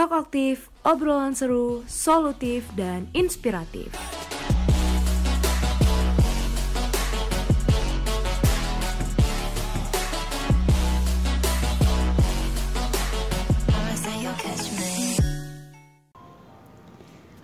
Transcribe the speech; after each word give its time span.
Talk 0.00 0.16
aktif, 0.16 0.72
obrolan 0.80 1.36
seru, 1.36 1.84
solutif, 1.84 2.64
dan 2.72 3.12
inspiratif. 3.12 3.92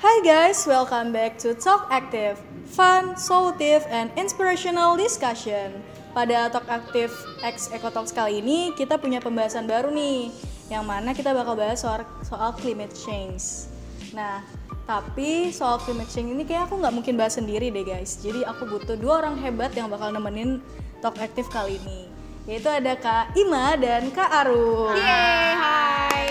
Hi 0.00 0.16
guys, 0.24 0.64
welcome 0.64 1.12
back 1.12 1.36
to 1.44 1.52
Talk 1.52 1.92
Active, 1.92 2.40
fun, 2.72 3.20
solutive, 3.20 3.84
and 3.92 4.08
inspirational 4.16 4.96
discussion. 4.96 5.84
Pada 6.16 6.48
Talk 6.48 6.64
Active 6.72 7.12
X 7.44 7.68
Eco 7.68 7.92
Talks 7.92 8.16
kali 8.16 8.40
ini 8.40 8.72
kita 8.72 8.96
punya 8.96 9.20
pembahasan 9.20 9.68
baru 9.68 9.92
nih, 9.92 10.32
yang 10.66 10.82
mana 10.82 11.14
kita 11.14 11.30
bakal 11.30 11.54
bahas 11.54 11.78
soal, 11.82 12.02
soal 12.26 12.50
climate 12.58 12.92
change. 12.94 13.70
Nah, 14.10 14.42
tapi 14.86 15.50
soal 15.54 15.78
climate 15.82 16.10
change 16.10 16.30
ini 16.30 16.42
kayak 16.42 16.70
aku 16.70 16.78
nggak 16.78 16.94
mungkin 16.94 17.14
bahas 17.14 17.38
sendiri 17.38 17.70
deh 17.70 17.86
guys. 17.86 18.18
Jadi 18.22 18.42
aku 18.42 18.66
butuh 18.66 18.98
dua 18.98 19.22
orang 19.22 19.38
hebat 19.42 19.74
yang 19.78 19.86
bakal 19.90 20.10
nemenin 20.10 20.62
Talk 20.98 21.18
Active 21.22 21.46
kali 21.50 21.78
ini. 21.82 22.10
Yaitu 22.46 22.70
ada 22.70 22.94
Kak 22.94 23.34
Ima 23.34 23.74
dan 23.74 24.10
Kak 24.14 24.30
Arum. 24.30 24.94
Yeay, 24.94 25.50
hai. 25.58 26.26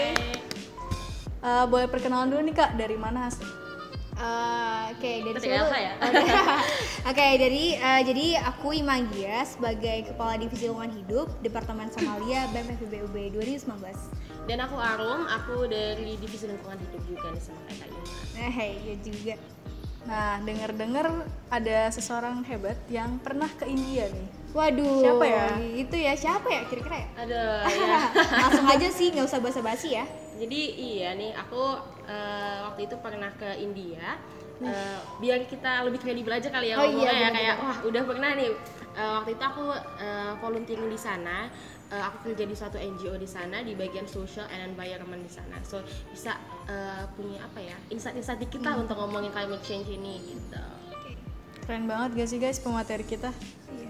Eh, 1.45 1.65
boleh 1.67 1.87
perkenalan 1.91 2.31
dulu 2.31 2.41
nih 2.47 2.55
Kak, 2.55 2.79
dari 2.79 2.95
mana? 2.95 3.27
Eh, 4.15 4.83
Oke, 4.95 5.11
dari 5.27 5.39
dulu? 5.43 5.67
ya? 5.75 5.93
Oke, 5.99 6.23
Oke, 7.11 7.27
dari 7.35 7.65
eh, 7.75 8.01
jadi 8.07 8.27
aku 8.47 8.71
Imagia 8.71 9.43
sebagai 9.43 10.07
Kepala 10.07 10.39
Divisi 10.39 10.71
Lingkungan 10.71 10.93
Hidup 11.03 11.27
Departemen 11.43 11.91
Somalia 11.91 12.47
BEM 12.55 12.79
FBUB 12.79 13.15
2019. 13.35 13.67
Dan 14.47 14.57
aku 14.63 14.79
Arum, 14.79 15.27
aku 15.27 15.67
dari 15.67 16.15
Divisi 16.15 16.47
Lingkungan 16.47 16.79
Hidup 16.79 17.01
juga 17.11 17.27
kayak 17.35 17.75
Kak 17.75 17.87
Ima. 17.91 18.03
Eh, 18.39 18.51
hey, 18.55 18.71
ya 18.87 18.95
juga. 19.03 19.35
Nah, 20.05 20.37
dengar-dengar 20.45 21.25
ada 21.49 21.77
seseorang 21.89 22.45
hebat 22.45 22.77
yang 22.89 23.17
pernah 23.21 23.49
ke 23.49 23.65
India 23.65 24.05
nih. 24.09 24.27
Waduh. 24.55 25.01
Siapa 25.01 25.25
ya? 25.25 25.45
Itu 25.75 25.95
ya 25.97 26.13
siapa 26.15 26.47
ya 26.47 26.61
kira-kira 26.69 26.97
ya? 27.03 27.07
Aduh, 27.25 27.59
ya. 27.89 28.01
Langsung 28.15 28.65
aja 28.69 28.87
sih, 28.87 29.11
nggak 29.11 29.25
usah 29.27 29.41
basa-basi 29.41 29.97
ya. 29.97 30.05
Jadi 30.37 30.61
iya 30.77 31.17
nih, 31.17 31.33
aku 31.35 31.75
eh, 32.07 32.57
waktu 32.69 32.87
itu 32.87 32.95
pernah 33.01 33.33
ke 33.35 33.49
India. 33.59 34.15
Eh, 34.55 34.97
biar 35.19 35.43
kita 35.51 35.83
lebih 35.83 35.99
kredibel 35.99 36.31
aja 36.31 36.47
kali 36.47 36.71
ya 36.71 36.79
Oh 36.79 36.87
iya, 36.87 37.27
ya 37.27 37.29
kayak 37.35 37.55
wah 37.59 37.77
udah 37.83 38.07
pernah 38.07 38.39
nih 38.39 38.55
Eh, 38.95 39.11
waktu 39.11 39.35
itu 39.35 39.43
aku 39.43 39.75
eh, 39.99 40.31
volunteering 40.39 40.87
di 40.87 40.95
sana 40.95 41.51
Eh, 41.93 42.01
aku 42.01 42.33
kerja 42.33 42.49
di 42.49 42.55
suatu 42.57 42.81
NGO 42.81 43.13
di 43.13 43.29
sana 43.29 43.61
di 43.61 43.77
bagian 43.77 44.09
social 44.09 44.49
and 44.49 44.73
environment 44.73 45.21
di 45.21 45.29
sana. 45.29 45.61
So 45.61 45.85
bisa 46.09 46.33
eh, 46.65 47.05
punya 47.13 47.45
apa 47.45 47.61
ya 47.61 47.77
insight-insight 47.93 48.41
dikit 48.41 48.65
lah 48.65 48.81
untuk 48.81 48.97
ngomongin 48.97 49.29
climate 49.29 49.61
change 49.61 49.93
ini 49.93 50.17
gitu. 50.33 50.65
Keren 51.65 51.85
banget 51.85 52.17
gak 52.17 52.29
sih 52.29 52.41
guys 52.41 52.57
pemateri 52.57 53.05
kita? 53.05 53.29
Iya. 53.69 53.89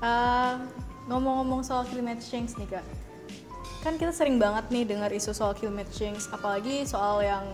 Eh, 0.00 0.54
ngomong-ngomong 1.12 1.60
soal 1.60 1.84
climate 1.84 2.24
change 2.24 2.56
nih 2.56 2.80
kak, 2.80 2.84
kan 3.84 4.00
kita 4.00 4.08
sering 4.16 4.40
banget 4.40 4.64
nih 4.72 4.88
dengar 4.88 5.12
isu 5.12 5.36
soal 5.36 5.52
climate 5.52 5.92
change, 5.92 6.24
apalagi 6.32 6.88
soal 6.88 7.20
yang 7.20 7.44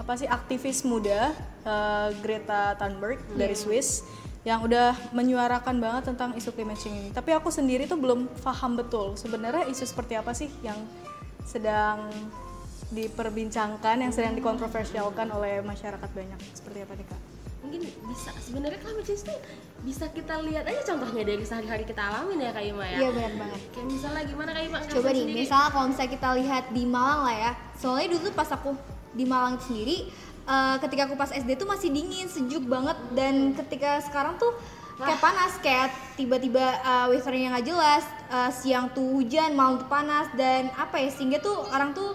apa 0.00 0.16
sih 0.16 0.24
aktivis 0.24 0.88
muda 0.88 1.36
eh, 1.68 2.08
Greta 2.24 2.80
Thunberg 2.80 3.20
dari 3.36 3.52
Swiss 3.52 4.08
yang 4.42 4.58
udah 4.62 4.94
menyuarakan 5.14 5.78
banget 5.78 6.02
tentang 6.14 6.34
isu 6.34 6.50
climate 6.50 6.78
change 6.78 6.98
ini. 6.98 7.10
Tapi 7.14 7.30
aku 7.30 7.48
sendiri 7.48 7.86
tuh 7.86 7.98
belum 7.98 8.26
paham 8.42 8.74
betul 8.74 9.14
sebenarnya 9.14 9.70
isu 9.70 9.86
seperti 9.86 10.18
apa 10.18 10.34
sih 10.34 10.50
yang 10.66 10.78
sedang 11.46 12.10
diperbincangkan, 12.92 14.02
yang 14.02 14.12
sedang 14.12 14.34
dikontroversialkan 14.34 15.30
oleh 15.30 15.62
masyarakat 15.62 16.10
banyak. 16.12 16.38
Seperti 16.52 16.78
apa 16.82 16.94
nih 16.98 17.06
kak? 17.06 17.20
mungkin 17.62 17.88
bisa 18.10 18.30
sebenarnya 18.42 18.78
climate 18.82 19.06
change 19.06 19.22
tuh 19.32 19.38
bisa 19.86 20.04
kita 20.10 20.34
lihat 20.44 20.66
aja 20.66 20.82
contohnya 20.92 21.22
dari 21.24 21.40
sehari-hari 21.46 21.86
kita 21.86 22.02
alamin 22.04 22.44
ya 22.44 22.50
Kak 22.52 22.64
Ima 22.68 22.84
ya 22.84 22.98
Iya 23.00 23.08
benar 23.14 23.32
banget. 23.38 23.60
kayak 23.72 23.86
misalnya 23.86 24.22
gimana 24.28 24.50
Kak 24.52 24.62
Ima 24.66 24.78
Coba 24.82 25.08
nih, 25.14 25.24
misalnya 25.30 25.68
kalau 25.70 25.86
misalnya 25.88 26.12
kita 26.12 26.28
lihat 26.36 26.64
di 26.74 26.82
Malang 26.84 27.20
lah 27.22 27.36
ya. 27.38 27.52
Soalnya 27.78 28.06
dulu 28.12 28.20
tuh 28.28 28.34
pas 28.34 28.50
aku 28.52 28.70
di 29.12 29.24
Malang 29.28 29.60
sendiri, 29.60 30.08
eh, 30.48 30.76
ketika 30.82 31.08
aku 31.08 31.14
pas 31.16 31.30
SD 31.32 31.56
tuh 31.56 31.68
masih 31.68 31.92
dingin, 31.92 32.26
sejuk 32.28 32.64
banget. 32.66 32.96
Dan 33.12 33.52
ketika 33.56 34.00
sekarang 34.04 34.36
tuh 34.40 34.52
kayak 34.98 35.20
panas, 35.20 35.52
kayak 35.58 35.90
tiba-tiba 36.14 36.62
uh, 36.86 37.06
weathernya 37.10 37.58
nggak 37.58 37.66
jelas, 37.66 38.04
eh, 38.30 38.50
siang 38.54 38.92
tuh 38.92 39.18
hujan, 39.18 39.56
malam 39.56 39.82
tuh 39.82 39.88
panas. 39.90 40.30
Dan 40.36 40.70
apa 40.78 41.00
ya 41.00 41.10
sehingga 41.10 41.42
tuh 41.42 41.62
orang 41.72 41.94
tuh 41.96 42.14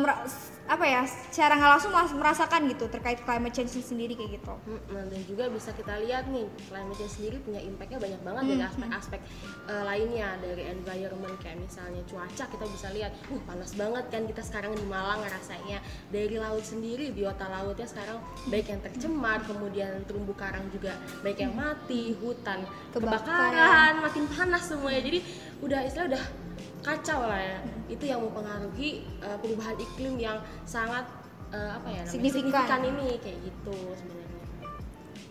mera- 0.00 0.24
apa 0.70 0.86
ya 0.86 1.02
secara 1.02 1.58
nggak 1.58 1.70
langsung 1.74 1.90
merasakan 2.14 2.70
gitu 2.70 2.86
terkait 2.86 3.18
climate 3.26 3.50
change 3.50 3.74
sendiri 3.82 4.14
kayak 4.14 4.38
gitu. 4.38 4.54
Hmm, 4.70 5.10
dan 5.10 5.20
juga 5.26 5.50
bisa 5.50 5.74
kita 5.74 5.98
lihat 6.06 6.30
nih 6.30 6.46
climate 6.70 6.94
change 6.94 7.14
sendiri 7.18 7.36
punya 7.42 7.58
impactnya 7.58 7.98
banyak 7.98 8.20
banget 8.22 8.42
dari 8.54 8.62
aspek-aspek 8.70 9.20
eh, 9.66 9.82
lainnya 9.82 10.28
dari 10.38 10.62
environment 10.70 11.34
kayak 11.42 11.58
misalnya 11.58 12.06
cuaca 12.06 12.44
kita 12.46 12.64
bisa 12.70 12.86
lihat 12.94 13.10
uh 13.34 13.40
panas 13.50 13.74
banget 13.74 14.04
kan 14.14 14.22
kita 14.30 14.42
sekarang 14.46 14.72
di 14.78 14.86
Malang 14.86 15.26
rasanya 15.26 15.82
dari 16.14 16.38
laut 16.38 16.62
sendiri 16.62 17.10
biota 17.10 17.50
lautnya 17.50 17.90
sekarang 17.90 18.22
baik 18.46 18.70
yang 18.70 18.80
tercemar 18.86 19.42
kemudian 19.42 20.06
terumbu 20.06 20.38
karang 20.38 20.70
juga 20.70 20.94
baik 21.26 21.42
yang 21.42 21.52
mati 21.58 22.14
hutan 22.22 22.62
Kebakaran. 22.94 23.26
kebakaran 23.26 23.92
makin 24.06 24.24
panas 24.30 24.62
semuanya 24.70 25.02
jadi 25.02 25.18
udah 25.66 25.80
istilah 25.82 26.06
udah 26.14 26.24
kacau 26.80 27.20
lah 27.28 27.40
ya 27.40 27.58
itu 27.88 28.04
yang 28.06 28.20
mempengaruhi 28.22 29.04
eh, 29.20 29.36
perubahan 29.40 29.76
iklim 29.76 30.16
yang 30.16 30.38
sangat 30.64 31.04
eh, 31.50 31.70
apa 31.70 31.88
ya 31.88 32.02
namanya, 32.02 32.10
Signifikan. 32.10 32.80
ini 32.84 33.08
kayak 33.20 33.38
gitu 33.44 33.76
sebenarnya 33.94 34.28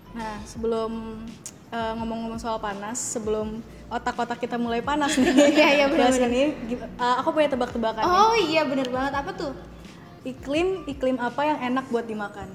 Nah, 0.10 0.42
sebelum 0.42 1.22
eh, 1.70 1.94
ngomong-ngomong 2.02 2.42
soal 2.42 2.58
panas, 2.58 2.98
sebelum 2.98 3.62
otak-otak 3.94 4.42
kita 4.42 4.58
mulai 4.58 4.82
panas 4.82 5.14
nih, 5.14 5.30
Iya, 5.54 5.68
iya, 5.70 5.86
benar-benar. 5.86 6.30
ini, 6.34 6.44
eh, 6.82 7.16
aku 7.22 7.30
punya 7.30 7.50
tebak-tebakan 7.54 8.02
nih. 8.02 8.10
Oh 8.10 8.34
iya 8.34 8.62
bener 8.66 8.90
banget 8.90 9.14
apa 9.14 9.32
tuh? 9.38 9.54
Iklim, 10.26 10.90
iklim 10.90 11.22
apa 11.22 11.42
yang 11.46 11.58
enak 11.62 11.86
buat 11.94 12.10
dimakan? 12.10 12.50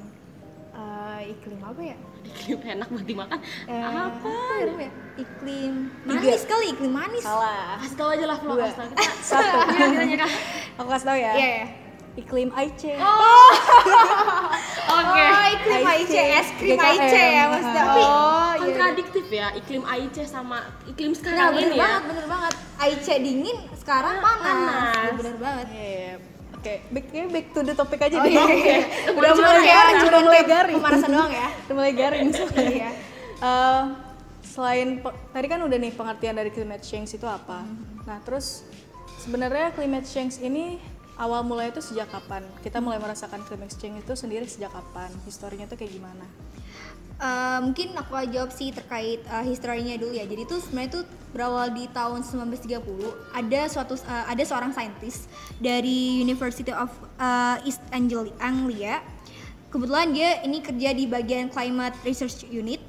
Iklim 1.27 1.61
apa 1.61 1.81
ya? 1.83 1.97
iklim 2.25 2.57
enak 2.59 2.89
buat 2.89 3.05
dimakan 3.05 3.39
Eh, 3.65 3.77
apa 3.79 4.33
ya, 4.59 4.73
ya? 4.81 4.91
Iklim 5.15 5.73
Tiga. 6.03 6.09
manis 6.17 6.43
kali, 6.45 6.67
iklim 6.73 6.89
manis. 6.91 7.21
Salah. 7.21 7.77
kasih 7.79 7.97
tahu 7.97 8.09
aja 8.11 8.25
lah 8.25 8.39
Dua. 8.39 8.57
kasih 8.59 8.77
tahu 8.77 8.89
kita 8.91 9.05
Satu. 9.29 9.59
Iya, 9.71 9.87
kita 9.87 10.05
nyerah 10.07 10.33
aku 10.75 10.89
kasih 10.91 11.07
tau 11.07 11.17
ya. 11.17 11.33
Iya 11.33 11.49
ya. 11.55 11.67
Iklim 12.15 12.49
Aice. 12.51 12.95
oke 14.87 15.23
Oh, 15.25 15.45
iklim 15.51 15.83
IC, 15.83 16.15
es 16.15 16.49
krim 16.55 16.79
GKM. 16.79 16.87
AIC 16.87 17.15
ya 17.15 17.45
maksudnya. 17.49 17.83
Tapi 17.83 18.03
oh, 18.03 18.51
iya. 18.55 18.59
kontradiktif 18.63 19.25
ya 19.27 19.47
iklim 19.53 19.83
Aice 19.85 20.23
sama 20.25 20.59
iklim 20.87 21.11
Nah, 21.11 21.19
sekarang 21.19 21.49
bener 21.51 21.65
ini 21.65 21.75
ya 21.75 21.83
banget, 21.83 22.03
bener 22.07 22.27
banget. 22.31 22.55
AIC 22.79 23.07
dingin, 23.19 23.57
sekarang 23.75 24.17
panas. 24.19 24.47
panas. 24.47 24.95
Iya, 24.95 25.11
Bener 25.15 25.37
banget. 25.37 25.67
Iya. 25.69 26.13
Oke, 26.65 26.81
back, 26.89 27.07
back 27.29 27.47
to 27.53 27.61
the 27.61 27.77
topic 27.77 28.01
aja 28.01 28.17
Oh 28.17 28.25
deh. 28.25 28.33
iya, 28.33 28.45
iya. 28.49 28.79
Udah 29.21 29.37
Cuma 29.37 29.53
mulai 29.53 29.69
garing, 29.69 29.97
udah 30.01 30.21
mulai 30.25 30.45
garing. 30.49 30.77
Pemanasan 30.81 31.11
doang 31.13 31.29
ya. 31.29 31.49
Udah 31.69 31.75
mulai 31.85 31.93
garing. 31.93 32.27
Iya. 32.57 32.91
Eh, 33.37 33.83
selain 34.41 34.89
tadi 35.05 35.47
kan 35.53 35.61
udah 35.61 35.77
nih 35.77 35.93
pengertian 35.93 36.33
dari 36.33 36.49
climate 36.49 36.81
change 36.81 37.21
itu 37.21 37.29
apa. 37.29 37.69
Nah, 38.09 38.17
terus 38.25 38.65
sebenarnya 39.21 39.77
climate 39.77 40.09
change 40.09 40.41
ini 40.41 40.81
awal 41.21 41.45
mulai 41.45 41.69
itu 41.69 41.85
sejak 41.85 42.09
kapan? 42.09 42.41
Kita 42.65 42.81
mulai 42.81 42.97
merasakan 42.97 43.45
climate 43.45 43.77
change 43.77 44.01
itu 44.01 44.17
sendiri 44.17 44.49
sejak 44.49 44.73
kapan? 44.73 45.13
Historinya 45.29 45.69
tuh 45.69 45.77
kayak 45.77 45.93
gimana? 45.93 46.25
Eh, 47.15 47.59
mungkin 47.63 47.95
aku 47.95 48.19
jawab 48.35 48.51
sih 48.51 48.75
terkait 48.75 49.23
eh, 49.23 49.45
historinya 49.47 49.95
dulu 49.95 50.19
ya. 50.19 50.27
Jadi 50.27 50.43
itu 50.43 50.59
sebenarnya 50.59 50.91
itu 50.99 51.01
berawal 51.31 51.71
di 51.71 51.87
tahun 51.95 52.27
1930. 52.27 52.83
Ada 53.31 53.61
suatu 53.71 53.95
eh, 53.95 54.25
ada 54.35 54.43
seorang 54.43 54.75
saintis 54.75 55.31
dari 55.63 56.19
University 56.19 56.75
of 56.75 56.91
eh, 57.23 57.71
East 57.71 57.83
Angli- 57.95 58.35
Anglia. 58.43 58.99
Kebetulan 59.71 60.11
dia 60.11 60.43
ini 60.43 60.59
kerja 60.59 60.91
di 60.91 61.07
bagian 61.07 61.51
Climate 61.55 61.95
Research 62.03 62.51
Unit 62.51 62.83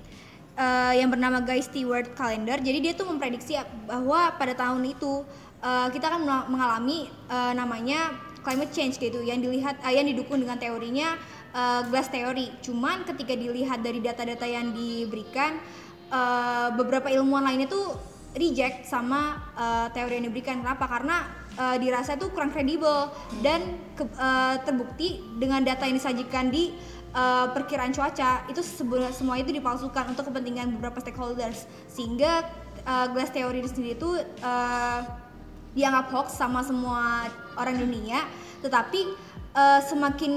eh, 0.57 0.93
yang 0.97 1.13
bernama 1.13 1.45
Guy 1.45 1.61
Stewart 1.61 2.17
Calendar. 2.17 2.57
Jadi 2.57 2.81
dia 2.81 2.93
tuh 2.97 3.05
memprediksi 3.05 3.61
bahwa 3.85 4.33
pada 4.41 4.57
tahun 4.57 4.89
itu 4.89 5.21
eh, 5.61 5.87
kita 5.93 6.09
akan 6.09 6.49
mengalami 6.49 7.13
eh, 7.29 7.53
namanya 7.53 8.09
climate 8.41 8.73
change 8.73 9.01
gitu 9.01 9.21
yang 9.21 9.37
dilihat 9.37 9.81
eh, 9.85 9.97
yang 9.97 10.05
didukung 10.05 10.37
dengan 10.37 10.57
teorinya 10.57 11.17
eh, 11.55 11.81
glass 11.87 12.11
theory. 12.11 12.51
Cuman 12.59 13.07
ketika 13.07 13.31
dilihat 13.31 13.79
dari 13.79 14.03
data-data 14.03 14.43
yang 14.43 14.75
diberikan 14.75 15.55
eh, 16.11 16.67
beberapa 16.75 17.07
ilmuwan 17.07 17.47
lainnya 17.47 17.71
tuh 17.71 17.95
reject 18.35 18.83
sama 18.91 19.39
eh, 19.55 19.87
teori 19.95 20.19
yang 20.19 20.27
diberikan. 20.27 20.59
Kenapa? 20.59 20.85
Karena 20.91 21.23
eh, 21.55 21.77
dirasa 21.79 22.19
itu 22.19 22.27
kurang 22.35 22.51
kredibel 22.51 23.07
dan 23.39 23.79
ke- 23.95 24.11
eh, 24.11 24.55
terbukti 24.67 25.23
dengan 25.39 25.63
data 25.63 25.87
yang 25.87 25.95
disajikan 25.95 26.51
di 26.51 26.75
eh, 27.15 27.47
perkiraan 27.55 27.95
cuaca 27.95 28.43
itu 28.51 28.59
semua 29.15 29.39
itu 29.39 29.55
dipalsukan 29.55 30.11
untuk 30.11 30.27
kepentingan 30.27 30.75
beberapa 30.75 30.99
stakeholders 30.99 31.63
sehingga 31.87 32.43
eh, 32.83 33.07
glass 33.15 33.31
theory 33.31 33.63
itu 33.63 33.71
sendiri 33.71 33.95
itu 33.95 34.19
eh, 34.43 34.99
dianggap 35.75 36.07
hoax 36.11 36.39
sama 36.39 36.63
semua 36.63 37.27
orang 37.59 37.75
dunia 37.75 38.23
tetapi 38.63 39.11
uh, 39.55 39.81
semakin 39.81 40.31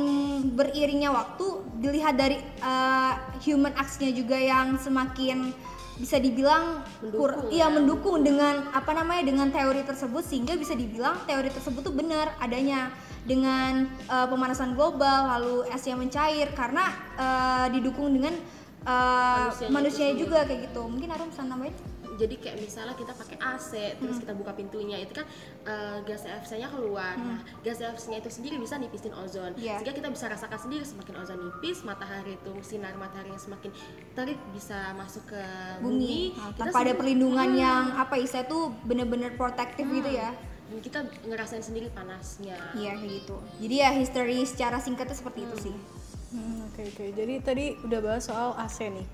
beriringnya 0.54 1.10
waktu 1.10 1.66
dilihat 1.82 2.14
dari 2.14 2.38
uh, 2.62 3.18
human 3.42 3.74
acts-nya 3.74 4.14
juga 4.14 4.38
yang 4.38 4.78
semakin 4.78 5.52
bisa 5.98 6.22
dibilang 6.22 6.86
kur 7.10 7.34
Mendukung, 7.34 7.50
iya 7.50 7.66
ya. 7.66 7.74
mendukung 7.74 8.16
dengan 8.22 8.70
apa 8.70 8.94
namanya 8.94 9.26
dengan 9.26 9.50
teori 9.50 9.82
tersebut 9.82 10.22
sehingga 10.22 10.54
bisa 10.54 10.78
dibilang 10.78 11.18
teori 11.26 11.50
tersebut 11.50 11.82
tuh 11.82 11.90
benar 11.90 12.38
adanya 12.38 12.94
dengan 13.26 13.90
uh, 14.06 14.30
pemanasan 14.30 14.78
global 14.78 15.26
lalu 15.26 15.66
es 15.74 15.82
yang 15.90 15.98
mencair 15.98 16.54
karena 16.54 16.86
uh, 17.18 17.66
didukung 17.74 18.14
dengan 18.14 18.30
uh, 18.86 19.50
sendiri. 19.50 20.22
juga 20.22 20.46
kayak 20.46 20.70
gitu 20.70 20.86
mungkin 20.86 21.10
Arum 21.10 21.28
bisa 21.34 21.42
nambahin 21.42 21.74
jadi 22.18 22.34
kayak 22.36 22.56
misalnya 22.58 22.92
kita 22.92 23.14
pakai 23.14 23.38
AC 23.38 23.70
terus 23.96 24.18
kita 24.18 24.34
buka 24.34 24.52
pintunya 24.52 24.98
itu 24.98 25.14
kan 25.14 25.22
eh, 25.62 26.02
gas 26.02 26.20
CFC-nya 26.20 26.68
keluar. 26.68 27.14
Nah 27.14 27.40
gas 27.62 27.78
CFC-nya 27.78 28.18
itu 28.18 28.28
sendiri 28.28 28.58
bisa 28.58 28.74
nipisin 28.74 29.14
ozon. 29.14 29.54
Iya. 29.54 29.78
sehingga 29.78 29.94
kita 29.94 30.08
bisa 30.10 30.26
rasakan 30.26 30.58
sendiri 30.58 30.82
semakin 30.82 31.14
ozon 31.16 31.38
nipis 31.40 31.80
matahari 31.80 32.34
itu 32.34 32.52
sinar 32.60 32.92
mataharinya 32.94 33.38
semakin 33.38 33.70
terik 34.12 34.36
bisa 34.50 34.90
masuk 34.92 35.22
ke 35.26 35.42
bumi, 35.78 35.86
bumi, 35.88 36.20
Nah, 36.30 36.50
Kita 36.50 36.62
tanpa 36.64 36.74
ada 36.74 36.82
sendiri- 36.82 36.98
perlindungan 36.98 37.48
Hmm. 37.48 37.56
yang 37.56 37.84
apa 37.94 38.14
istilah 38.16 38.44
tuh 38.44 38.62
bener-bener 38.82 39.30
protektif 39.32 39.86
gitu 39.86 40.10
ya? 40.10 40.34
Dan 40.66 40.78
kita 40.80 40.98
ngerasain 41.22 41.62
sendiri 41.62 41.88
panasnya. 41.88 42.58
Iya 42.72 42.92
kayak 42.92 43.12
gitu. 43.16 43.36
Jadi 43.58 43.74
ya 43.74 43.88
history 43.90 44.42
secara 44.42 44.76
singkatnya 44.76 45.14
seperti 45.14 45.40
itu 45.42 45.56
sih 45.62 45.74
Hmm, 46.28 46.68
Oke 46.68 46.84
oke. 46.92 47.04
Jadi 47.16 47.34
tadi 47.40 47.64
udah 47.80 48.00
bahas 48.04 48.28
soal 48.28 48.52
AC 48.60 48.92
nih. 48.92 49.06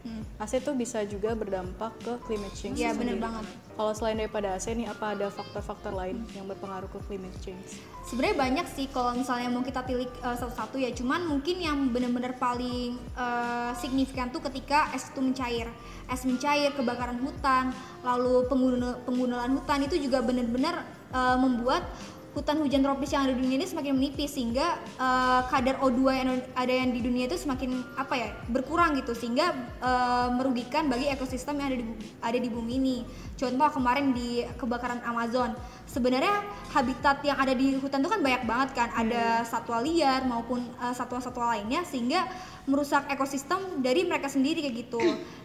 AC 0.42 0.58
tuh 0.66 0.74
bisa 0.74 1.06
juga 1.06 1.32
berdampak 1.38 1.94
ke 2.02 2.12
climate 2.26 2.54
change. 2.58 2.76
Iya, 2.76 2.90
sendiri. 2.90 3.22
banget. 3.22 3.46
Kalau 3.78 3.92
selain 3.94 4.18
daripada 4.18 4.58
AC 4.58 4.74
nih, 4.74 4.90
apa 4.90 5.14
ada 5.14 5.30
faktor-faktor 5.30 5.94
lain 5.94 6.26
yang 6.34 6.50
berpengaruh 6.50 6.90
ke 6.90 6.98
climate 7.06 7.38
change? 7.38 7.78
sebenarnya 8.04 8.36
banyak 8.36 8.66
sih 8.68 8.86
kalau 8.92 9.16
misalnya 9.16 9.48
mau 9.48 9.64
kita 9.64 9.80
tilik 9.88 10.12
uh, 10.20 10.36
satu-satu 10.36 10.76
ya 10.76 10.92
cuman 10.92 11.24
mungkin 11.24 11.56
yang 11.56 11.88
benar-benar 11.88 12.36
paling 12.36 13.00
uh, 13.16 13.72
signifikan 13.80 14.28
tuh 14.28 14.44
ketika 14.44 14.92
es 14.92 15.08
itu 15.08 15.24
mencair 15.24 15.72
es 16.12 16.22
mencair 16.28 16.70
kebakaran 16.76 17.16
hutan 17.24 17.72
lalu 18.04 18.44
pengguna 18.46 19.00
penggunaan 19.08 19.56
hutan 19.56 19.88
itu 19.88 19.96
juga 19.96 20.20
benar-benar 20.20 20.84
uh, 21.16 21.36
membuat 21.40 21.88
hutan 22.34 22.58
hujan 22.58 22.82
tropis 22.82 23.14
yang 23.14 23.30
ada 23.30 23.32
di 23.32 23.40
dunia 23.46 23.56
ini 23.62 23.66
semakin 23.70 23.94
menipis 23.94 24.34
sehingga 24.34 24.82
uh, 24.98 25.46
kadar 25.46 25.78
O2 25.78 26.00
yang 26.10 26.28
ada 26.58 26.74
yang 26.74 26.90
di 26.90 27.00
dunia 27.00 27.30
itu 27.30 27.38
semakin 27.38 27.86
apa 27.94 28.14
ya 28.18 28.28
berkurang 28.50 28.98
gitu 28.98 29.14
sehingga 29.14 29.54
uh, 29.78 30.34
merugikan 30.34 30.90
bagi 30.90 31.06
ekosistem 31.06 31.62
yang 31.62 31.70
ada 31.70 31.78
di 31.78 31.86
ada 32.18 32.38
di 32.42 32.48
bumi 32.50 32.74
ini. 32.82 32.96
Contoh 33.38 33.70
kemarin 33.70 34.10
di 34.10 34.42
kebakaran 34.58 34.98
Amazon. 35.06 35.54
Sebenarnya 35.94 36.42
habitat 36.74 37.22
yang 37.22 37.38
ada 37.38 37.54
di 37.54 37.78
hutan 37.78 38.02
itu 38.02 38.10
kan 38.10 38.18
banyak 38.18 38.42
banget 38.50 38.68
kan, 38.74 38.90
ada 38.98 39.46
satwa 39.46 39.78
liar 39.78 40.26
maupun 40.26 40.66
uh, 40.82 40.90
satwa-satwa 40.90 41.54
lainnya 41.54 41.86
sehingga 41.86 42.26
merusak 42.66 43.06
ekosistem 43.06 43.78
dari 43.78 44.02
mereka 44.02 44.26
sendiri 44.26 44.58
kayak 44.58 44.90
gitu. 44.90 44.98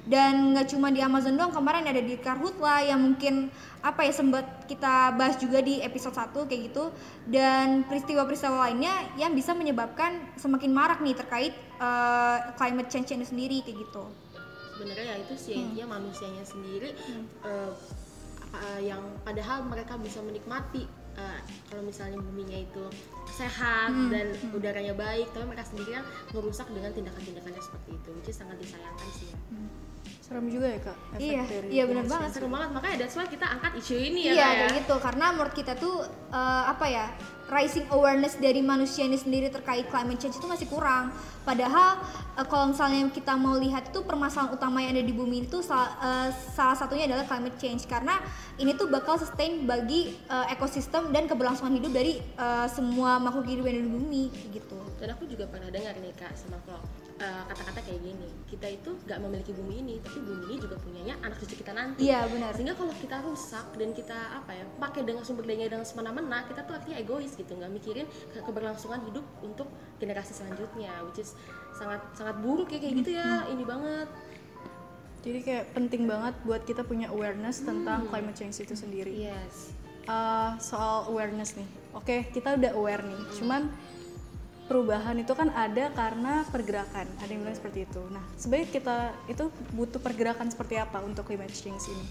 Dan 0.10 0.57
nggak 0.57 0.74
cuma 0.74 0.90
di 0.90 1.06
Amazon 1.06 1.38
doang, 1.38 1.54
kemarin 1.54 1.86
ada 1.86 2.01
di 2.01 2.18
Karhutla 2.18 2.81
yang 2.81 2.98
mungkin 2.98 3.54
apa 3.86 4.01
ya 4.04 4.12
sempat 4.12 4.66
kita 4.66 5.13
bahas 5.13 5.38
juga 5.38 5.62
di 5.62 5.80
episode 5.80 6.18
1 6.18 6.34
kayak 6.50 6.62
gitu 6.74 6.92
dan 7.30 7.88
peristiwa-peristiwa 7.88 8.68
lainnya 8.68 8.92
yang 9.16 9.31
bisa 9.31 9.56
menyebabkan 9.56 10.19
semakin 10.36 10.74
marak 10.74 11.00
nih 11.00 11.16
terkait 11.16 11.54
uh, 11.78 12.57
climate 12.57 12.90
change 12.90 13.13
ini 13.13 13.24
sendiri 13.24 13.62
kayak 13.62 13.86
gitu. 13.86 14.04
sebenarnya 14.80 15.06
ya 15.12 15.16
itu 15.19 15.36
sih 15.36 15.54
intinya 15.60 16.00
manusianya 16.00 16.44
sendiri 16.48 16.95
Hmm. 16.95 17.28
eh, 17.44 17.72
eh, 18.56 18.81
yang 18.90 19.01
padahal 19.22 19.66
mereka 19.66 19.98
bisa 20.00 20.19
menikmati 20.24 20.86
eh, 21.18 21.40
kalau 21.69 21.84
misalnya 21.86 22.18
buminya 22.18 22.60
itu 22.60 22.84
sehat 23.30 23.92
Hmm, 23.94 24.10
dan 24.10 24.34
udaranya 24.51 24.94
baik 24.94 25.30
tapi 25.31 25.46
mereka 25.48 25.66
sendiri 25.66 25.96
kan 25.96 26.06
merusak 26.34 26.68
dengan 26.69 26.92
tindakan-tindakannya 26.94 27.62
seperti 27.62 27.90
itu 27.96 28.10
which 28.18 28.30
is 28.30 28.38
sangat 28.38 28.57
disayangkan 28.62 29.10
sih. 29.16 29.30
Ya 29.30 29.38
Serem 30.30 30.46
juga 30.46 30.70
ya 30.70 30.80
kak. 30.80 30.98
efek 31.10 31.26
Iya, 31.26 31.44
dari 31.44 31.68
iya 31.68 31.84
benar 31.84 32.06
banget. 32.06 32.30
seru 32.31 32.48
banget 32.48 32.70
makanya 32.70 32.96
that's 33.02 33.18
why 33.18 33.26
kita 33.26 33.50
angkat 33.50 33.72
isu 33.76 33.96
ini 33.98 34.22
ya 34.24 34.31
Iya 34.31 34.38
ya. 34.38 34.50
kayak 34.62 34.74
gitu 34.80 34.96
karena 35.00 35.26
menurut 35.34 35.54
kita 35.54 35.74
tuh 35.74 35.96
eh, 36.30 36.64
apa 36.70 36.86
ya 36.86 37.06
rising 37.50 37.90
awareness 37.90 38.38
dari 38.38 38.62
manusia 38.62 39.02
ini 39.02 39.18
sendiri 39.18 39.50
terkait 39.50 39.90
climate 39.90 40.22
change 40.22 40.38
itu 40.38 40.46
masih 40.46 40.70
kurang. 40.70 41.10
Padahal 41.42 41.98
eh, 42.38 42.46
kalau 42.46 42.70
misalnya 42.70 43.10
kita 43.10 43.34
mau 43.36 43.58
lihat 43.58 43.90
itu 43.90 44.06
permasalahan 44.06 44.54
utama 44.54 44.78
yang 44.80 44.94
ada 44.94 45.02
di 45.02 45.10
bumi 45.12 45.50
itu 45.50 45.66
sal- 45.66 45.98
eh, 45.98 46.30
salah 46.54 46.78
satunya 46.78 47.10
adalah 47.10 47.26
climate 47.26 47.58
change 47.58 47.90
karena 47.90 48.22
ini 48.56 48.78
tuh 48.78 48.86
bakal 48.86 49.18
sustain 49.18 49.66
bagi 49.66 50.14
eh, 50.14 50.54
ekosistem 50.54 51.10
dan 51.10 51.26
keberlangsungan 51.26 51.74
hidup 51.74 51.90
dari 51.90 52.22
eh, 52.22 52.68
semua 52.70 53.18
makhluk 53.18 53.50
hidup 53.50 53.66
yang 53.66 53.76
ada 53.76 53.84
di 53.84 53.92
bumi 53.92 54.24
gitu. 54.54 54.78
dan 55.02 55.10
aku 55.10 55.26
juga 55.26 55.48
pernah 55.48 55.74
dengar 55.74 55.98
nih 55.98 56.14
kak 56.14 56.38
sama 56.38 56.62
vlog 56.62 56.86
eh, 57.19 57.44
kata-kata 57.45 57.80
kayak 57.83 58.00
gini 58.00 58.27
kita 58.48 58.68
itu 58.71 58.95
nggak 59.04 59.19
memiliki 59.19 59.51
bumi 59.51 59.75
ini 59.80 59.95
tapi 60.00 60.19
bumi 60.19 60.44
ini 60.48 60.56
juga 60.57 60.75
punyanya 60.80 61.16
anak 61.19 61.38
cucu 61.38 61.56
kita 61.56 61.71
nanti 61.71 62.07
Iya 62.07 62.25
benar. 62.25 62.51
sehingga 62.56 62.74
kalau 62.74 62.94
kita 62.95 63.19
rusak 63.21 63.66
dan 63.75 63.89
kita 63.92 64.18
apa 64.33 64.51
ya 64.56 64.63
pakai 64.80 65.01
dengan 65.04 65.21
sumber 65.21 65.44
daya 65.44 65.68
dengan 65.68 65.83
semena-mena 65.83 66.48
kita 66.48 66.63
tuh 66.63 66.74
artinya 66.74 66.98
egois 66.98 67.36
gitu 67.36 67.51
nggak 67.51 67.69
mikirin 67.69 68.07
ke 68.31 68.39
keberlangsungan 68.39 69.04
hidup 69.06 69.25
untuk 69.39 69.68
generasi 70.00 70.31
selanjutnya 70.33 70.95
which 71.04 71.19
is 71.19 71.36
sangat 71.75 72.00
sangat 72.13 72.39
buruk 72.39 72.71
ya 72.71 72.80
kayak 72.80 72.95
gitu 72.98 73.12
ya 73.13 73.44
ini 73.48 73.63
banget 73.63 74.07
Jadi 75.19 75.39
kayak 75.44 75.75
penting 75.75 76.07
banget 76.07 76.31
buat 76.42 76.63
kita 76.63 76.80
punya 76.81 77.12
awareness 77.12 77.60
tentang 77.60 78.07
climate 78.07 78.33
change 78.33 78.56
itu 78.57 78.71
sendiri. 78.71 79.12
yes 79.12 79.75
Eh, 80.07 80.51
soal 80.57 81.06
awareness 81.06 81.54
nih. 81.54 81.68
Oke, 81.94 82.25
kita 82.31 82.56
udah 82.56 82.71
aware 82.74 83.04
nih. 83.04 83.19
Cuman 83.36 83.69
perubahan 84.69 85.18
itu 85.18 85.33
kan 85.33 85.50
ada 85.50 85.89
karena 85.92 86.45
pergerakan. 86.54 87.10
Ada 87.18 87.30
yang 87.33 87.42
bilang 87.42 87.57
seperti 87.57 87.89
itu. 87.89 88.01
Nah, 88.13 88.21
sebenarnya 88.38 88.69
kita 88.69 88.98
itu 89.25 89.50
butuh 89.74 89.98
pergerakan 89.98 90.54
seperti 90.54 90.77
apa 90.77 91.01
untuk 91.01 91.25
climate 91.25 91.50
change 91.50 91.89
ini? 91.89 92.06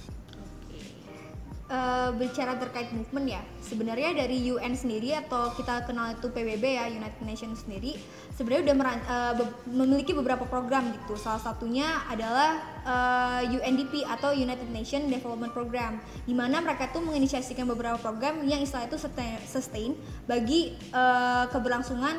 Eh, 1.68 2.08
berbicara 2.16 2.56
terkait 2.56 2.88
movement 2.96 3.28
ya 3.28 3.44
sebenarnya 3.60 4.16
dari 4.16 4.40
UN 4.48 4.72
sendiri 4.72 5.12
atau 5.12 5.52
kita 5.52 5.84
kenal 5.84 6.16
itu 6.16 6.32
PBB 6.32 6.64
ya 6.64 6.88
United 6.88 7.20
Nations 7.20 7.60
sendiri 7.60 7.92
sebenarnya 8.32 8.72
udah 8.72 8.76
meran- 8.80 9.04
eh, 9.04 9.32
be- 9.36 9.56
memiliki 9.76 10.16
beberapa 10.16 10.48
program 10.48 10.88
gitu 10.96 11.20
salah 11.20 11.36
satunya 11.36 11.84
adalah 12.08 12.56
eh, 12.88 13.52
UNDP 13.52 14.00
atau 14.00 14.32
United 14.32 14.64
Nations 14.72 15.12
Development 15.12 15.52
Program 15.52 16.00
di 16.24 16.32
mana 16.32 16.64
mereka 16.64 16.88
tuh 16.88 17.04
menginisiasikan 17.04 17.68
beberapa 17.68 18.00
program 18.00 18.48
yang 18.48 18.64
istilah 18.64 18.88
itu 18.88 18.96
sustain, 18.96 19.36
sustain 19.44 19.92
bagi 20.24 20.72
eh, 20.72 21.44
keberlangsungan 21.52 22.16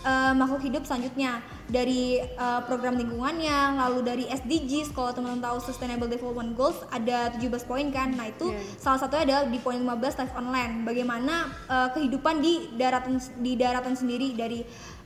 eh, 0.00 0.32
makhluk 0.32 0.62
hidup 0.62 0.82
selanjutnya 0.82 1.38
dari 1.66 2.18
eh, 2.18 2.60
program 2.66 2.98
lingkungannya 2.98 3.78
lalu 3.78 4.00
dari 4.02 4.24
SDGs 4.26 4.90
kalau 4.90 5.10
teman-teman 5.10 5.38
tahu 5.40 5.58
Sustainable 5.62 6.06
Development 6.06 6.52
Goals 6.52 6.80
ada 6.88 7.30
17 7.34 7.46
poin 7.64 7.86
kan 7.88 8.10
nah 8.10 8.26
itu 8.26 8.50
Iya. 8.50 8.62
salah 8.76 8.98
satunya 8.98 9.22
adalah 9.26 9.42
di 9.46 9.58
poin 9.58 9.78
15 9.78 9.86
life 10.18 10.34
on 10.34 10.50
land 10.50 10.82
bagaimana 10.82 11.34
eh, 11.66 11.88
kehidupan 11.94 12.40
di 12.40 12.54
daratan 12.74 13.16
di 13.38 13.52
daratan 13.54 13.94
sendiri 13.94 14.34
dari 14.34 14.60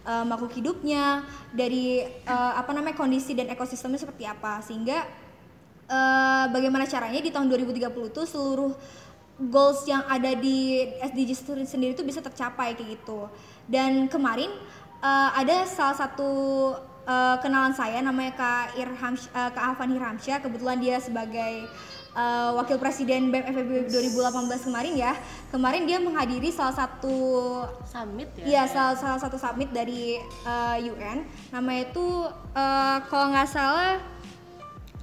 eh, 0.05 0.25
makhluk 0.25 0.53
hidupnya 0.53 1.21
dari 1.51 2.01
eh, 2.05 2.53
apa 2.55 2.73
namanya 2.73 2.97
kondisi 2.97 3.35
dan 3.35 3.49
ekosistemnya 3.49 4.01
seperti 4.01 4.25
apa 4.25 4.65
sehingga 4.65 5.05
eh, 5.85 6.45
bagaimana 6.49 6.89
caranya 6.89 7.21
di 7.21 7.29
tahun 7.29 7.51
2030 7.51 7.93
tuh 8.09 8.25
seluruh 8.25 8.73
goals 9.35 9.83
yang 9.85 10.07
ada 10.07 10.31
di 10.33 10.79
SDGs 11.03 11.67
sendiri 11.67 11.93
itu 11.93 12.07
bisa 12.07 12.23
tercapai 12.23 12.79
kayak 12.79 13.03
gitu. 13.03 13.27
Dan 13.67 14.07
kemarin 14.07 14.47
eh, 15.05 15.31
ada 15.37 15.69
salah 15.69 15.97
satu 15.97 16.33
eh, 17.05 17.37
kenalan 17.45 17.77
saya 17.77 18.01
namanya 18.01 18.33
Kak 18.33 18.81
Irham 18.81 19.15
eh, 19.15 19.51
Kak 19.53 19.65
Afan 19.77 19.93
Hirhamsyah 19.93 20.41
kebetulan 20.41 20.81
dia 20.81 20.97
sebagai 20.97 21.69
eh, 22.17 22.51
wakil 22.57 22.81
presiden 22.81 23.29
BEM 23.29 23.45
FEB 23.53 23.71
2018 23.93 24.67
kemarin 24.67 24.93
ya. 24.97 25.13
Kemarin 25.53 25.85
dia 25.85 26.01
menghadiri 26.01 26.49
salah 26.49 26.75
satu 26.75 27.17
summit 27.85 28.33
ya 28.41 28.45
Iya, 28.45 28.63
salah, 28.73 28.95
salah 28.97 29.21
satu 29.21 29.37
summit 29.37 29.71
dari 29.71 30.19
uh, 30.43 30.75
UN. 30.83 31.23
Namanya 31.55 31.93
itu 31.93 32.07
uh, 32.57 32.99
kalau 33.07 33.31
nggak 33.31 33.47
salah 33.47 34.03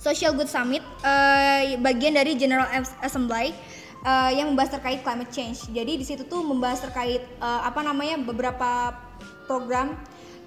Social 0.01 0.33
Good 0.33 0.49
Summit, 0.49 0.81
uh, 1.05 1.61
bagian 1.77 2.17
dari 2.17 2.33
General 2.33 2.65
As- 2.73 2.97
Assembly 3.05 3.53
uh, 4.01 4.33
yang 4.33 4.49
membahas 4.49 4.73
terkait 4.73 5.05
climate 5.05 5.29
change. 5.29 5.69
Jadi 5.69 6.01
di 6.01 6.05
situ 6.05 6.25
tuh 6.25 6.41
membahas 6.41 6.81
terkait 6.81 7.21
uh, 7.37 7.61
apa 7.61 7.85
namanya 7.85 8.17
beberapa 8.17 8.97
program 9.51 9.99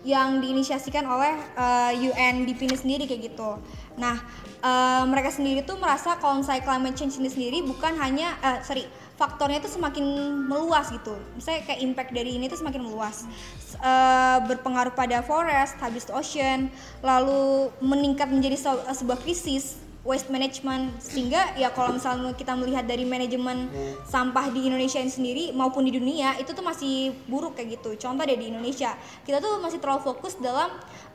yang 0.04 0.40
diinisiasikan 0.40 1.04
oleh 1.04 1.32
uh, 1.56 1.92
UNDP 1.92 2.68
ini 2.68 2.76
sendiri 2.76 3.04
kayak 3.08 3.32
gitu. 3.32 3.56
Nah, 3.96 4.20
uh, 4.61 5.04
mereka 5.08 5.32
sendiri 5.32 5.64
tuh 5.64 5.80
merasa 5.80 6.16
kalau 6.20 6.44
misalnya 6.44 6.61
climate 6.61 6.96
change 6.96 7.16
ini 7.16 7.32
sendiri 7.32 7.64
bukan 7.64 7.96
hanya, 7.96 8.37
uh, 8.44 8.61
sorry, 8.61 8.84
faktornya 9.16 9.64
itu 9.64 9.73
semakin 9.73 10.04
meluas 10.44 10.92
gitu. 10.92 11.16
Misalnya 11.32 11.64
kayak 11.64 11.80
impact 11.80 12.11
dari 12.12 12.37
ini 12.37 12.52
tuh 12.52 12.61
semakin 12.61 12.84
meluas. 12.84 13.25
Uh, 13.80 14.44
berpengaruh 14.44 14.92
pada 14.92 15.25
forest, 15.25 15.80
habis 15.80 16.04
ocean, 16.12 16.68
lalu 17.00 17.73
meningkat 17.80 18.28
menjadi 18.28 18.61
se- 18.61 18.84
sebuah 19.00 19.16
krisis 19.25 19.80
waste 20.04 20.28
management. 20.28 21.00
Sehingga 21.00 21.56
ya 21.56 21.73
kalau 21.73 21.96
misalnya 21.96 22.37
kita 22.37 22.52
melihat 22.54 22.84
dari 22.84 23.08
manajemen 23.08 23.73
sampah 24.04 24.52
di 24.52 24.68
Indonesia 24.68 25.00
ini 25.00 25.11
sendiri 25.11 25.44
maupun 25.56 25.88
di 25.88 25.96
dunia 25.96 26.37
itu 26.37 26.52
tuh 26.52 26.62
masih 26.62 27.16
buruk 27.26 27.56
kayak 27.56 27.80
gitu. 27.80 27.96
Contoh 27.99 28.23
deh 28.23 28.37
di 28.37 28.52
Indonesia. 28.52 28.94
Kita 29.25 29.40
tuh 29.40 29.58
masih 29.58 29.80
terlalu 29.80 30.04
fokus 30.04 30.37
dalam 30.38 30.70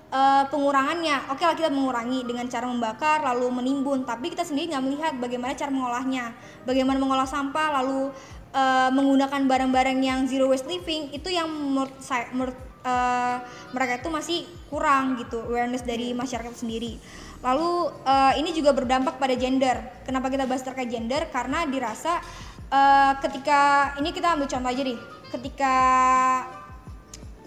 eh, 0.10 0.44
pengurangannya. 0.50 1.30
Oke 1.32 1.46
lah 1.46 1.56
kita 1.56 1.70
mengurangi 1.70 2.26
dengan 2.26 2.50
cara 2.50 2.66
membakar 2.66 3.22
lalu 3.22 3.48
menimbun. 3.62 4.04
Tapi 4.04 4.34
kita 4.34 4.44
sendiri 4.44 4.74
nggak 4.74 4.84
melihat 4.84 5.14
bagaimana 5.22 5.54
cara 5.54 5.70
mengolahnya. 5.70 6.34
Bagaimana 6.66 6.98
mengolah 6.98 7.30
sampah 7.30 7.80
lalu 7.80 8.10
eh, 8.58 8.90
menggunakan 8.90 9.46
barang-barang 9.46 9.98
yang 10.02 10.20
zero 10.26 10.50
waste 10.50 10.66
living 10.66 11.14
itu 11.14 11.30
yang 11.30 11.46
menurut 11.46 11.94
saya 12.02 12.28
menurut 12.34 12.69
eh, 12.90 13.36
mereka 13.78 14.02
itu 14.02 14.10
masih 14.10 14.40
kurang 14.74 15.22
gitu 15.22 15.46
awareness 15.46 15.86
dari 15.86 16.18
masyarakat 16.18 16.58
sendiri. 16.58 16.98
Lalu 17.46 17.94
eh, 18.04 18.34
ini 18.42 18.50
juga 18.58 18.74
berdampak 18.74 19.22
pada 19.22 19.38
gender. 19.38 19.78
Kenapa 20.10 20.34
kita 20.34 20.50
bahas 20.50 20.66
terkait 20.66 20.90
gender? 20.90 21.30
Karena 21.30 21.70
dirasa 21.70 22.18
eh, 22.74 23.14
ketika 23.22 23.94
ini 24.02 24.10
kita 24.10 24.34
ambil 24.34 24.50
contoh 24.50 24.70
aja 24.74 24.82
deh. 24.82 25.00
Ketika 25.30 25.76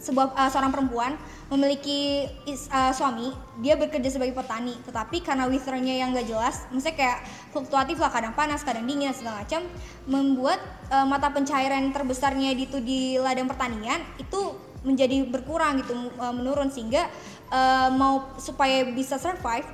sebuah 0.03 0.35
uh, 0.35 0.51
seorang 0.51 0.75
perempuan 0.75 1.15
memiliki 1.47 2.27
is- 2.51 2.67
uh, 2.75 2.91
suami 2.91 3.31
dia 3.63 3.79
bekerja 3.79 4.11
sebagai 4.11 4.35
petani. 4.35 4.75
Tetapi 4.83 5.23
karena 5.23 5.47
weathernya 5.47 5.95
yang 5.95 6.11
gak 6.11 6.27
jelas 6.27 6.67
maksudnya 6.75 6.99
kayak 6.99 7.19
fluktuatif 7.55 8.03
lah 8.03 8.11
kadang 8.11 8.35
panas 8.35 8.67
kadang 8.67 8.83
dingin 8.83 9.15
segala 9.15 9.47
macam 9.47 9.63
membuat 10.11 10.59
uh, 10.91 11.07
mata 11.07 11.31
pencairan 11.31 11.95
terbesarnya 11.95 12.51
itu 12.59 12.83
di 12.83 13.15
ladang 13.23 13.47
pertanian 13.47 14.03
itu 14.19 14.59
menjadi 14.83 15.27
berkurang 15.27 15.83
gitu 15.83 15.95
uh, 16.19 16.35
menurun. 16.35 16.71
Sehingga 16.71 17.09
uh, 17.51 17.89
mau 17.95 18.35
supaya 18.39 18.87
bisa 18.91 19.19
survive 19.19 19.67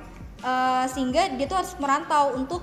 uh, 0.45 0.85
sehingga 0.89 1.33
dia 1.35 1.45
tuh 1.45 1.57
harus 1.59 1.73
merantau 1.77 2.37
untuk 2.37 2.61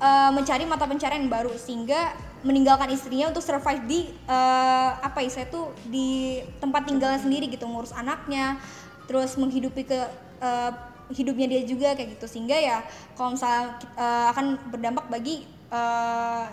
uh, 0.00 0.30
mencari 0.34 0.66
mata 0.66 0.86
pencarian 0.86 1.26
yang 1.26 1.32
baru. 1.32 1.52
Sehingga 1.54 2.14
meninggalkan 2.40 2.88
istrinya 2.88 3.28
untuk 3.28 3.44
survive 3.44 3.84
di 3.84 4.00
uh, 4.24 4.96
apa 5.04 5.20
ya 5.20 5.44
tuh 5.52 5.76
di 5.84 6.40
tempat 6.56 6.88
tinggalnya 6.88 7.20
sendiri 7.20 7.52
gitu 7.52 7.68
ngurus 7.68 7.92
anaknya 7.92 8.56
terus 9.04 9.36
menghidupi 9.36 9.84
ke 9.84 10.00
uh, 10.40 10.72
hidupnya 11.12 11.46
dia 11.50 11.62
juga 11.66 11.92
kayak 11.92 12.16
gitu. 12.16 12.26
Sehingga 12.30 12.56
ya 12.56 12.80
kalau 13.18 13.36
misalnya 13.36 13.76
uh, 13.98 14.32
akan 14.32 14.56
berdampak 14.72 15.06
bagi 15.12 15.44
uh, 15.68 16.48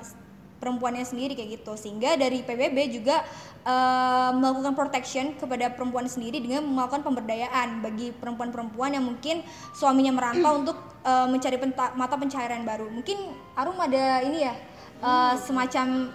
perempuannya 0.57 1.05
sendiri 1.05 1.33
kayak 1.37 1.61
gitu. 1.61 1.73
Sehingga 1.77 2.17
dari 2.17 2.43
PBB 2.43 2.77
juga 2.93 3.23
uh, 3.65 4.31
melakukan 4.35 4.73
protection 4.73 5.33
kepada 5.37 5.71
perempuan 5.73 6.05
sendiri 6.09 6.41
dengan 6.43 6.65
melakukan 6.65 7.05
pemberdayaan 7.05 7.81
bagi 7.81 8.11
perempuan-perempuan 8.17 8.97
yang 8.97 9.05
mungkin 9.05 9.45
suaminya 9.73 10.13
merantau 10.13 10.53
untuk 10.65 10.77
uh, 11.05 11.27
mencari 11.29 11.57
mata 11.95 12.15
pencaharian 12.19 12.67
baru. 12.67 12.89
Mungkin 12.89 13.17
Arum 13.55 13.77
ada 13.79 14.21
ini 14.25 14.45
ya 14.45 14.53
uh, 15.01 15.33
semacam 15.37 16.11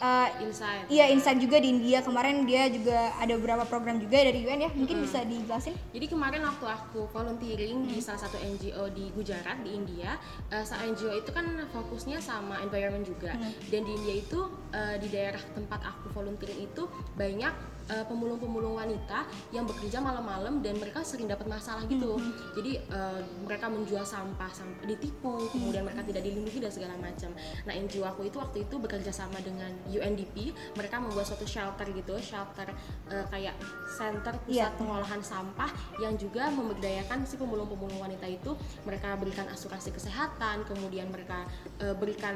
uh, 0.00 0.28
Insight. 0.42 0.86
iya 0.92 1.08
insight 1.10 1.38
juga 1.40 1.60
di 1.60 1.68
India. 1.72 2.02
Kemarin 2.04 2.44
dia 2.44 2.68
juga 2.68 3.14
ada 3.16 3.32
beberapa 3.36 3.64
program 3.68 4.00
juga 4.00 4.20
dari 4.22 4.44
UN 4.44 4.60
ya. 4.68 4.70
Mungkin 4.72 4.96
bisa 5.04 5.24
dijelasin? 5.24 5.74
Jadi 5.92 6.06
kemarin 6.08 6.42
waktu 6.44 6.66
aku 6.66 7.08
volunteering 7.10 7.88
di 7.88 7.98
salah 8.00 8.20
satu 8.20 8.36
NGO 8.40 8.90
di 8.92 9.08
Gujarat 9.12 9.60
di 9.64 9.76
India, 9.76 10.16
eh, 10.52 10.64
sa 10.64 10.80
NGO 10.84 11.12
itu 11.16 11.30
kan 11.32 11.46
fokusnya 11.72 12.20
sama 12.20 12.60
environment 12.64 13.04
juga. 13.06 13.36
Dan 13.68 13.84
di 13.84 13.92
India 13.96 14.14
itu 14.20 14.40
eh, 14.72 14.96
di 15.00 15.08
daerah 15.12 15.40
tempat 15.54 15.80
aku 15.84 16.12
volunteering 16.12 16.60
itu 16.66 16.88
banyak 17.16 17.52
eh, 17.52 17.75
pemulung-pemulung 17.86 18.74
wanita 18.74 19.22
yang 19.54 19.62
bekerja 19.62 20.02
malam-malam 20.02 20.58
dan 20.58 20.74
mereka 20.76 21.06
sering 21.06 21.30
dapat 21.30 21.46
masalah 21.46 21.86
gitu. 21.86 22.18
Jadi 22.58 22.82
eh, 22.82 23.20
mereka 23.46 23.70
menjual 23.70 24.02
sampah, 24.02 24.50
sampah 24.50 24.84
ditipu, 24.86 25.46
kemudian 25.52 25.86
mereka 25.86 26.02
tidak 26.02 26.22
dilindungi 26.26 26.58
dan 26.58 26.72
segala 26.72 26.94
macam. 26.98 27.30
Nah 27.64 27.72
NGO 27.74 28.02
aku 28.02 28.26
itu 28.26 28.36
waktu 28.38 28.66
itu 28.66 28.74
bekerja 28.76 29.12
sama 29.14 29.38
dengan 29.38 29.70
UNDP, 29.86 30.50
mereka 30.74 30.98
membuat 30.98 31.26
suatu 31.28 31.46
shelter 31.46 31.86
gitu, 31.94 32.18
shelter 32.18 32.68
eh, 33.10 33.24
kayak 33.30 33.54
center 33.86 34.34
pusat 34.42 34.54
Iya. 34.56 34.72
pengolahan 34.78 35.20
sampah 35.20 35.70
yang 36.00 36.16
juga 36.16 36.48
memberdayakan 36.50 37.22
si 37.22 37.36
pemulung-pemulung 37.36 38.00
wanita 38.00 38.24
itu 38.26 38.56
mereka 38.82 39.14
berikan 39.20 39.46
asuransi 39.46 39.92
kesehatan 39.92 40.64
kemudian 40.64 41.06
mereka 41.12 41.44
eh, 41.78 41.94
berikan 41.94 42.34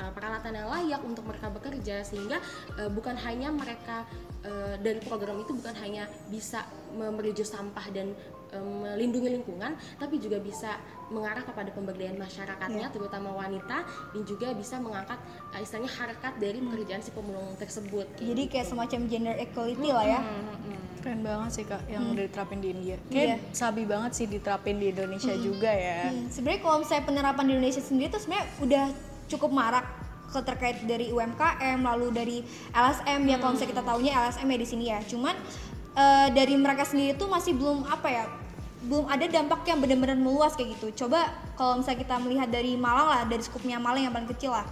eh, 0.00 0.10
peralatan 0.12 0.54
yang 0.54 0.68
layak 0.68 1.00
untuk 1.04 1.24
mereka 1.28 1.52
bekerja 1.52 2.02
sehingga 2.02 2.40
eh, 2.80 2.88
bukan 2.90 3.14
hanya 3.20 3.52
mereka 3.52 4.08
eh, 4.42 4.74
dari 4.88 5.00
program 5.04 5.36
itu 5.44 5.52
bukan 5.52 5.74
hanya 5.84 6.08
bisa 6.32 6.64
memeriju 6.96 7.44
sampah 7.44 7.86
dan 7.92 8.16
eh, 8.52 8.64
melindungi 8.64 9.36
lingkungan 9.36 9.76
tapi 10.00 10.16
juga 10.16 10.40
bisa 10.40 10.80
mengarah 11.12 11.44
kepada 11.44 11.68
pemberdayaan 11.76 12.16
masyarakatnya 12.16 12.88
terutama 12.92 13.36
wanita 13.36 13.84
dan 13.84 14.22
juga 14.24 14.56
bisa 14.56 14.80
mengangkat 14.80 15.20
eh, 15.52 15.60
istilahnya 15.60 15.92
harkat 15.92 16.32
dari 16.40 16.58
pekerjaan 16.64 17.02
si 17.04 17.10
pemulung 17.12 17.52
tersebut 17.60 18.08
jadi 18.16 18.42
kayak 18.48 18.66
semacam 18.66 19.00
gender 19.06 19.36
equality 19.36 19.88
lah 19.92 20.06
ya. 20.06 20.20
Keren 20.98 21.22
banget 21.22 21.50
sih 21.54 21.64
kak 21.64 21.82
yang 21.86 22.10
udah 22.10 22.26
diterapin 22.26 22.58
di 22.58 22.68
India. 22.74 22.96
Iya. 23.06 23.38
Kayak 23.38 23.38
sabi 23.54 23.86
banget 23.86 24.12
sih 24.18 24.26
diterapin 24.26 24.82
di 24.82 24.90
Indonesia 24.90 25.30
juga 25.38 25.70
ya. 25.70 26.10
Hmm, 26.10 26.26
sebenarnya 26.26 26.60
kalau 26.66 26.76
misalnya 26.82 27.04
penerapan 27.06 27.44
di 27.46 27.52
Indonesia 27.54 27.82
sendiri 27.86 28.08
tuh 28.10 28.20
sebenarnya 28.26 28.46
udah 28.66 28.84
cukup 29.30 29.50
marak 29.54 29.86
ke 30.28 30.40
terkait 30.44 30.84
dari 30.84 31.08
UMKM 31.08 31.80
lalu 31.80 32.12
dari 32.12 32.38
LSM 32.70 33.20
ya 33.24 33.36
kalau 33.40 33.56
misalnya 33.56 33.72
kita 33.72 33.84
taunya 33.84 34.12
LSM 34.28 34.48
ya 34.48 34.58
di 34.60 34.68
sini 34.68 34.84
ya. 34.92 34.98
Cuman 35.02 35.34
eh, 35.96 36.28
dari 36.36 36.54
mereka 36.54 36.84
sendiri 36.84 37.16
tuh 37.16 37.26
masih 37.26 37.56
belum 37.56 37.88
apa 37.88 38.08
ya 38.08 38.24
belum 38.78 39.10
ada 39.10 39.26
dampak 39.26 39.66
yang 39.66 39.82
benar-benar 39.82 40.14
meluas 40.14 40.54
kayak 40.54 40.78
gitu. 40.78 41.04
Coba 41.04 41.32
kalau 41.58 41.80
misalnya 41.82 41.98
kita 42.04 42.14
melihat 42.22 42.46
dari 42.46 42.78
Malang 42.78 43.08
lah 43.10 43.20
dari 43.26 43.42
skupnya 43.42 43.80
Malang 43.80 44.06
yang 44.06 44.14
paling 44.14 44.30
kecil 44.30 44.54
lah. 44.54 44.68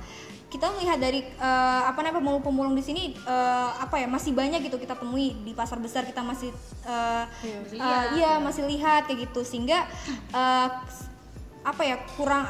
Kita 0.47 0.71
melihat 0.79 1.03
dari 1.03 1.27
eh, 1.27 1.83
apa 1.91 1.99
namanya 2.07 2.23
pemulung-pemulung 2.23 2.79
di 2.79 2.85
sini 2.87 3.03
eh, 3.19 3.71
apa 3.81 3.99
ya 3.99 4.07
masih 4.07 4.31
banyak 4.31 4.63
gitu 4.63 4.79
kita 4.79 4.95
temui 4.95 5.35
di 5.43 5.51
pasar 5.57 5.83
besar 5.83 6.07
kita 6.07 6.23
masih 6.23 6.55
Masih 6.87 7.75
eh, 7.75 7.81
lihat. 7.83 8.07
iya 8.15 8.33
masih 8.39 8.63
lihat 8.69 9.11
kayak 9.11 9.27
gitu. 9.27 9.43
Sehingga 9.43 9.89
eh, 10.31 10.69
apa 11.67 11.83
ya 11.83 11.99
kurang 12.15 12.47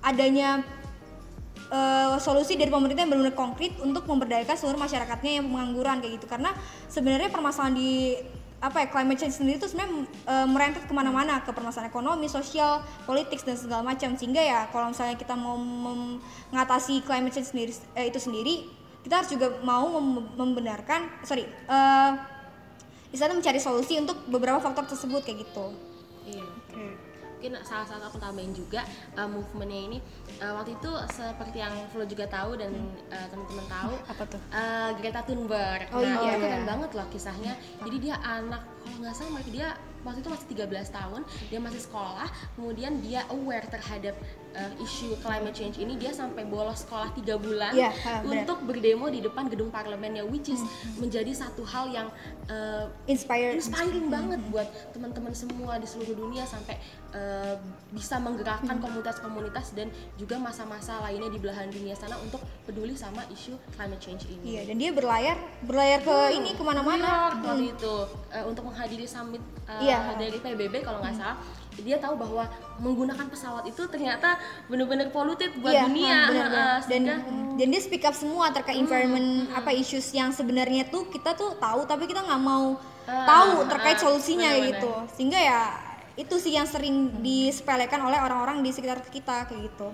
adanya 0.00 0.64
eh, 1.70 2.16
solusi 2.20 2.58
dari 2.58 2.72
pemerintah 2.72 3.04
yang 3.06 3.12
benar-benar 3.14 3.36
konkret 3.36 3.76
untuk 3.80 4.04
memberdayakan 4.04 4.56
seluruh 4.56 4.80
masyarakatnya 4.80 5.40
yang 5.40 5.46
pengangguran 5.48 6.02
kayak 6.02 6.20
gitu. 6.20 6.26
Karena 6.26 6.50
sebenarnya 6.90 7.28
permasalahan 7.30 7.76
di 7.76 8.18
apa 8.64 8.80
ya 8.80 8.88
climate 8.88 9.20
change 9.20 9.36
sendiri 9.36 9.60
itu 9.60 9.68
sebenarnya 9.68 10.08
eh, 10.08 10.46
merembet 10.48 10.84
ke 10.88 10.94
mana-mana. 10.96 11.44
Ke 11.44 11.52
permasalahan 11.52 11.92
ekonomi, 11.92 12.26
sosial, 12.26 12.80
politik 13.04 13.40
dan 13.44 13.56
segala 13.56 13.84
macam. 13.84 14.16
Sehingga 14.16 14.40
ya 14.40 14.66
kalau 14.72 14.90
misalnya 14.90 15.14
kita 15.14 15.36
mau 15.36 15.54
mengatasi 15.56 17.04
climate 17.04 17.32
change 17.36 17.52
sendiri 17.52 17.72
eh, 17.94 18.08
itu 18.08 18.18
sendiri 18.20 18.84
kita 19.04 19.20
harus 19.20 19.28
juga 19.28 19.60
mau 19.60 20.00
mem- 20.00 20.32
membenarkan 20.32 21.04
sorry 21.28 21.44
eh 21.44 22.12
istilahnya 23.12 23.36
mencari 23.38 23.60
solusi 23.62 23.94
untuk 24.00 24.16
beberapa 24.26 24.58
faktor 24.58 24.90
tersebut 24.90 25.22
kayak 25.22 25.46
gitu. 25.46 25.93
Iya. 27.44 27.60
Mungkin 27.60 27.68
salah 27.68 27.84
satu 27.84 28.04
aku 28.08 28.16
tambahin 28.16 28.56
juga 28.56 28.80
uh, 29.20 29.28
movementnya 29.28 29.80
ini 29.92 29.98
uh, 30.40 30.56
waktu 30.56 30.80
itu 30.80 30.90
seperti 31.12 31.60
yang 31.60 31.76
Flo 31.92 32.08
juga 32.08 32.24
tahu 32.24 32.56
dan 32.56 32.72
uh, 33.12 33.26
teman-teman 33.28 33.66
tahu 33.68 33.94
Apa 34.16 34.22
tuh? 34.24 34.40
uh, 34.48 34.90
Greta 34.96 35.20
Thunberg. 35.28 35.84
Oh 35.92 36.00
nah, 36.00 36.24
iya, 36.24 36.40
itu 36.40 36.40
iya. 36.40 36.40
keren 36.40 36.64
banget 36.64 36.90
loh 36.96 37.06
kisahnya. 37.12 37.52
Jadi 37.84 37.96
dia 38.00 38.16
anak 38.24 38.64
kalau 38.80 38.96
nggak 39.04 39.16
salah 39.16 39.44
dia 39.52 39.76
waktu 40.04 40.20
itu 40.20 40.28
masih 40.28 40.46
13 40.68 40.92
tahun, 40.92 41.20
dia 41.48 41.60
masih 41.60 41.80
sekolah, 41.80 42.28
kemudian 42.56 43.00
dia 43.00 43.24
aware 43.32 43.64
terhadap 43.72 44.12
uh, 44.54 44.72
isu 44.78 45.18
climate 45.18 45.52
change 45.52 45.76
ini, 45.76 45.94
dia 45.94 46.10
sampai 46.10 46.42
bolos 46.42 46.82
sekolah 46.82 47.10
tiga 47.12 47.34
bulan 47.36 47.70
Iya, 47.70 47.90
ha, 47.92 48.22
benar. 48.22 48.42
untuk 48.42 48.58
berdemo 48.64 49.06
di 49.06 49.20
depan 49.20 49.46
gedung 49.46 49.68
parlemennya, 49.68 50.24
which 50.24 50.48
is 50.48 50.62
menjadi 50.96 51.30
satu 51.30 51.62
hal 51.62 51.90
yang 51.90 52.08
uh, 52.46 52.86
Inspired. 53.04 53.54
inspiring 53.54 54.08
banget 54.08 54.40
buat 54.48 54.64
teman-teman 54.90 55.30
semua 55.30 55.76
di 55.76 55.84
seluruh 55.84 56.14
dunia 56.16 56.42
sampai 56.44 56.78
uh, 57.10 57.58
bisa 57.90 58.16
menggerakkan 58.16 58.78
komunitas-komunitas 58.78 59.74
dan 59.74 59.88
juga 60.14 60.38
masa-masa 60.38 60.98
lainnya 61.00 61.28
di 61.28 61.38
belahan 61.38 61.68
dunia 61.68 61.92
sana 61.92 62.16
untuk 62.18 62.38
peduli 62.64 62.94
sama 62.94 63.26
isu 63.28 63.54
climate 63.74 64.00
change 64.00 64.24
ini. 64.26 64.56
Iya, 64.56 64.62
dan 64.66 64.76
dia 64.76 64.90
berlayar 64.90 65.36
berlayar 65.60 66.00
ke 66.00 66.16
ini 66.32 66.54
ke 66.54 66.62
mana-mana. 66.62 67.34
York 67.34 67.42
waktu 67.44 67.64
itu 67.70 67.94
uh, 68.30 68.44
untuk 68.46 68.64
menghadiri 68.64 69.04
summit 69.04 69.42
uh, 69.66 69.80
Iya. 69.80 70.14
dari 70.14 70.38
PBB 70.38 70.80
kalau 70.80 71.02
nggak 71.02 71.14
salah 71.14 71.36
dia 71.76 71.96
tahu 71.96 72.14
bahwa 72.14 72.46
menggunakan 72.76 73.26
pesawat 73.26 73.64
itu 73.64 73.82
ternyata 73.84 74.38
benar-benar 74.66 75.08
polluted 75.08 75.50
buat 75.58 75.72
Iya, 75.72 75.82
dunia. 75.84 76.06
ha, 76.06 76.14
Uh, 76.14 76.28
benar. 76.28 76.48
dan 76.48 76.80
sehingga- 76.84 77.22
dan 77.54 77.66
dia 77.68 77.80
speak 77.80 78.02
up 78.02 78.12
semua 78.12 78.50
terkait 78.50 78.76
environment 78.76 79.26
apa 79.50 79.70
issues 79.70 80.06
yang 80.10 80.30
sebenarnya 80.30 80.86
tuh 80.86 81.06
kita 81.06 81.32
tuh 81.32 81.54
tahu 81.56 81.82
tapi 81.82 82.04
kita 82.04 82.20
nggak 82.20 82.40
mau 82.40 82.78
Ah, 83.04 83.26
tahu 83.26 83.66
terkait 83.66 83.96
ah, 83.96 84.02
solusinya 84.02 84.48
benar-benar. 84.48 84.70
gitu. 84.72 84.90
Sehingga 85.12 85.36
ya 85.36 85.60
itu 86.14 86.34
sih 86.36 86.52
yang 86.52 86.64
sering 86.64 86.94
disepelekan 87.18 88.00
oleh 88.00 88.16
orang-orang 88.16 88.60
di 88.60 88.70
sekitar 88.70 89.02
kita 89.04 89.44
kayak 89.44 89.68
gitu 89.68 89.90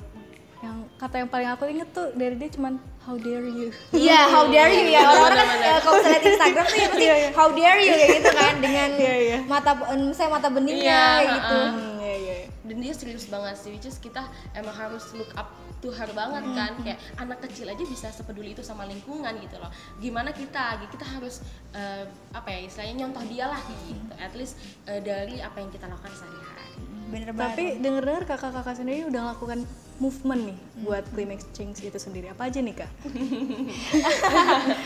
Yang 0.60 0.76
kata 0.94 1.14
yang 1.16 1.28
paling 1.28 1.48
aku 1.48 1.64
inget 1.66 1.88
tuh 1.88 2.12
dari 2.12 2.36
dia 2.36 2.50
cuman 2.50 2.76
how 3.00 3.16
dare 3.16 3.48
you. 3.48 3.72
Iya, 3.90 4.20
how 4.28 4.44
dare 4.46 4.68
you 4.70 4.86
ya 4.86 5.00
orang-orang 5.02 5.32
kan 5.32 5.46
Benar-benar. 5.48 5.72
eh, 5.72 5.80
kalau 5.80 5.96
misalnya 5.96 6.12
lihat 6.12 6.24
Instagram 6.30 6.64
tuh 6.66 6.76
ya 6.76 6.86
pasti 6.86 7.06
how 7.32 7.48
dare 7.50 7.80
you 7.80 7.92
kayak 7.94 8.10
gitu 8.14 8.30
kan 8.30 8.54
dengan 8.58 8.88
Iya, 8.92 9.14
iya. 9.18 9.38
mata 9.44 9.70
eh, 9.72 9.98
misalnya 9.98 10.32
mata 10.32 10.48
beningnya 10.48 10.84
Iya, 10.84 11.04
kayak 11.16 11.32
gitu. 11.32 11.58
Hmm, 11.66 11.94
iya, 11.98 12.14
iya. 12.18 12.36
dan 12.62 12.76
dia 12.78 12.92
serius 12.92 13.24
banget 13.26 13.54
sih 13.56 13.70
which 13.72 13.82
is 13.84 13.96
kita 13.96 14.22
emang 14.52 14.70
harus 14.72 15.02
look 15.12 15.32
up 15.34 15.48
to 15.80 15.88
her 15.88 16.06
banget 16.12 16.44
kan 16.52 16.76
kayak 16.78 17.00
anak 17.16 17.40
kecil 17.40 17.66
aja 17.66 17.80
bisa 17.80 18.06
sepeduli 18.10 18.52
itu 18.52 18.60
sama 18.60 18.84
lingkungan 18.84 19.32
gitu 19.40 19.56
loh 19.56 19.72
gimana 19.96 20.30
kita 20.30 20.76
kita 20.86 21.02
harus 21.08 21.40
eh, 21.72 22.04
apa 22.30 22.46
ya 22.46 22.60
istilahnya 22.62 22.94
nyontoh 23.00 23.24
dia 23.24 23.48
lah 23.48 23.58
gitu 23.64 24.12
at 24.14 24.36
least 24.36 24.54
eh, 24.84 25.00
dari 25.00 25.40
apa 25.40 25.56
yang 25.56 25.72
kita 25.72 25.88
lakukan 25.88 26.12
sehari-hari 26.12 26.68
bener 27.08 27.32
banget 27.32 27.48
Tapi 27.50 27.64
denger-dengar 27.80 28.22
kakak-kakak 28.28 28.76
sendiri 28.76 29.08
udah 29.08 29.22
lakukan 29.32 29.64
movement 30.00 30.42
nih 30.48 30.58
buat 30.80 31.04
climate 31.12 31.44
change 31.52 31.84
itu 31.84 31.98
sendiri. 32.00 32.32
Apa 32.32 32.48
aja 32.48 32.58
nih 32.64 32.72
kak? 32.72 32.88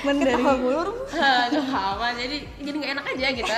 movement 0.02 0.18
dari 0.26 0.42
Aduh, 1.14 1.66
apa 1.70 2.18
jadi 2.18 2.36
jadi 2.58 2.76
nggak 2.82 2.92
enak 2.98 3.04
aja 3.14 3.26
gitu 3.30 3.52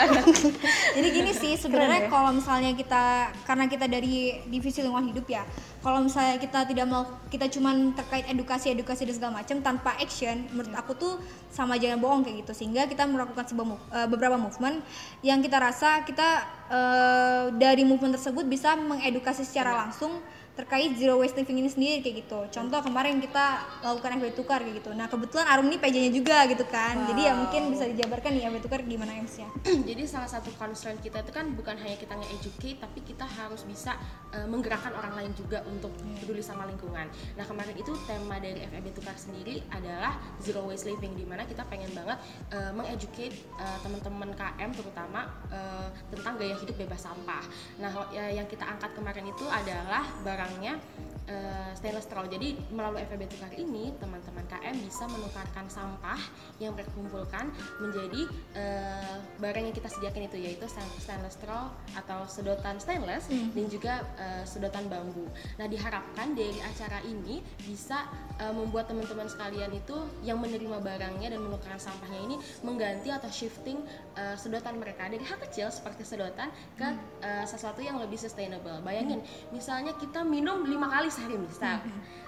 Jadi 1.01 1.09
gini 1.13 1.33
sih 1.33 1.53
sebenarnya 1.57 2.07
ya. 2.07 2.13
kalau 2.13 2.31
misalnya 2.37 2.77
kita 2.77 3.33
karena 3.49 3.65
kita 3.67 3.89
dari 3.89 4.45
divisi 4.53 4.85
lingkungan 4.85 5.09
hidup 5.17 5.27
ya, 5.33 5.43
kalau 5.81 6.05
misalnya 6.05 6.37
kita 6.37 6.69
tidak 6.69 6.87
mau 6.87 7.09
kita 7.33 7.49
cuman 7.49 7.97
terkait 7.97 8.29
edukasi 8.29 8.77
edukasi 8.77 9.09
dan 9.09 9.15
segala 9.17 9.33
macam 9.41 9.57
tanpa 9.65 9.97
action, 9.97 10.45
menurut 10.53 10.77
aku 10.77 10.93
tuh 10.93 11.15
sama 11.49 11.81
jangan 11.81 11.97
bohong 12.05 12.21
kayak 12.21 12.45
gitu 12.45 12.53
sehingga 12.53 12.85
kita 12.85 13.09
melakukan 13.09 13.49
sebuah 13.49 13.67
move- 13.67 13.89
eh, 13.97 14.09
beberapa 14.13 14.37
movement 14.37 14.85
yang 15.25 15.41
kita 15.41 15.57
rasa 15.57 16.05
kita 16.05 16.45
eh, 16.69 17.45
dari 17.57 17.81
movement 17.89 18.21
tersebut 18.21 18.45
bisa 18.45 18.77
mengedukasi 18.77 19.41
secara 19.41 19.73
langsung 19.73 20.21
terkait 20.57 20.97
zero 20.97 21.21
waste 21.21 21.37
living 21.37 21.61
ini 21.61 21.71
sendiri 21.71 21.97
kayak 22.01 22.17
gitu. 22.25 22.41
Contoh 22.49 22.81
kemarin 22.81 23.21
kita 23.21 23.63
lakukan 23.85 24.17
FB 24.19 24.33
tukar 24.33 24.65
kayak 24.65 24.81
gitu. 24.81 24.91
Nah 24.97 25.07
kebetulan 25.07 25.47
Arum 25.53 25.69
ini 25.69 25.77
PJ-nya 25.77 26.11
juga 26.11 26.49
gitu 26.49 26.65
kan. 26.67 27.07
Jadi 27.13 27.21
ya 27.29 27.33
mungkin 27.37 27.71
bisa 27.71 27.85
dijabarkan 27.87 28.31
nih 28.33 28.49
FB 28.49 28.57
tukar 28.65 28.81
gimana 28.83 29.13
MC-nya. 29.21 29.49
jadi 29.89 30.03
salah 30.07 30.31
satu 30.31 30.49
concern 30.57 30.97
kita 31.03 31.21
itu 31.21 31.33
kan 31.35 31.53
bukan 31.53 31.77
hanya 31.79 31.99
kita 31.99 32.15
nge-educate 32.17 32.79
tapi 32.79 32.99
kita 33.03 33.27
harus 33.27 33.63
bisa 33.67 33.99
uh, 34.33 34.47
menggerakkan 34.47 34.95
orang 34.95 35.15
lain 35.19 35.33
juga 35.35 35.63
untuk 35.67 35.91
peduli 36.23 36.41
sama 36.41 36.65
lingkungan 36.71 37.11
nah 37.35 37.45
kemarin 37.45 37.75
itu 37.75 37.93
tema 38.07 38.39
dari 38.39 38.63
FEB 38.63 38.87
Tukar 38.97 39.19
sendiri 39.19 39.61
adalah 39.75 40.17
zero 40.41 40.65
waste 40.67 40.87
living 40.87 41.19
di 41.19 41.27
mana 41.27 41.43
kita 41.45 41.67
pengen 41.67 41.91
banget 41.93 42.19
uh, 42.55 42.73
mengeducate 42.73 43.35
uh, 43.59 43.79
teman-teman 43.83 44.31
KM 44.39 44.71
terutama 44.75 45.21
uh, 45.51 45.89
tentang 46.11 46.35
gaya 46.39 46.55
hidup 46.57 46.77
bebas 46.79 47.03
sampah 47.03 47.45
nah 47.83 47.91
ya, 48.15 48.43
yang 48.43 48.47
kita 48.47 48.65
angkat 48.65 48.95
kemarin 48.95 49.27
itu 49.27 49.45
adalah 49.47 50.07
barangnya 50.47 50.79
uh, 51.29 51.71
stainless 51.75 52.07
straw 52.07 52.25
jadi 52.27 52.59
melalui 52.71 53.03
FEB 53.07 53.27
Tukar 53.31 53.53
ini 53.55 53.93
teman-teman 53.99 54.45
KM 54.47 54.77
bisa 54.83 55.05
menukarkan 55.11 55.67
sampah 55.69 56.19
yang 56.63 56.73
mereka 56.75 56.91
kumpulkan 56.95 57.51
menjadi 57.83 58.23
uh, 58.57 59.17
barang 59.43 59.65
yang 59.71 59.77
kita 59.77 59.89
sediakan 59.91 60.27
itu 60.31 60.37
yaitu 60.41 60.67
stain- 60.71 60.97
stainless 60.99 61.37
straw 61.39 61.71
atau 61.99 62.25
sedotan 62.27 62.79
stainless 62.79 63.29
dan 63.31 63.67
juga 63.69 64.03
uh, 64.19 64.45
sedotan 64.47 64.87
bambu. 64.87 65.27
Nah 65.59 65.67
diharapkan 65.67 66.33
dari 66.35 66.59
acara 66.63 67.03
ini 67.05 67.43
bisa 67.63 68.07
uh, 68.41 68.55
membuat 68.55 68.89
teman-teman 68.91 69.27
sekalian 69.27 69.71
itu 69.75 69.97
yang 70.23 70.39
menerima 70.39 70.79
barangnya 70.81 71.35
dan 71.35 71.41
menukarkan 71.43 71.81
sampahnya 71.81 72.21
ini 72.23 72.37
mengganti 72.63 73.11
atau 73.11 73.29
shifting 73.29 73.83
uh, 74.17 74.35
sedotan 74.39 74.79
mereka 74.79 75.09
dari 75.09 75.23
hal 75.23 75.39
kecil 75.49 75.69
seperti 75.69 76.07
sedotan 76.07 76.49
ke 76.79 76.89
uh, 77.23 77.45
sesuatu 77.45 77.83
yang 77.83 77.99
lebih 77.99 78.17
sustainable. 78.17 78.79
Bayangin, 78.85 79.21
misalnya 79.51 79.93
kita 79.99 80.23
minum 80.23 80.65
lima 80.65 80.89
kali 80.89 81.09
sehari 81.17 81.37
misal. 81.41 81.81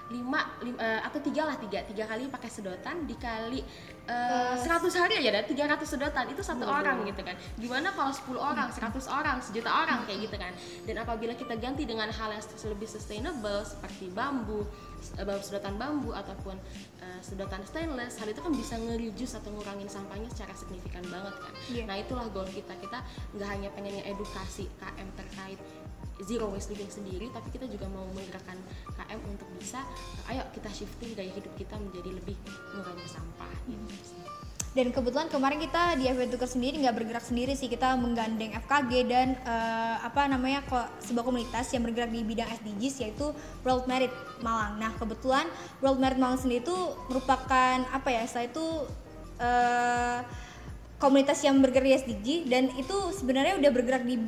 Lima, 0.09 0.41
lim- 0.65 0.81
eh, 0.81 1.01
atau 1.05 1.21
tiga 1.21 1.45
lah 1.45 1.53
tiga. 1.61 1.85
Tiga 1.85 2.09
kali 2.09 2.25
pakai 2.33 2.49
sedotan 2.49 3.05
dikali 3.05 3.61
eh, 4.09 4.55
100 4.57 4.65
hari 4.97 5.21
aja 5.21 5.29
ada 5.37 5.45
300 5.45 5.85
sedotan. 5.85 6.25
Itu 6.33 6.41
satu 6.41 6.65
orang 6.65 7.05
gitu 7.05 7.21
kan. 7.21 7.37
Gimana 7.61 7.93
kalau 7.93 8.09
10 8.09 8.41
orang 8.41 8.73
100 8.73 9.05
orang 9.05 9.37
sejuta 9.37 9.69
orang 9.69 10.09
kayak 10.09 10.25
gitu 10.25 10.37
kan. 10.41 10.49
Dan 10.89 10.97
apabila 10.97 11.37
kita 11.37 11.53
ganti 11.61 11.85
dengan 11.85 12.09
hal 12.09 12.33
yang 12.33 12.41
lebih 12.41 12.89
sustainable 12.89 13.61
seperti 13.61 14.09
bambu 14.09 14.65
eh, 15.13 15.21
bambu 15.21 15.45
sedotan 15.45 15.77
bambu 15.77 16.09
ataupun 16.09 16.57
eh, 17.05 17.19
sedotan 17.21 17.61
stainless 17.61 18.17
hal 18.17 18.33
itu 18.33 18.41
kan 18.41 18.49
bisa 18.49 18.81
nge-reduce 18.81 19.37
atau 19.37 19.53
ngurangin 19.53 19.85
sampahnya 19.85 20.25
secara 20.33 20.57
signifikan 20.57 21.05
banget 21.05 21.37
kan. 21.37 21.53
Iya. 21.69 21.83
nah 21.85 21.95
itulah 22.01 22.25
goal 22.33 22.49
kita. 22.49 22.73
Kita 22.81 23.05
nggak 23.37 23.45
hanya 23.45 23.69
pengen 23.77 24.01
edukasi 24.09 24.65
KM 24.81 25.05
terkait 25.13 25.61
zero 26.27 26.51
waste 26.51 26.75
living 26.75 26.91
sendiri 26.91 27.31
tapi 27.31 27.47
kita 27.55 27.65
juga 27.71 27.87
mau 27.87 28.03
menggerakkan 28.11 28.59
KM 28.95 29.19
untuk 29.23 29.47
bisa 29.55 29.79
ayo 30.27 30.43
kita 30.51 30.67
shifting 30.67 31.15
gaya 31.15 31.31
hidup 31.31 31.53
kita 31.55 31.79
menjadi 31.79 32.11
lebih 32.19 32.35
mengurangi 32.75 33.07
sampah 33.07 33.51
gitu. 33.67 33.95
Dan 34.69 34.93
kebetulan 34.93 35.25
kemarin 35.33 35.57
kita 35.57 35.97
di 35.97 36.05
FB 36.05 36.29
Tuker 36.29 36.45
sendiri 36.45 36.77
nggak 36.77 36.93
bergerak 37.01 37.25
sendiri 37.25 37.57
sih 37.57 37.65
kita 37.65 37.97
menggandeng 37.97 38.53
FKG 38.53 38.91
dan 39.09 39.33
eh, 39.41 39.95
apa 40.05 40.29
namanya 40.29 40.61
ko- 40.69 40.85
sebuah 41.01 41.25
komunitas 41.25 41.73
yang 41.73 41.81
bergerak 41.89 42.13
di 42.13 42.21
bidang 42.21 42.45
SDGs 42.53 42.95
yaitu 43.01 43.33
World 43.65 43.89
Merit 43.89 44.13
Malang. 44.45 44.77
Nah 44.77 44.93
kebetulan 44.93 45.49
World 45.81 45.97
Merit 45.97 46.21
Malang 46.21 46.37
sendiri 46.37 46.61
itu 46.61 46.77
merupakan 47.09 47.81
apa 47.89 48.09
ya? 48.13 48.29
Saya 48.29 48.45
itu 48.45 48.85
eh, 49.41 50.21
komunitas 50.99 51.39
yang 51.47 51.63
bergerak 51.63 52.03
SDG 52.03 52.43
dan 52.51 52.67
itu 52.75 52.91
sebenarnya 53.15 53.55
udah 53.55 53.71
bergerak 53.71 54.03
di 54.03 54.19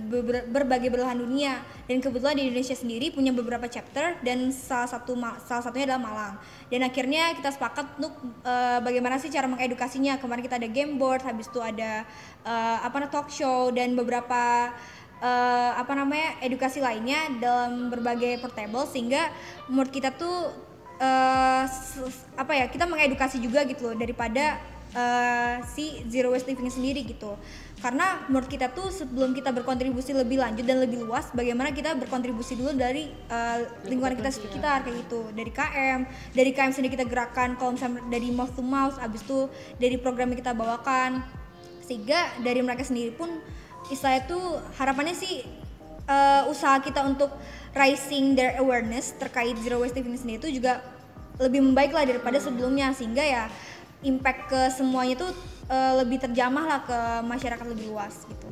berbagai 0.47 0.87
belahan 0.87 1.19
dunia. 1.19 1.59
Dan 1.85 1.99
kebetulan 1.99 2.39
di 2.39 2.47
Indonesia 2.47 2.71
sendiri 2.71 3.11
punya 3.11 3.35
beberapa 3.35 3.67
chapter 3.67 4.15
dan 4.23 4.55
salah 4.55 4.87
satu 4.87 5.19
salah 5.43 5.63
satunya 5.67 5.91
adalah 5.91 6.01
Malang. 6.01 6.33
Dan 6.71 6.87
akhirnya 6.87 7.35
kita 7.35 7.51
sepakat 7.51 7.99
untuk 7.99 8.15
eh, 8.47 8.79
bagaimana 8.79 9.19
sih 9.19 9.27
cara 9.27 9.51
mengedukasinya. 9.51 10.15
Kemarin 10.23 10.41
kita 10.47 10.55
ada 10.55 10.69
game 10.71 10.95
board 10.95 11.27
habis 11.27 11.51
itu 11.51 11.59
ada 11.59 12.07
eh, 12.47 12.77
apa 12.79 13.03
talk 13.11 13.27
show 13.27 13.67
dan 13.75 13.91
beberapa 13.91 14.71
eh, 15.19 15.71
apa 15.75 15.91
namanya 15.91 16.39
edukasi 16.39 16.79
lainnya 16.79 17.35
dalam 17.43 17.91
berbagai 17.91 18.39
portable 18.39 18.87
sehingga 18.87 19.27
menurut 19.67 19.91
kita 19.91 20.15
tuh 20.15 20.71
s- 21.65 22.29
apa 22.37 22.53
ya 22.53 22.69
kita 22.69 22.85
mengedukasi 22.85 23.41
juga 23.41 23.65
gitu 23.65 23.89
loh 23.89 23.97
daripada 23.97 24.61
eh, 24.91 25.55
si 25.71 26.03
zero 26.11 26.31
waste 26.31 26.51
living 26.51 26.71
sendiri 26.71 27.07
gitu. 27.07 27.35
Karena 27.81 28.21
menurut 28.29 28.45
kita 28.45 28.69
tuh 28.69 28.93
sebelum 28.93 29.33
kita 29.33 29.49
berkontribusi 29.49 30.13
lebih 30.13 30.37
lanjut 30.37 30.61
dan 30.69 30.77
lebih 30.85 31.01
luas 31.01 31.33
bagaimana 31.33 31.73
kita 31.73 31.97
berkontribusi 31.97 32.53
dulu 32.53 32.77
dari 32.77 33.09
eh, 33.09 33.59
lingkungan 33.89 34.13
kita 34.19 34.29
sekitar 34.29 34.85
kayak 34.85 35.07
gitu. 35.07 35.25
Dari 35.33 35.51
KM 35.51 35.99
dari 36.35 36.51
KM 36.53 36.71
sendiri 36.75 36.93
kita 36.93 37.05
gerakan 37.09 37.57
kalau 37.57 37.73
misalnya 37.73 38.05
dari 38.11 38.29
mouth 38.29 38.53
to 38.53 38.61
mouth 38.61 38.95
abis 39.01 39.25
itu 39.25 39.49
dari 39.81 39.97
program 39.97 40.29
yang 40.35 40.39
kita 40.39 40.53
bawakan. 40.53 41.25
Sehingga 41.81 42.29
dari 42.45 42.61
mereka 42.61 42.85
sendiri 42.85 43.11
pun 43.15 43.41
istilahnya 43.89 44.29
tuh 44.29 44.61
harapannya 44.77 45.17
sih 45.17 45.41
eh, 46.05 46.43
usaha 46.51 46.77
kita 46.83 47.01
untuk 47.01 47.33
raising 47.73 48.35
their 48.35 48.59
awareness 48.59 49.15
terkait 49.15 49.55
zero 49.63 49.79
waste 49.81 49.95
living 49.95 50.19
sendiri 50.19 50.37
itu 50.37 50.61
juga 50.61 50.83
lebih 51.41 51.65
membaik 51.65 51.97
lah 51.97 52.05
daripada 52.05 52.37
sebelumnya. 52.37 52.93
Sehingga 52.93 53.25
ya 53.25 53.49
impact 54.01 54.49
ke 54.49 54.61
semuanya 54.73 55.15
tuh 55.27 55.31
eh, 55.69 55.93
lebih 56.01 56.21
terjamah 56.21 56.65
lah 56.65 56.79
ke 56.85 56.99
masyarakat 57.25 57.65
lebih 57.69 57.93
luas 57.93 58.25
gitu. 58.25 58.47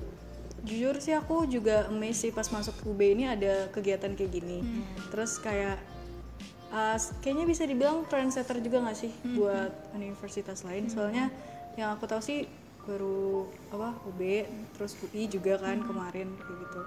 Jujur 0.66 0.96
sih 1.02 1.16
aku 1.16 1.50
juga 1.50 1.90
amazed 1.90 2.30
sih 2.30 2.32
pas 2.36 2.46
masuk 2.52 2.76
UB 2.86 3.00
ini 3.02 3.26
ada 3.26 3.72
kegiatan 3.74 4.14
kayak 4.14 4.32
gini. 4.32 4.62
Terus 5.10 5.42
kayak 5.42 5.82
uh, 6.70 6.98
kayaknya 7.24 7.46
bisa 7.50 7.64
dibilang 7.66 8.06
trendsetter 8.06 8.62
juga 8.62 8.86
nggak 8.86 8.98
sih 8.98 9.12
buat 9.34 9.72
universitas 9.98 10.62
lain. 10.62 10.86
Soalnya 10.92 11.34
yang 11.74 11.96
aku 11.98 12.06
tahu 12.06 12.22
sih 12.22 12.46
baru 12.86 13.46
apa 13.70 13.98
UB 14.10 14.22
terus 14.78 14.98
UI 15.06 15.30
juga 15.30 15.58
kan 15.62 15.82
kemarin 15.82 16.28
kayak 16.38 16.58
gitu. 16.66 16.82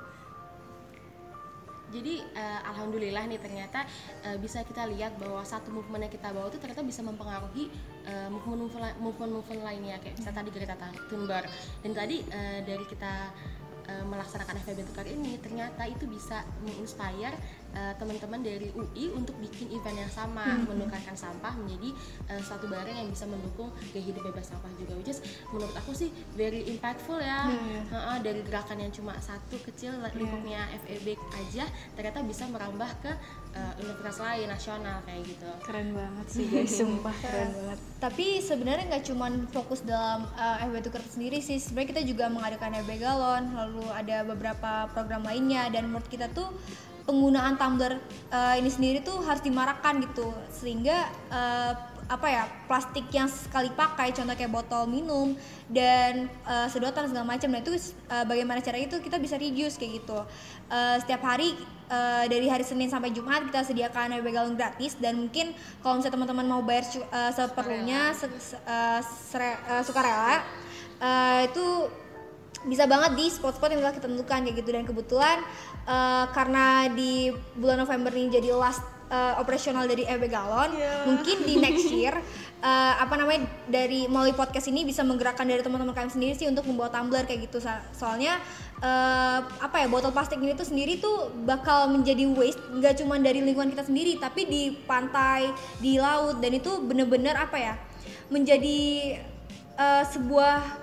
Jadi 1.92 2.24
eh, 2.24 2.60
alhamdulillah 2.72 3.28
nih 3.28 3.36
ternyata 3.36 3.84
eh, 4.24 4.40
bisa 4.40 4.64
kita 4.64 4.88
lihat 4.88 5.20
bahwa 5.20 5.44
satu 5.44 5.68
movement 5.68 6.08
yang 6.08 6.14
kita 6.14 6.32
bawa 6.32 6.48
itu 6.48 6.56
ternyata 6.56 6.80
bisa 6.80 7.04
mempengaruhi 7.04 7.68
eh, 8.08 8.28
movement-movement 8.32 8.96
movement-movement 8.98 9.62
lainnya. 9.62 9.96
Kayak 10.00 10.16
misalnya 10.16 10.38
tadi 10.40 10.50
Greta 10.50 10.74
Thunberg. 11.12 11.46
Dan 11.84 11.92
tadi 11.92 12.16
eh, 12.24 12.60
dari 12.64 12.84
kita 12.88 13.12
eh, 13.92 14.04
melaksanakan 14.08 14.56
FEB 14.64 14.78
Tukar 14.88 15.06
ini 15.06 15.36
ternyata 15.38 15.84
itu 15.84 16.08
bisa 16.08 16.40
menginspire 16.64 17.36
eh, 17.72 17.94
teman-teman 17.96 18.40
dari 18.40 18.68
UI 18.72 19.12
untuk 19.12 19.36
bikin 19.40 19.72
event 19.72 19.98
yang 19.98 20.12
sama 20.12 20.44
menukarkan 20.64 21.16
sampah 21.16 21.52
menjadi 21.56 21.90
eh, 22.30 22.40
suatu 22.40 22.68
barang 22.68 22.96
yang 22.96 23.08
bisa 23.08 23.24
mendukung 23.28 23.72
gaya 23.92 24.02
hidup 24.04 24.22
bebas 24.28 24.52
sampah 24.52 24.70
juga 24.78 24.92
which 24.96 25.12
is 25.12 25.20
menurut 25.50 25.74
aku 25.76 25.92
sih 25.96 26.12
very 26.36 26.64
impactful 26.68 27.18
ya. 27.18 27.48
Heeh, 27.92 28.16
dari 28.22 28.40
gerakan 28.44 28.78
yang 28.80 28.92
cuma 28.92 29.16
satu 29.18 29.56
kecil 29.64 29.96
lingkupnya 30.14 30.68
FEB 30.84 31.16
aja 31.36 31.64
ternyata 31.96 32.24
bisa 32.24 32.44
merambah 32.48 32.90
ke 33.02 33.12
eh, 33.56 33.72
universitas 33.80 34.18
lain 34.20 34.48
nasional 34.48 34.96
kayak 35.04 35.22
gitu. 35.28 35.50
Keren 35.64 35.88
banget 35.96 36.26
sih 36.28 36.44
guys, 36.52 36.72
sumpah 36.72 37.14
keren 37.20 37.50
banget. 37.52 37.78
Tapi 38.02 38.26
sebenarnya 38.42 38.84
nggak 38.90 39.04
cuman 39.14 39.32
fokus 39.54 39.80
dalam 39.86 40.26
uh, 40.34 40.64
FB 40.66 40.90
Tuker 40.90 41.02
sendiri 41.06 41.38
sih. 41.38 41.62
Sebenarnya 41.62 41.88
kita 41.94 42.02
juga 42.02 42.24
mengadakan 42.26 42.82
FB 42.82 42.92
Galon, 42.98 43.44
lalu 43.54 43.86
ada 43.94 44.26
beberapa 44.26 44.90
program 44.90 45.22
lainnya 45.22 45.70
dan 45.70 45.86
menurut 45.86 46.08
kita 46.10 46.26
tuh 46.34 46.50
penggunaan 47.02 47.58
tumbler 47.58 47.98
uh, 48.30 48.54
ini 48.58 48.70
sendiri 48.70 48.98
tuh 49.02 49.20
harus 49.22 49.42
dimarakkan 49.42 50.02
gitu. 50.02 50.30
Sehingga 50.50 51.10
uh, 51.30 51.72
apa 52.12 52.28
ya 52.28 52.44
plastik 52.68 53.08
yang 53.08 53.30
sekali 53.30 53.72
pakai 53.72 54.12
contoh 54.12 54.36
kayak 54.36 54.52
botol 54.52 54.84
minum 54.84 55.32
dan 55.72 56.28
uh, 56.44 56.68
sedotan 56.68 57.08
segala 57.08 57.24
macam. 57.24 57.48
Nah 57.48 57.64
itu 57.64 57.72
uh, 58.12 58.24
bagaimana 58.28 58.60
cara 58.60 58.76
itu 58.76 59.00
kita 59.00 59.16
bisa 59.16 59.40
reduce 59.40 59.80
kayak 59.80 60.02
gitu. 60.04 60.20
Uh, 60.68 60.96
setiap 61.00 61.24
hari 61.24 61.56
uh, 61.88 62.24
dari 62.28 62.52
hari 62.52 62.68
Senin 62.68 62.92
sampai 62.92 63.16
Jumat 63.16 63.48
kita 63.48 63.64
sediakan 63.64 64.18
ewe 64.20 64.28
galon 64.28 64.58
gratis 64.60 64.98
dan 65.00 65.24
mungkin 65.24 65.56
kalau 65.80 66.00
misalnya 66.00 66.16
teman-teman 66.20 66.46
mau 66.48 66.60
bayar 66.60 66.84
uh, 67.08 67.32
seperlunya 67.32 68.12
se, 68.12 68.26
se, 68.40 68.56
uh, 68.60 69.00
sere, 69.04 69.56
uh, 69.68 69.82
sukarela 69.84 70.44
uh, 71.00 71.40
itu 71.48 71.64
bisa 72.62 72.86
banget 72.86 73.18
di 73.18 73.26
spot-spot 73.26 73.74
yang 73.74 73.82
telah 73.82 73.94
kita 73.94 74.06
tentukan 74.06 74.38
kayak 74.46 74.56
gitu. 74.62 74.70
Dan 74.70 74.84
kebetulan 74.86 75.42
uh, 75.86 76.26
karena 76.30 76.90
di 76.92 77.30
bulan 77.58 77.82
November 77.82 78.12
ini 78.14 78.28
jadi 78.30 78.54
last 78.54 78.82
uh, 79.12 79.36
operasional 79.38 79.84
dari 79.84 80.08
EB 80.08 80.26
Galon 80.32 80.72
yeah. 80.72 81.04
mungkin 81.04 81.44
di 81.44 81.60
next 81.60 81.86
year 81.92 82.16
uh, 82.62 82.94
apa 82.96 83.14
namanya 83.20 83.44
dari 83.68 84.08
melalui 84.08 84.32
podcast 84.32 84.70
ini 84.72 84.88
bisa 84.88 85.04
menggerakkan 85.04 85.44
dari 85.44 85.60
teman-teman 85.60 85.92
kami 85.92 86.08
sendiri 86.08 86.34
sih 86.38 86.48
untuk 86.48 86.64
membawa 86.64 86.88
tumbler 86.88 87.28
kayak 87.28 87.50
gitu 87.50 87.60
soalnya 87.92 88.40
uh, 88.80 89.44
apa 89.60 89.84
ya 89.84 89.86
botol 89.90 90.14
plastik 90.14 90.40
ini 90.40 90.56
tuh 90.56 90.66
sendiri 90.66 90.96
tuh 91.02 91.28
bakal 91.44 91.92
menjadi 91.92 92.24
waste 92.32 92.62
nggak 92.72 93.04
cuma 93.04 93.20
dari 93.20 93.44
lingkungan 93.44 93.74
kita 93.74 93.84
sendiri 93.84 94.16
tapi 94.16 94.48
di 94.48 94.62
pantai 94.88 95.52
di 95.82 96.00
laut 96.00 96.40
dan 96.40 96.56
itu 96.56 96.80
bener-bener 96.80 97.36
apa 97.36 97.58
ya 97.60 97.74
menjadi 98.32 98.80
uh, 99.76 100.04
sebuah 100.08 100.82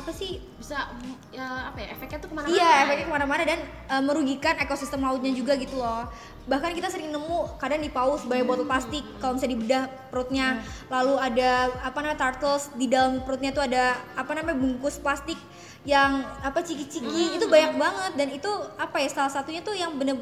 apa 0.00 0.10
sih 0.16 0.40
bisa 0.56 0.88
ya 1.28 1.68
apa 1.68 1.76
ya 1.84 1.92
efeknya 1.92 2.18
tuh 2.24 2.32
ke 2.32 2.34
mana-mana? 2.34 2.56
Iya 2.56 2.70
efeknya 2.88 3.04
ke 3.04 3.12
mana-mana 3.12 3.42
dan 3.44 3.60
uh, 3.92 4.02
merugikan 4.02 4.56
ekosistem 4.56 5.04
lautnya 5.04 5.30
juga 5.36 5.60
gitu 5.60 5.76
loh. 5.76 6.08
Bahkan 6.48 6.72
kita 6.72 6.88
sering 6.88 7.12
nemu 7.12 7.60
kadang 7.60 7.84
di 7.84 7.92
paus 7.92 8.24
sebagai 8.24 8.48
botol 8.48 8.64
plastik 8.64 9.04
kalau 9.20 9.36
misalnya 9.36 9.54
dibedah 9.60 9.82
perutnya. 10.08 10.46
Hmm. 10.56 10.64
lalu 10.90 11.14
ada 11.20 11.50
apa 11.84 11.98
namanya 12.00 12.18
turtles 12.18 12.72
di 12.74 12.88
dalam 12.88 13.20
perutnya 13.22 13.52
tuh 13.52 13.62
ada 13.62 13.94
apa 14.16 14.32
namanya 14.32 14.56
bungkus 14.56 14.96
plastik 14.96 15.36
yang 15.84 16.24
apa 16.40 16.64
ciki-ciki. 16.64 17.04
Hmm. 17.04 17.36
itu 17.36 17.44
banyak 17.46 17.76
banget 17.76 18.12
dan 18.16 18.28
itu 18.32 18.50
apa 18.80 18.96
ya 19.04 19.08
salah 19.12 19.32
satunya 19.32 19.60
tuh 19.60 19.76
yang 19.76 19.94
bener 20.00 20.16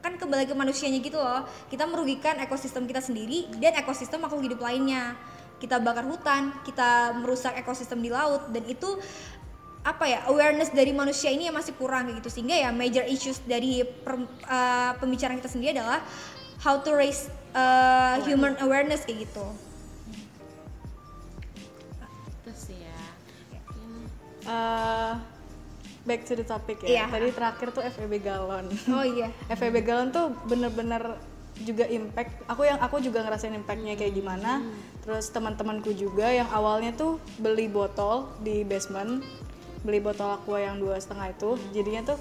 kan 0.00 0.16
kembali 0.16 0.48
ke 0.48 0.54
manusianya 0.56 1.02
gitu 1.02 1.18
loh. 1.18 1.44
Kita 1.68 1.84
merugikan 1.84 2.38
ekosistem 2.40 2.86
kita 2.86 3.02
sendiri 3.04 3.50
dan 3.58 3.76
ekosistem 3.76 4.22
makhluk 4.22 4.46
hidup 4.48 4.62
lainnya 4.62 5.18
kita 5.60 5.76
bakar 5.78 6.08
hutan, 6.08 6.56
kita 6.64 7.12
merusak 7.20 7.54
ekosistem 7.60 8.00
di 8.00 8.08
laut 8.08 8.48
dan 8.48 8.64
itu 8.64 8.96
apa 9.80 10.04
ya 10.04 10.20
awareness 10.28 10.72
dari 10.72 10.92
manusia 10.92 11.32
ini 11.32 11.48
yang 11.48 11.56
masih 11.56 11.72
kurang 11.72 12.08
kayak 12.08 12.20
gitu 12.20 12.28
sehingga 12.28 12.52
ya 12.52 12.68
major 12.68 13.04
issues 13.08 13.40
dari 13.48 13.80
per, 13.80 14.16
uh, 14.44 14.92
pembicaraan 15.00 15.40
kita 15.40 15.48
sendiri 15.48 15.80
adalah 15.80 16.04
how 16.60 16.76
to 16.80 16.92
raise 16.92 17.32
uh, 17.56 18.20
human 18.24 18.56
awareness 18.60 19.08
kayak 19.08 19.28
gitu. 19.28 19.46
Terus 22.44 22.62
ya. 22.76 23.00
Uh, 24.44 25.12
back 26.04 26.28
to 26.28 26.36
the 26.36 26.44
topic 26.44 26.84
ya. 26.84 27.04
Yeah. 27.04 27.08
Tadi 27.08 27.32
terakhir 27.32 27.68
tuh 27.72 27.82
FEB 27.84 28.20
galon. 28.20 28.68
Oh 28.92 29.04
iya. 29.04 29.32
FEB 29.56 29.80
galon 29.80 30.12
tuh 30.12 30.28
bener-bener 30.44 31.16
juga 31.60 31.84
impact 31.88 32.40
aku 32.48 32.64
yang 32.64 32.80
aku 32.80 33.04
juga 33.04 33.20
ngerasain 33.20 33.52
impactnya 33.52 33.92
kayak 33.92 34.16
gimana 34.16 34.64
hmm. 34.64 34.89
Terus 35.10 35.26
teman-temanku 35.34 35.90
juga 35.98 36.30
yang 36.30 36.46
awalnya 36.54 36.94
tuh 36.94 37.18
beli 37.42 37.66
botol 37.66 38.30
di 38.46 38.62
basement 38.62 39.26
beli 39.82 39.98
botol 39.98 40.38
aqua 40.38 40.62
yang 40.62 40.78
dua 40.78 41.02
setengah 41.02 41.34
itu. 41.34 41.58
Jadinya 41.74 42.14
tuh 42.14 42.18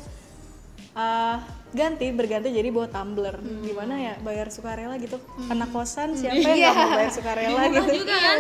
uh, 0.98 1.38
ganti 1.70 2.06
berganti 2.10 2.50
jadi 2.50 2.70
bawa 2.74 2.88
tumbler. 2.90 3.38
Hmm. 3.38 3.62
gimana 3.62 3.94
ya 3.98 4.14
bayar 4.26 4.50
sukarela 4.50 4.96
gitu. 4.98 5.18
Hmm. 5.20 5.54
anak 5.54 5.70
kosan 5.70 6.18
siapa 6.18 6.38
yang 6.42 6.58
yeah. 6.58 6.74
nggak 6.74 6.88
mau 6.90 6.98
bayar 6.98 7.12
sukarela 7.14 7.62
gitu? 7.70 7.92
juga 8.02 8.16
kan 8.18 8.38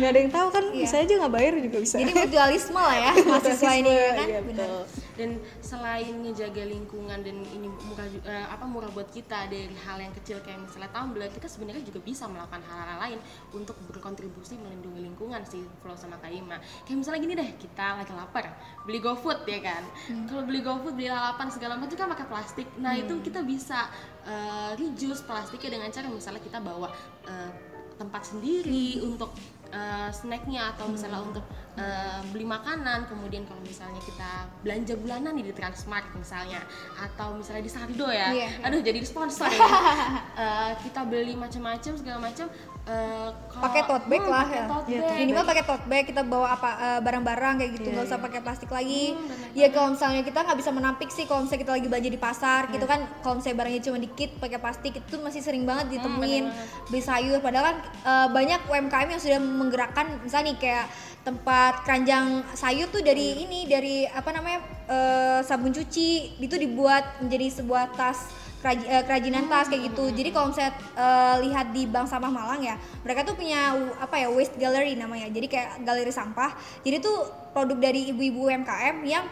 nggak 0.00 0.10
ada 0.10 0.18
yang 0.18 0.32
tahu 0.32 0.48
kan 0.48 0.64
yeah. 0.72 0.80
bisa 0.80 0.94
aja 1.04 1.12
nggak 1.20 1.34
bayar 1.34 1.52
juga 1.60 1.78
bisa. 1.80 1.96
Jadi 2.00 2.12
mutualisme 2.12 2.80
lah 2.80 2.96
ya 2.96 3.12
mahasiswa 3.28 3.72
ini 3.76 3.92
kan? 3.92 4.26
iya, 4.28 4.40
betul. 4.40 4.80
Dan 5.14 5.30
selain 5.62 6.14
ngejaga 6.26 6.64
lingkungan 6.66 7.18
dan 7.22 7.36
ini 7.54 7.68
murah 7.86 8.08
uh, 8.26 8.46
apa 8.50 8.64
murah 8.66 8.90
buat 8.90 9.08
kita 9.14 9.46
dari 9.46 9.70
hal 9.86 9.98
yang 10.02 10.10
kecil 10.18 10.42
kayak 10.42 10.58
misalnya 10.58 10.90
tumbler 10.90 11.30
kita 11.30 11.46
sebenarnya 11.46 11.82
juga 11.86 12.00
bisa 12.02 12.26
melakukan 12.26 12.62
hal-hal 12.66 12.98
lain 12.98 13.18
untuk 13.54 13.78
berkontribusi 13.86 14.58
melindungi 14.58 15.06
lingkungan 15.06 15.42
sih 15.46 15.62
Flow 15.82 15.94
sama 15.94 16.18
Kaima 16.18 16.58
kayak 16.82 16.98
misalnya 16.98 17.20
gini 17.22 17.34
deh 17.38 17.50
kita 17.58 18.02
lagi 18.02 18.12
lapar 18.14 18.50
beli 18.82 18.98
GoFood 18.98 19.46
ya 19.46 19.60
kan? 19.62 19.82
Hmm. 20.10 20.26
kalau 20.26 20.42
beli 20.46 20.60
GoFood 20.62 20.94
beli 20.98 21.08
lalapan 21.10 21.48
segala 21.50 21.74
macam 21.78 21.94
kan 21.94 22.08
pakai 22.10 22.26
plastik 22.26 22.53
nah 22.78 22.94
hmm. 22.94 23.02
itu 23.06 23.14
kita 23.26 23.40
bisa 23.42 23.90
uh, 24.24 24.72
reduce 24.78 25.22
plastiknya 25.26 25.80
dengan 25.80 25.90
cara 25.90 26.06
misalnya 26.06 26.42
kita 26.42 26.58
bawa 26.62 26.88
uh, 27.26 27.50
tempat 27.94 28.22
sendiri 28.26 28.98
hmm. 28.98 29.14
untuk 29.14 29.30
uh, 29.70 30.10
snacknya 30.10 30.74
atau 30.74 30.90
misalnya 30.90 31.22
hmm. 31.22 31.30
untuk 31.30 31.44
uh, 31.78 32.20
beli 32.34 32.46
makanan 32.46 33.06
kemudian 33.06 33.46
kalau 33.46 33.62
misalnya 33.62 34.02
kita 34.02 34.50
belanja 34.66 34.94
bulanan 34.98 35.34
di 35.38 35.54
Transmart 35.54 36.10
misalnya 36.18 36.62
atau 36.98 37.38
misalnya 37.38 37.62
di 37.62 37.72
Sardo 37.72 38.08
ya 38.10 38.30
yeah, 38.34 38.50
yeah. 38.50 38.66
aduh 38.66 38.82
jadi 38.82 38.98
sponsor 39.06 39.50
ya 39.50 39.62
uh, 39.62 40.72
kita 40.84 41.06
beli 41.06 41.38
macam-macam 41.38 41.92
segala 41.94 42.18
macam 42.18 42.46
Uh, 42.84 43.32
pakai 43.48 43.88
tote 43.88 44.04
bag 44.12 44.20
hmm, 44.20 44.28
lah 44.28 44.44
ya. 44.44 44.64
Tote 44.68 44.92
iya, 44.92 45.00
bag. 45.00 45.16
Minimal 45.24 45.44
pakai 45.48 45.64
tote 45.64 45.86
bag 45.88 46.04
kita 46.04 46.20
bawa 46.20 46.52
apa 46.52 46.70
barang-barang 47.00 47.54
uh, 47.56 47.58
kayak 47.64 47.70
gitu 47.80 47.88
iya, 47.88 47.94
nggak 47.96 48.04
yeah, 48.04 48.12
usah 48.12 48.18
yeah. 48.20 48.26
pakai 48.28 48.40
plastik 48.44 48.68
lagi. 48.68 49.04
Hmm, 49.16 49.56
ya 49.56 49.66
kalau 49.72 49.88
misalnya 49.96 50.20
kita 50.20 50.38
nggak 50.44 50.58
bisa 50.60 50.70
menampik 50.74 51.08
sih 51.08 51.24
kalau 51.24 51.48
misalnya 51.48 51.62
kita 51.64 51.72
lagi 51.80 51.86
belanja 51.88 52.10
di 52.12 52.20
pasar 52.20 52.60
yeah. 52.68 52.72
gitu 52.76 52.84
kan 52.84 53.00
kalau 53.24 53.34
misalnya 53.40 53.56
barangnya 53.56 53.82
cuma 53.88 53.98
dikit 54.04 54.30
pakai 54.36 54.58
plastik 54.60 54.92
itu 55.00 55.16
masih 55.16 55.40
sering 55.40 55.64
banget 55.64 55.96
ditemuin 55.96 56.44
hmm, 56.44 56.88
beli 56.92 57.00
sayur 57.00 57.38
padahal 57.40 57.72
kan 57.72 57.76
uh, 58.04 58.28
banyak 58.28 58.60
UMKM 58.68 59.08
yang 59.16 59.22
sudah 59.22 59.40
menggerakkan 59.40 60.20
misalnya 60.20 60.52
nih 60.52 60.56
kayak 60.60 60.86
tempat 61.24 61.88
keranjang 61.88 62.44
sayur 62.52 62.92
tuh 62.92 63.00
dari 63.00 63.48
ini 63.48 63.64
dari 63.64 64.04
apa 64.04 64.28
namanya 64.28 64.60
uh, 64.92 65.40
sabun 65.40 65.72
cuci 65.72 66.36
itu 66.36 66.56
dibuat 66.60 67.24
menjadi 67.24 67.64
sebuah 67.64 67.96
tas 67.96 68.43
eh, 68.72 69.04
kerajinan 69.04 69.44
tas 69.52 69.68
kayak 69.68 69.92
gitu. 69.92 70.08
Jadi 70.08 70.28
kalau 70.32 70.48
misalnya 70.48 70.72
uh, 70.96 71.36
lihat 71.44 71.76
di 71.76 71.84
Bank 71.84 72.08
Sampah 72.08 72.32
Malang 72.32 72.64
ya, 72.64 72.80
mereka 73.04 73.28
tuh 73.28 73.36
punya 73.36 73.76
apa 74.00 74.16
ya 74.16 74.28
waste 74.32 74.56
gallery 74.56 74.96
namanya. 74.96 75.28
Jadi 75.28 75.46
kayak 75.50 75.84
galeri 75.84 76.12
sampah. 76.14 76.56
Jadi 76.80 76.96
tuh 77.04 77.28
produk 77.52 77.76
dari 77.76 78.08
ibu-ibu 78.08 78.48
UMKM 78.48 78.96
yang 79.04 79.28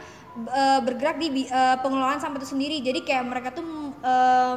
uh, 0.48 0.80
bergerak 0.84 1.16
di 1.16 1.48
uh, 1.48 1.80
pengelolaan 1.80 2.20
sampah 2.20 2.38
itu 2.42 2.52
sendiri. 2.52 2.84
Jadi 2.84 3.00
kayak 3.06 3.24
mereka 3.24 3.48
tuh 3.56 3.64
uh, 4.04 4.56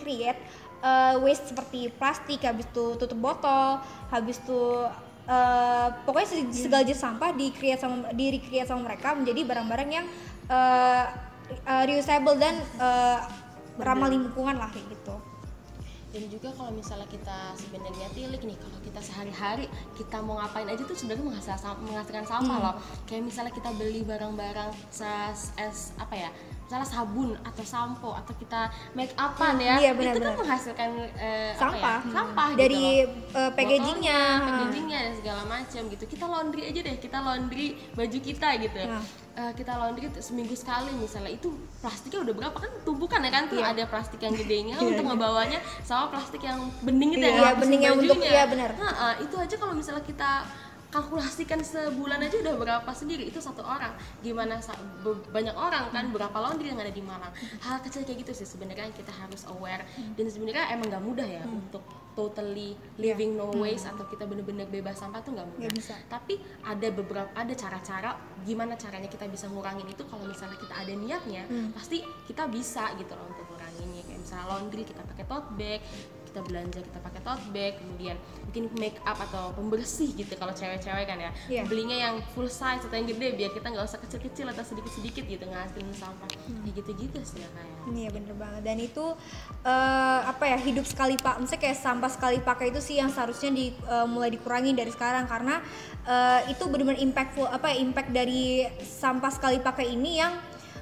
create 0.00 0.40
uh, 0.84 1.20
waste 1.20 1.52
seperti 1.52 1.92
plastik, 1.94 2.40
habis 2.44 2.66
itu 2.68 2.96
tutup 2.96 3.18
botol, 3.20 3.80
habis 4.08 4.40
itu 4.40 4.88
uh, 5.28 5.88
pokoknya 6.04 6.28
segala 6.52 6.82
jenis 6.84 7.00
sampah 7.00 7.30
di 7.36 7.52
create 7.54 7.80
sama 7.80 8.10
di 8.12 8.26
recreate 8.36 8.68
sama 8.68 8.90
mereka 8.92 9.14
menjadi 9.14 9.40
barang-barang 9.46 9.90
yang 9.90 10.06
uh, 10.48 11.04
uh, 11.66 11.82
reusable 11.86 12.36
dan 12.38 12.56
ramah 13.80 14.08
lingkungan 14.12 14.56
lah 14.56 14.68
kayak 14.70 14.86
gitu. 14.92 15.16
Dan 16.10 16.26
juga 16.26 16.50
kalau 16.58 16.74
misalnya 16.74 17.06
kita 17.06 17.54
sebenarnya 17.54 18.10
tilik 18.10 18.42
nih 18.42 18.58
kalau 18.58 18.78
kita 18.82 18.98
sehari-hari 18.98 19.70
kita 19.94 20.18
mau 20.18 20.42
ngapain 20.42 20.66
aja 20.66 20.82
tuh 20.82 20.98
sebenarnya 20.98 21.22
menghasilkan 21.22 21.78
menghasilkan 21.86 22.26
sampah 22.26 22.58
hmm. 22.58 22.66
loh. 22.66 22.74
Kayak 23.06 23.22
misalnya 23.30 23.52
kita 23.54 23.70
beli 23.78 24.02
barang-barang 24.02 24.70
es 24.90 25.80
apa 26.02 26.14
ya 26.18 26.30
misalnya 26.70 26.86
sabun 26.86 27.34
atau 27.42 27.64
sampo 27.66 28.14
atau 28.14 28.30
kita 28.38 28.70
make 28.94 29.10
upan 29.18 29.58
ya, 29.58 29.74
iya, 29.82 29.90
benar, 29.90 30.14
itu 30.14 30.22
kan 30.22 30.38
menghasilkan 30.38 30.90
uh, 31.18 31.50
sampah 31.58 31.98
ya? 31.98 32.14
sampah. 32.14 32.46
gitu 32.54 32.60
dari 32.62 32.78
gitu 32.78 33.34
uh, 33.34 33.50
packagingnya. 33.58 34.20
Packagingnya 34.38 34.98
dan 35.02 35.14
segala 35.18 35.42
macam 35.50 35.82
gitu. 35.90 36.04
Kita 36.06 36.24
laundry 36.30 36.62
aja 36.70 36.80
deh 36.86 36.96
kita 37.02 37.18
laundry 37.18 37.74
baju 37.98 38.18
kita 38.22 38.48
gitu. 38.62 38.78
Nah. 38.86 39.02
uh, 39.34 39.52
kita 39.58 39.72
laundry 39.82 40.06
seminggu 40.22 40.54
sekali 40.54 40.94
misalnya. 40.94 41.34
Itu 41.34 41.58
plastiknya 41.82 42.22
udah 42.22 42.34
berapa 42.38 42.58
kan? 42.62 42.70
Tumpukan 42.86 43.18
ya 43.18 43.30
kan? 43.34 43.42
Tuh 43.50 43.58
iya. 43.58 43.74
ada 43.74 43.82
plastik 43.90 44.22
yang 44.22 44.34
gedenya 44.38 44.78
iya, 44.78 44.86
untuk 44.94 45.02
iya. 45.02 45.10
ngebawanya 45.10 45.58
sama 45.82 46.06
plastik 46.14 46.46
yang 46.46 46.70
bening 46.86 47.18
itu 47.18 47.26
iya, 47.26 47.50
ya 47.50 47.58
bening 47.58 47.82
yang 47.82 47.98
untuk 47.98 48.22
iya 48.22 48.46
benar. 48.46 48.78
Nah, 48.78 48.94
uh, 48.94 49.14
itu 49.18 49.34
aja 49.34 49.58
kalau 49.58 49.74
misalnya 49.74 50.06
kita 50.06 50.46
kalkulasikan 50.90 51.62
sebulan 51.62 52.18
aja 52.26 52.36
udah 52.42 52.54
berapa 52.58 52.90
sendiri 52.90 53.30
itu 53.30 53.38
satu 53.38 53.62
orang 53.62 53.94
gimana 54.20 54.58
banyak 55.30 55.54
orang 55.54 55.88
kan 55.94 56.10
berapa 56.10 56.34
laundry 56.34 56.74
yang 56.74 56.82
ada 56.82 56.90
di 56.90 57.00
Malang 57.00 57.30
hal 57.62 57.78
kecil 57.80 58.02
kayak 58.02 58.26
gitu 58.26 58.42
sih 58.42 58.46
sebenarnya 58.46 58.90
kita 58.90 59.14
harus 59.14 59.46
aware 59.46 59.86
dan 60.18 60.26
sebenarnya 60.26 60.74
emang 60.74 60.90
nggak 60.90 61.04
mudah 61.06 61.28
ya 61.30 61.42
hmm. 61.46 61.58
untuk 61.62 61.82
totally 62.18 62.74
living 62.98 63.38
no 63.38 63.54
hmm. 63.54 63.62
waste 63.62 63.86
hmm. 63.86 63.94
atau 63.94 64.04
kita 64.10 64.26
bener-bener 64.26 64.66
bebas 64.66 64.98
sampah 64.98 65.22
tuh 65.22 65.32
nggak 65.38 65.48
mudah 65.56 65.70
bisa. 65.70 65.94
tapi 66.10 66.42
ada 66.66 66.90
beberapa 66.90 67.30
ada 67.38 67.54
cara-cara 67.54 68.18
gimana 68.42 68.74
caranya 68.74 69.06
kita 69.06 69.30
bisa 69.30 69.46
ngurangin 69.46 69.86
itu 69.86 70.02
kalau 70.10 70.26
misalnya 70.26 70.58
kita 70.58 70.74
ada 70.74 70.92
niatnya 70.92 71.46
hmm. 71.46 71.70
pasti 71.72 72.02
kita 72.26 72.50
bisa 72.50 72.92
gitu 72.98 73.14
loh 73.14 73.30
untuk 73.30 73.46
nguranginnya 73.54 74.02
kayak 74.10 74.20
misalnya 74.26 74.46
laundry 74.50 74.82
kita 74.82 75.02
pakai 75.06 75.24
tote 75.24 75.48
bag 75.54 75.80
kita 76.30 76.46
belanja 76.46 76.78
kita 76.78 76.98
pakai 77.02 77.20
tote 77.26 77.44
bag 77.50 77.74
kemudian 77.82 78.16
mungkin 78.46 78.64
make 78.78 78.98
up 79.02 79.18
atau 79.18 79.50
pembersih 79.54 80.14
gitu 80.14 80.34
kalau 80.38 80.54
cewek-cewek 80.54 81.06
kan 81.06 81.18
ya. 81.18 81.30
Iya. 81.50 81.62
belinya 81.66 81.96
yang 81.98 82.14
full 82.34 82.46
size 82.46 82.86
atau 82.86 82.94
yang 82.94 83.10
gede 83.10 83.34
biar 83.34 83.50
kita 83.50 83.66
nggak 83.70 83.86
usah 83.86 83.98
kecil-kecil 84.02 84.46
atau 84.50 84.62
sedikit-sedikit 84.62 85.26
gitu 85.26 85.44
ngasilin 85.46 85.90
sampah. 85.94 86.26
Kayak 86.30 86.74
gitu-gitu 86.78 87.18
sih 87.26 87.42
ya 87.42 87.48
kayak 87.50 87.70
Iya 87.90 88.08
bener 88.14 88.34
banget. 88.38 88.62
Dan 88.62 88.78
itu 88.78 89.06
eh, 89.66 90.20
apa 90.26 90.44
ya 90.46 90.58
hidup 90.58 90.86
sekali 90.86 91.18
pak, 91.18 91.38
misalnya 91.42 91.62
kayak 91.62 91.78
sampah 91.78 92.10
sekali 92.10 92.38
pakai 92.42 92.70
itu 92.70 92.80
sih 92.82 92.96
yang 93.02 93.10
seharusnya 93.10 93.50
di, 93.50 93.74
eh, 93.74 94.06
mulai 94.06 94.30
dikurangi 94.30 94.72
dari 94.74 94.90
sekarang. 94.90 95.26
Karena 95.26 95.58
eh, 96.06 96.50
itu 96.54 96.62
benar-benar 96.70 97.02
impactful 97.02 97.46
apa 97.50 97.74
ya 97.74 97.76
impact 97.82 98.10
dari 98.14 98.66
sampah 98.82 99.32
sekali 99.34 99.58
pakai 99.58 99.94
ini 99.94 100.18
yang 100.18 100.32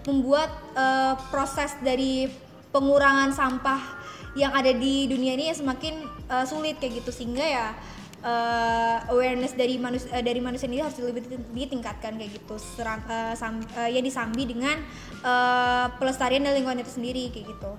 membuat 0.08 0.48
eh, 0.76 1.14
proses 1.28 1.76
dari 1.84 2.28
pengurangan 2.68 3.32
sampah 3.32 3.97
yang 4.34 4.50
ada 4.50 4.70
di 4.70 5.06
dunia 5.06 5.32
ini 5.32 5.48
ya 5.48 5.54
semakin 5.54 5.94
eh, 6.26 6.44
sulit 6.44 6.76
kayak 6.76 6.98
gitu 6.98 7.10
sehingga 7.10 7.42
ya 7.42 7.66
eh, 8.20 8.96
awareness 9.08 9.52
dari 9.52 9.76
manusia 9.76 10.10
dari 10.18 10.38
manusia 10.38 10.66
ini 10.66 10.80
harus 10.80 10.98
lebih 10.98 11.22
diting- 11.22 11.48
ditingkatkan 11.50 12.14
kayak 12.14 12.32
gitu 12.34 12.54
serang 12.56 13.00
eh, 13.04 13.34
sam- 13.34 13.62
eh, 13.74 13.90
ya 13.90 14.00
disambi 14.00 14.44
dengan 14.44 14.76
eh, 15.20 15.86
pelestarian 15.94 16.42
dari 16.42 16.58
lingkungan 16.58 16.80
itu 16.80 16.92
sendiri 16.92 17.30
kayak 17.30 17.46
gitu 17.48 17.72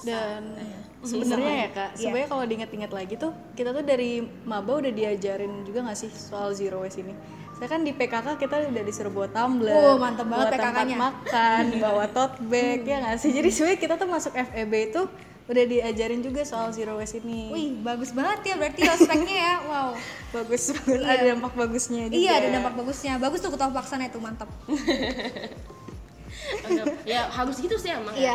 Dan 0.00 0.56
sebenarnya 1.02 1.52
ya 1.54 1.68
kak, 1.70 1.90
Iya. 1.90 1.96
sebenarnya 1.98 2.28
kalau 2.30 2.44
diinget-inget 2.46 2.88
lagi 2.90 3.14
tuh 3.16 3.36
kita 3.52 3.68
tuh 3.70 3.80
dari 3.82 4.16
maba 4.42 4.80
udah 4.80 4.88
diajarin 4.90 5.60
juga 5.62 5.80
nggak 5.82 5.98
sih 5.98 6.08
soal 6.08 6.50
zero 6.50 6.80
waste 6.80 7.00
ini? 7.00 7.12
Saya 7.52 7.68
kan 7.68 7.84
di 7.84 7.92
PKK 7.92 8.36
kita 8.38 8.64
udah 8.66 8.80
disuruh 8.80 9.12
bawa 9.12 9.28
tumbler, 9.28 9.76
Oh, 9.76 10.00
mantep 10.00 10.24
banget 10.24 10.40
bawa 10.42 10.48
tempat 10.50 10.72
PKK-nya. 10.72 10.96
makan, 10.98 11.64
bawa 11.78 12.04
tote 12.08 12.36
bag 12.42 12.80
ya 12.82 12.96
nggak 12.98 13.16
sih? 13.18 13.28
Jadi 13.30 13.48
sebenarnya 13.50 13.78
kita 13.78 13.94
tuh 13.94 14.08
masuk 14.08 14.32
FEB 14.32 14.72
itu 14.86 15.02
udah 15.50 15.64
diajarin 15.66 16.22
juga 16.22 16.46
soal 16.46 16.70
zero 16.70 16.94
waste 16.94 17.18
ini. 17.26 17.50
Wih 17.50 17.68
bagus 17.82 18.14
banget 18.14 18.54
ya 18.54 18.54
berarti 18.54 18.86
ospeknya 18.86 19.34
ya 19.34 19.54
wow 19.70 19.90
Bagus 20.30 20.70
banget, 20.70 21.02
ada 21.02 21.22
dampak 21.34 21.52
bagusnya 21.58 22.06
juga. 22.06 22.14
iya 22.14 22.32
ada 22.38 22.48
dampak 22.54 22.74
bagusnya 22.78 23.18
bagus 23.18 23.42
tuh 23.42 23.50
ketua 23.50 23.66
pelaksana 23.74 24.06
itu 24.06 24.22
mantap 24.22 24.46
ya 27.02 27.26
harus 27.30 27.58
gitu 27.58 27.74
sih 27.76 27.90
emang 27.90 28.14
ya. 28.14 28.30
Iya. 28.30 28.34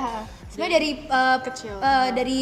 Sebenarnya 0.51 0.73
dari 0.75 0.91
uh, 1.07 1.37
Kecil. 1.43 1.75
uh, 1.79 2.09
dari 2.11 2.39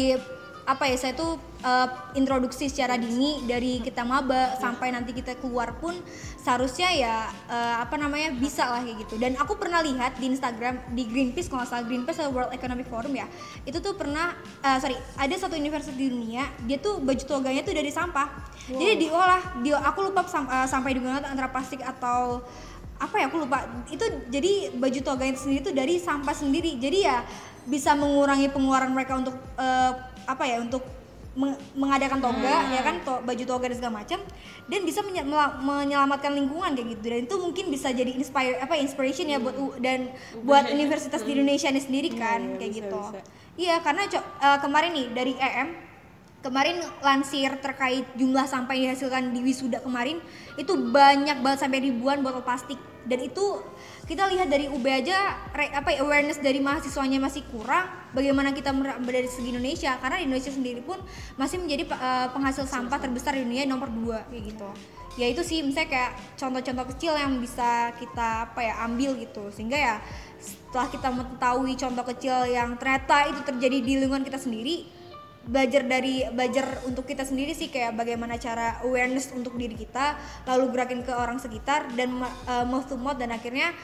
apa 0.64 0.84
ya 0.88 0.96
saya 0.96 1.12
tuh 1.12 1.36
uh, 1.60 1.88
introduksi 2.16 2.72
secara 2.72 2.96
dini 2.96 3.44
dari 3.44 3.84
kita 3.84 4.00
maba 4.00 4.56
sampai 4.56 4.90
nanti 4.96 5.12
kita 5.12 5.36
keluar 5.36 5.76
pun 5.76 5.92
seharusnya 6.44 6.92
ya 6.92 7.14
uh, 7.48 7.80
apa 7.80 7.96
namanya 7.96 8.36
bisa 8.36 8.68
lah 8.68 8.84
kayak 8.84 9.08
gitu. 9.08 9.16
Dan 9.16 9.32
aku 9.40 9.56
pernah 9.56 9.80
lihat 9.80 10.20
di 10.20 10.28
Instagram 10.28 10.76
di 10.92 11.08
Greenpeace 11.08 11.48
kalau 11.48 11.64
nggak 11.64 11.70
salah 11.72 11.84
Greenpeace 11.88 12.20
atau 12.20 12.36
World 12.36 12.52
Economic 12.52 12.84
Forum 12.92 13.16
ya 13.16 13.24
itu 13.64 13.80
tuh 13.80 13.96
pernah 13.96 14.36
uh, 14.60 14.76
sorry 14.76 15.00
ada 15.16 15.34
satu 15.40 15.56
universitas 15.56 15.96
di 15.96 16.12
dunia 16.12 16.44
dia 16.68 16.76
tuh 16.76 17.00
baju 17.00 17.24
toganya 17.24 17.64
tuh 17.64 17.72
dari 17.72 17.88
sampah. 17.88 18.28
Jadi 18.64 19.08
diolah, 19.08 19.60
dia 19.60 19.76
aku 19.76 20.08
lupa 20.08 20.24
sam- 20.24 20.48
uh, 20.48 20.64
sampai 20.64 20.96
digunakan 20.96 21.24
antara 21.24 21.52
plastik 21.52 21.84
atau 21.84 22.40
apa 22.94 23.20
ya 23.20 23.26
aku 23.26 23.42
lupa 23.42 23.66
itu 23.90 24.06
jadi 24.30 24.70
baju 24.78 25.00
toga 25.02 25.26
itu 25.26 25.38
sendiri 25.42 25.60
itu 25.66 25.72
dari 25.74 25.94
sampah 25.98 26.30
sendiri 26.30 26.78
jadi 26.78 26.98
ya 27.02 27.16
bisa 27.66 27.96
mengurangi 27.98 28.52
pengeluaran 28.52 28.92
mereka 28.92 29.18
untuk 29.18 29.34
eh, 29.58 29.92
apa 30.24 30.44
ya 30.46 30.62
untuk 30.62 30.84
mengadakan 31.74 32.22
toga 32.22 32.70
ya 32.70 32.80
kan 32.80 33.02
to- 33.02 33.22
baju 33.26 33.44
toga 33.44 33.66
dan 33.66 33.76
segala 33.76 33.94
macam 34.00 34.18
dan 34.64 34.80
bisa 34.86 35.02
menye- 35.02 35.26
menyelamatkan 35.60 36.30
lingkungan 36.30 36.72
kayak 36.72 36.88
gitu. 36.94 37.04
Dan 37.10 37.20
itu 37.26 37.36
mungkin 37.36 37.64
bisa 37.68 37.90
jadi 37.90 38.14
inspire 38.14 38.62
apa 38.62 38.78
inspiration 38.78 39.26
ya 39.26 39.42
buat 39.42 39.56
U- 39.58 39.76
dan 39.78 40.14
buat 40.46 40.70
universitas 40.70 41.26
di 41.26 41.34
Indonesia 41.34 41.68
ini 41.68 41.82
sendiri 41.82 42.08
kan 42.14 42.40
iya, 42.40 42.56
kayak 42.56 42.72
bisa, 42.72 42.80
gitu. 42.86 43.00
bisa. 43.02 43.20
iya 43.58 43.74
karena 43.82 44.02
eh, 44.06 44.58
kemarin 44.62 44.90
nih 44.94 45.06
dari 45.10 45.32
EM 45.34 45.68
kemarin 46.44 46.76
lansir 47.00 47.56
terkait 47.64 48.04
jumlah 48.20 48.44
sampah 48.44 48.76
yang 48.76 48.92
dihasilkan 48.92 49.32
di 49.32 49.40
wisuda 49.40 49.80
kemarin 49.80 50.20
itu 50.60 50.76
banyak 50.76 51.40
banget 51.40 51.64
sampai 51.64 51.80
ribuan 51.80 52.20
botol 52.20 52.44
plastik. 52.44 52.76
Dan 53.04 53.20
itu 53.20 53.60
kita 54.08 54.28
lihat 54.32 54.48
dari 54.48 54.68
UB 54.68 54.84
aja 54.84 55.36
re- 55.52 55.72
apa 55.72 55.92
ya, 55.92 56.04
awareness 56.04 56.40
dari 56.40 56.60
mahasiswanya 56.60 57.20
masih 57.20 57.44
kurang 57.52 57.84
bagaimana 58.16 58.52
kita 58.52 58.72
dari 59.00 59.28
segi 59.28 59.56
Indonesia. 59.56 59.96
Karena 60.00 60.20
di 60.20 60.24
Indonesia 60.28 60.52
sendiri 60.52 60.80
pun 60.84 61.00
masih 61.40 61.64
menjadi 61.64 61.88
eh, 61.88 62.28
penghasil 62.32 62.68
sampah 62.68 63.00
terbesar 63.00 63.36
di 63.36 63.44
dunia 63.44 63.64
nomor 63.64 63.88
dua 63.88 64.24
kayak 64.28 64.44
gitu. 64.52 64.68
Ya 65.20 65.30
itu 65.30 65.40
sih 65.44 65.60
misalnya 65.64 65.88
kayak 65.88 66.12
contoh-contoh 66.36 66.86
kecil 66.96 67.12
yang 67.14 67.38
bisa 67.40 67.92
kita 67.96 68.52
apa 68.52 68.60
ya 68.60 68.74
ambil 68.88 69.16
gitu. 69.20 69.52
Sehingga 69.52 69.76
ya 69.76 69.94
setelah 70.40 70.88
kita 70.88 71.08
mengetahui 71.12 71.72
contoh 71.76 72.04
kecil 72.08 72.36
yang 72.48 72.76
ternyata 72.80 73.32
itu 73.32 73.40
terjadi 73.44 73.78
di 73.84 73.92
lingkungan 74.00 74.24
kita 74.24 74.40
sendiri 74.40 75.03
belajar 75.44 75.84
dari 75.84 76.24
belajar 76.32 76.80
untuk 76.88 77.04
kita 77.04 77.24
sendiri 77.28 77.52
sih 77.52 77.68
kayak 77.68 77.92
bagaimana 77.92 78.40
cara 78.40 78.80
awareness 78.80 79.28
untuk 79.36 79.56
diri 79.60 79.76
kita 79.76 80.16
lalu 80.48 80.72
gerakin 80.72 81.04
ke 81.04 81.12
orang 81.12 81.36
sekitar 81.36 81.92
dan 81.92 82.16
uh, 82.48 82.64
mouth 82.64 82.88
to 82.88 82.96
mouth 82.96 83.20
dan 83.20 83.28
akhirnya 83.28 83.76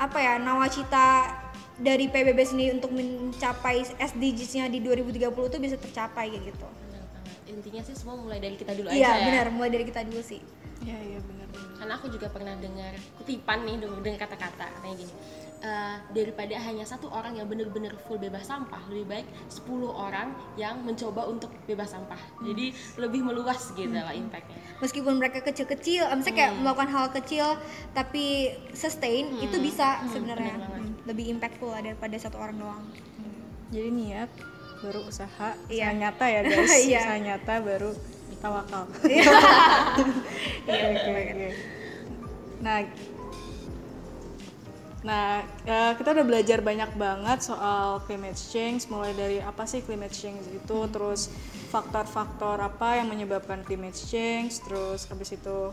apa 0.00 0.16
ya 0.16 0.40
nawacita 0.40 1.36
dari 1.80 2.08
PBB 2.08 2.40
sendiri 2.44 2.70
untuk 2.76 2.92
mencapai 2.92 3.84
SDGs-nya 3.96 4.68
di 4.68 4.84
2030 4.84 5.32
itu 5.32 5.56
bisa 5.60 5.76
tercapai 5.80 6.28
kayak 6.28 6.52
gitu. 6.52 6.68
Benar 6.68 7.04
banget. 7.08 7.36
intinya 7.48 7.82
sih 7.84 7.94
semua 7.96 8.16
mulai 8.20 8.36
dari 8.40 8.56
kita 8.56 8.72
dulu 8.76 8.88
Iya 8.92 9.08
aja 9.08 9.16
ya 9.16 9.26
benar 9.28 9.46
mulai 9.52 9.70
dari 9.72 9.84
kita 9.84 10.00
dulu 10.04 10.20
sih. 10.24 10.40
Iya 10.80 10.96
iya 10.96 11.18
benar. 11.20 11.48
benar. 11.52 11.76
karena 11.80 11.92
aku 11.96 12.06
juga 12.12 12.28
pernah 12.28 12.54
dengar 12.60 12.92
kutipan 13.20 13.64
nih 13.64 13.76
dengan 13.80 14.00
dengan 14.04 14.18
kata-kata 14.20 14.64
katanya 14.68 14.96
gini 15.00 15.14
"Eh, 15.60 15.96
daripada 16.16 16.56
hanya 16.56 16.88
satu 16.88 17.12
orang 17.12 17.36
yang 17.36 17.44
benar-benar 17.44 17.92
full 18.08 18.16
bebas 18.16 18.48
sampah 18.48 18.80
lebih 18.88 19.04
baik 19.12 19.26
10 19.52 19.92
orang 19.92 20.32
yang 20.56 20.80
mencoba 20.80 21.28
untuk 21.28 21.52
bebas 21.68 21.92
sampah 21.92 22.16
jadi 22.40 22.72
lebih 22.96 23.20
meluas 23.20 23.68
gitu 23.76 23.92
lah 23.92 24.16
impactnya 24.16 24.56
Meskipun 24.80 25.20
mereka 25.20 25.44
kecil-kecil, 25.44 26.08
eh, 26.08 26.16
misalnya 26.16 26.36
kayak 26.40 26.52
melakukan 26.56 26.88
hal 26.88 27.06
kecil 27.12 27.46
tapi 27.92 28.56
sustain 28.72 29.36
itu 29.36 29.60
bisa 29.60 30.00
sebenarnya 30.08 30.56
benar 30.56 30.68
banget. 30.72 30.80
Hmm, 30.80 30.96
lebih 31.04 31.24
impactful 31.28 31.68
lah 31.68 31.84
daripada 31.84 32.16
satu 32.16 32.40
orang 32.40 32.56
doang. 32.56 32.84
Jadi 33.68 33.88
niat 33.92 34.30
baru 34.80 35.04
usaha, 35.04 35.52
Iya. 35.68 35.92
usaha 35.92 36.00
nyata 36.00 36.24
ya 36.24 36.40
guys. 36.48 36.72
Iya. 36.80 37.00
Usaha 37.04 37.16
nyata 37.20 37.54
baru 37.60 37.90
tawakal. 38.40 38.84
Iya. 39.12 39.28
Oke 40.64 40.84
oke 40.88 41.10
oke. 41.12 41.48
Nah, 42.60 42.78
nah 45.00 45.40
eh, 45.64 45.92
kita 45.96 46.12
udah 46.12 46.24
belajar 46.28 46.60
banyak 46.60 46.92
banget 46.92 47.40
soal 47.40 48.04
climate 48.04 48.36
change, 48.36 48.84
mulai 48.92 49.16
dari 49.16 49.40
apa 49.40 49.64
sih 49.64 49.80
climate 49.80 50.12
change 50.12 50.44
itu, 50.52 50.76
Hmm. 50.76 50.92
terus 50.92 51.32
faktor-faktor 51.72 52.60
apa 52.60 53.00
yang 53.00 53.08
menyebabkan 53.08 53.64
climate 53.64 53.96
change, 53.96 54.60
terus 54.60 55.08
habis 55.08 55.32
itu 55.32 55.72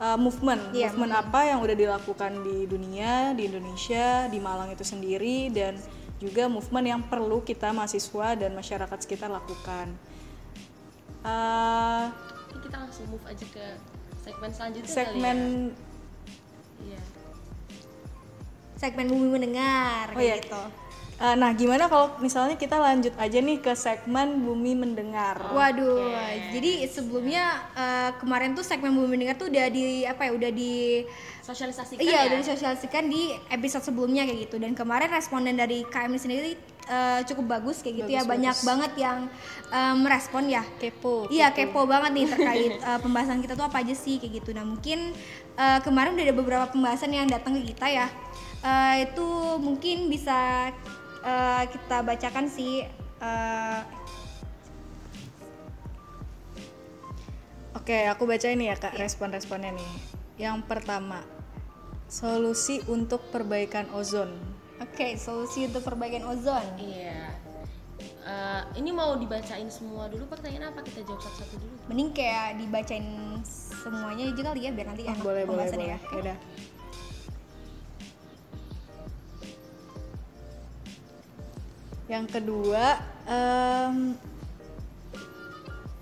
eh, 0.00 0.16
movement, 0.16 0.72
Iya, 0.72 0.94
movement 0.94 1.12
apa 1.12 1.40
yang 1.50 1.58
udah 1.60 1.76
dilakukan 1.76 2.32
di 2.40 2.64
dunia, 2.64 3.36
di 3.36 3.50
Indonesia, 3.50 4.30
di 4.30 4.38
Malang 4.40 4.72
itu 4.72 4.80
sendiri, 4.86 5.50
dan 5.52 5.76
juga 6.16 6.48
movement 6.48 6.86
yang 6.86 7.02
perlu 7.04 7.40
kita 7.44 7.68
mahasiswa 7.72 8.36
dan 8.38 8.52
masyarakat 8.56 8.98
sekitar 9.02 9.28
lakukan. 9.28 9.92
Eh, 11.20 12.04
Oke, 12.48 12.64
kita 12.64 12.76
langsung 12.80 13.12
move 13.12 13.24
aja 13.28 13.44
ke 13.44 13.66
segmen 14.24 14.50
selanjutnya 14.52 14.88
segmen 14.88 15.38
kali 15.72 15.76
ya 16.80 16.96
Iya. 16.96 17.00
Segmen 18.80 19.12
bumi 19.12 19.28
mendengar 19.36 20.08
Oh 20.16 20.20
iya. 20.20 20.40
kayak 20.40 20.48
gitu. 20.48 20.62
Eh, 21.20 21.36
nah, 21.36 21.52
gimana 21.52 21.84
kalau 21.84 22.16
misalnya 22.16 22.56
kita 22.56 22.80
lanjut 22.80 23.12
aja 23.20 23.44
nih 23.44 23.60
ke 23.60 23.76
segmen 23.76 24.40
Bumi 24.40 24.72
Mendengar. 24.72 25.36
Waduh, 25.52 26.16
jadi 26.48 26.88
sebelumnya 26.88 27.60
eh, 27.76 28.10
kemarin 28.16 28.56
tuh 28.56 28.64
segmen 28.64 28.96
bumi 28.96 29.20
mendengar 29.20 29.36
tuh 29.36 29.52
udah 29.52 29.68
di 29.68 30.08
apa 30.08 30.24
ya 30.24 30.32
udah 30.32 30.48
di 30.48 31.04
sosialisasikan 31.44 32.00
iya 32.00 32.24
ya 32.24 32.32
udah 32.32 32.38
disosialisasikan 32.40 33.04
di 33.10 33.36
episode 33.52 33.84
sebelumnya 33.84 34.22
kayak 34.24 34.48
gitu 34.48 34.56
dan 34.62 34.72
kemarin 34.72 35.10
responden 35.10 35.58
dari 35.58 35.82
KM 35.84 36.08
ini 36.14 36.20
sendiri 36.20 36.50
eh, 36.88 37.20
cukup 37.28 37.60
bagus 37.60 37.84
kayak 37.84 38.06
gitu 38.06 38.10
ya 38.16 38.22
banyak 38.24 38.56
banget 38.64 38.92
yang 38.96 39.18
eh, 39.68 39.94
merespon 40.00 40.48
ya 40.48 40.64
Kepo. 40.80 41.28
Iya 41.28 41.52
kepo 41.52 41.84
banget 41.84 42.16
nih 42.16 42.26
terkait 42.32 42.72
eh, 42.88 42.98
pembahasan 43.04 43.44
kita 43.44 43.52
tuh 43.60 43.68
apa 43.68 43.84
aja 43.84 43.92
sih 43.92 44.16
kayak 44.16 44.40
gitu. 44.40 44.56
Nah 44.56 44.64
mungkin 44.64 45.12
eh, 45.58 45.78
kemarin 45.84 46.16
udah 46.16 46.24
ada 46.24 46.36
beberapa 46.36 46.64
pembahasan 46.72 47.12
yang 47.12 47.28
datang 47.28 47.60
ke 47.60 47.76
kita 47.76 47.92
ya. 47.92 48.08
Eh, 48.60 48.96
itu 49.08 49.26
mungkin 49.56 50.12
bisa 50.12 50.68
eh, 51.20 51.62
kita 51.66 52.04
bacakan 52.04 52.46
sih. 52.46 52.84
eh, 53.20 53.80
Oke, 57.70 58.04
aku 58.06 58.28
baca 58.28 58.44
ini 58.46 58.68
ya 58.68 58.76
Kak, 58.76 58.94
respon-responnya 58.94 59.72
nih. 59.72 59.92
Yang 60.36 60.68
pertama, 60.68 61.24
solusi 62.06 62.82
untuk 62.86 63.24
perbaikan 63.32 63.88
ozon. 63.96 64.36
Oke, 64.78 65.16
solusi 65.16 65.64
untuk 65.66 65.82
perbaikan 65.82 66.24
ozon. 66.26 66.64
iya 66.76 67.32
Eh, 68.20 68.62
ini 68.76 68.92
mau 68.92 69.16
dibacain 69.16 69.66
semua 69.72 70.04
dulu 70.06 70.28
pertanyaan 70.28 70.70
apa 70.70 70.84
kita 70.84 71.02
jawab 71.02 71.24
satu-satu 71.24 71.56
dulu 71.56 71.72
Mending 71.88 72.12
kayak 72.12 72.60
dibacain 72.60 73.04
semuanya 73.42 74.28
aja 74.28 74.42
kali 74.44 74.60
ya 74.60 74.70
biar 74.76 74.86
nanti 74.92 75.02
Oh, 75.04 75.12
enak 75.12 75.24
boleh, 75.24 75.44
boleh, 75.48 75.66
boleh. 75.66 75.88
ya. 75.88 75.98
Yaudah. 76.12 76.36
Yang 82.10 82.42
kedua, 82.42 82.98
em, 83.22 84.18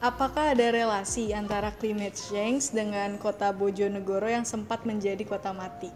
apakah 0.01 0.57
ada 0.57 0.73
relasi 0.73 1.37
antara 1.37 1.69
climate 1.69 2.17
change 2.17 2.73
dengan 2.73 3.21
kota 3.21 3.53
Bojonegoro 3.53 4.25
yang 4.25 4.49
sempat 4.49 4.89
menjadi 4.89 5.21
kota 5.29 5.53
mati? 5.53 5.93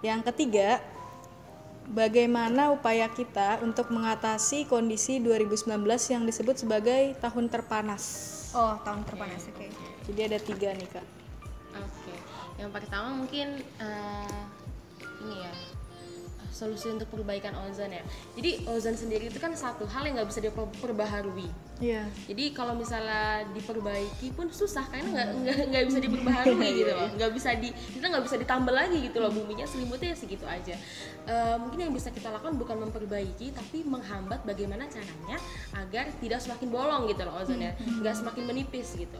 Yang 0.00 0.32
ketiga, 0.32 0.80
bagaimana 1.92 2.72
upaya 2.72 3.04
kita 3.12 3.60
untuk 3.60 3.92
mengatasi 3.92 4.64
kondisi 4.64 5.20
2019 5.20 5.68
yang 6.08 6.24
disebut 6.24 6.64
sebagai 6.64 7.12
tahun 7.20 7.52
terpanas? 7.52 8.04
Oh, 8.56 8.80
tahun 8.80 9.04
terpanas, 9.04 9.44
oke. 9.44 9.68
Jadi 10.08 10.20
ada 10.24 10.38
tiga 10.40 10.72
nih 10.72 10.88
kak. 10.88 11.06
Oke, 11.76 12.16
yang 12.56 12.72
pertama 12.72 13.12
mungkin 13.12 13.60
eh, 13.60 14.40
ini 15.20 15.36
ya 15.44 15.52
solusi 16.52 16.92
untuk 16.92 17.08
perbaikan 17.08 17.56
ozon 17.64 17.88
ya. 17.88 18.04
Jadi 18.36 18.68
ozon 18.68 18.92
sendiri 18.92 19.32
itu 19.32 19.40
kan 19.40 19.56
satu 19.56 19.88
hal 19.88 20.04
yang 20.04 20.20
nggak 20.20 20.28
bisa 20.28 20.40
diperbaharui. 20.44 21.48
Iya. 21.82 22.06
Jadi 22.28 22.54
kalau 22.54 22.78
misalnya 22.78 23.42
diperbaiki 23.50 24.36
pun 24.36 24.52
susah 24.52 24.86
karena 24.92 25.08
nggak 25.10 25.28
nggak 25.42 25.58
nggak 25.72 25.84
bisa 25.88 25.98
diperbaharui 25.98 26.68
gitu 26.84 26.92
loh, 26.92 27.08
nggak 27.18 27.32
bisa 27.32 27.50
di 27.58 27.68
kita 27.72 28.06
nggak 28.06 28.24
bisa 28.28 28.36
ditambah 28.38 28.74
lagi 28.76 28.98
gitu 29.02 29.18
loh 29.18 29.32
buminya 29.32 29.66
selimutnya 29.66 30.14
ya 30.14 30.16
segitu 30.16 30.46
aja. 30.46 30.76
Eh, 31.26 31.56
mungkin 31.58 31.88
yang 31.88 31.92
bisa 31.96 32.12
kita 32.12 32.28
lakukan 32.30 32.54
bukan 32.60 32.76
memperbaiki 32.86 33.50
tapi 33.56 33.82
menghambat 33.82 34.44
bagaimana 34.46 34.86
caranya 34.86 35.40
agar 35.74 36.12
tidak 36.20 36.38
semakin 36.38 36.68
bolong 36.68 37.08
gitu 37.10 37.24
loh 37.26 37.34
ozonnya, 37.40 37.74
nggak 37.80 38.14
semakin 38.14 38.44
menipis 38.46 38.94
gitu. 38.94 39.18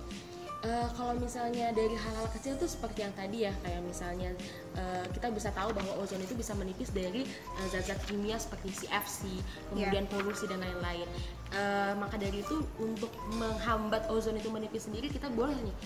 Eh, 0.62 0.88
kalau 0.94 1.18
misalnya 1.18 1.75
dari 1.75 1.90
hal-hal 1.98 2.31
kecil 2.31 2.55
tuh 2.55 2.70
seperti 2.70 3.03
yang 3.03 3.11
tadi 3.18 3.51
ya 3.51 3.53
kayak 3.66 3.83
misalnya 3.83 4.31
eh, 4.79 5.05
kita 5.11 5.35
bisa 5.35 5.51
tahu 5.51 5.75
bahwa 5.75 5.98
ozon 5.98 6.22
itu 6.22 6.38
bisa 6.38 6.55
menipis 6.55 6.94
dari 6.94 7.27
eh, 7.27 7.66
zat-zat 7.75 7.98
kimia 8.07 8.38
seperti 8.38 8.70
CFC 8.70 9.42
kemudian 9.75 10.07
polusi 10.07 10.46
dan 10.46 10.62
lain-lain. 10.62 11.11
Eh, 11.51 11.92
maka 11.98 12.14
dari 12.14 12.46
itu 12.46 12.62
untuk 12.79 13.11
menghambat 13.35 14.07
ozon 14.07 14.38
itu 14.38 14.55
menipis 14.55 14.87
sendiri 14.87 15.11
kita 15.11 15.27
boleh 15.35 15.59
nih 15.59 15.77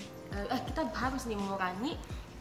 eh, 0.45 0.61
kita 0.69 0.93
harus 0.93 1.25
nih 1.25 1.41
mengurangi 1.41 1.97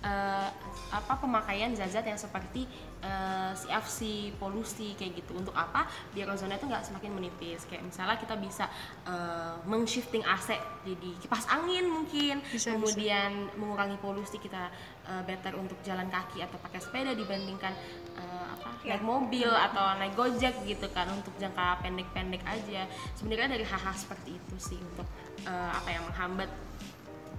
eh, 0.06 0.50
apa 0.94 1.13
pemakaian 1.18 1.74
zat-zat 1.74 2.06
yang 2.06 2.20
seperti 2.20 2.70
eh, 3.02 3.52
CFC, 3.58 4.32
polusi 4.38 4.94
kayak 4.94 5.26
gitu. 5.26 5.34
Untuk 5.36 5.56
apa? 5.58 5.89
Biar 6.13 6.30
ozonnya 6.30 6.62
itu 6.62 6.70
nggak 6.70 6.86
semakin 6.86 7.12
menipis. 7.18 7.65
Kayak 7.65 7.89
misalnya 7.89 8.18
kita 8.22 8.38
bisa 8.38 8.70
eh, 9.10 9.56
meng-shifting 9.65 10.22
AC 10.24 10.56
jadi 10.86 11.10
kipas 11.20 11.50
angin 11.50 11.89
mungkin, 11.89 12.46
Bisa, 12.46 12.78
kemudian 12.78 13.50
mengurangi 13.58 13.98
polusi 13.98 14.38
kita 14.38 14.70
eh, 15.10 15.24
better 15.26 15.58
untuk 15.58 15.82
jalan 15.82 16.08
kaki 16.13 16.46
atau 16.46 16.62
pakai 16.62 16.80
sepeda 16.80 17.18
dibandingkan 17.18 17.74
eh, 18.15 18.48
apa 18.54 18.70
naik 18.86 19.02
mobil 19.02 19.50
atau 19.50 19.98
naik 19.98 20.13
gojek 20.13 20.54
gitu 20.70 20.86
kan 20.94 21.10
untuk 21.10 21.34
jangka 21.41 21.82
pendek-pendek 21.82 22.46
aja. 22.46 22.86
Sebenarnya 23.18 23.58
dari 23.58 23.65
hal-hal 23.65 23.96
seperti 23.98 24.38
itu 24.38 24.56
sih 24.62 24.78
untuk 24.78 25.10
eh, 25.50 25.72
apa 25.74 25.89
yang 25.89 26.06
menghambat 26.06 26.50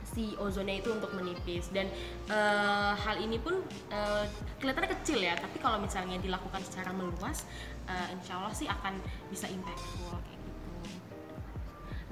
si 0.06 0.38
ozonnya 0.38 0.78
itu 0.78 0.94
untuk 0.94 1.10
menipis. 1.18 1.68
Dan 1.74 1.90
eh, 2.30 2.92
hal 2.94 3.16
ini 3.18 3.42
pun 3.42 3.58
eh, 3.90 4.24
kelihatannya 4.62 4.90
kecil 5.02 5.18
ya 5.18 5.34
tapi 5.34 5.58
kalau 5.58 5.82
misalnya 5.82 6.16
dilakukan 6.22 6.62
secara 6.62 6.94
meluas 6.94 7.42
eh, 7.90 8.14
insya 8.14 8.38
Allah 8.38 8.54
sih 8.54 8.70
akan 8.70 8.96
bisa 9.28 9.50
impactful 9.50 10.14
kayak 10.22 10.40
gitu. 10.40 10.60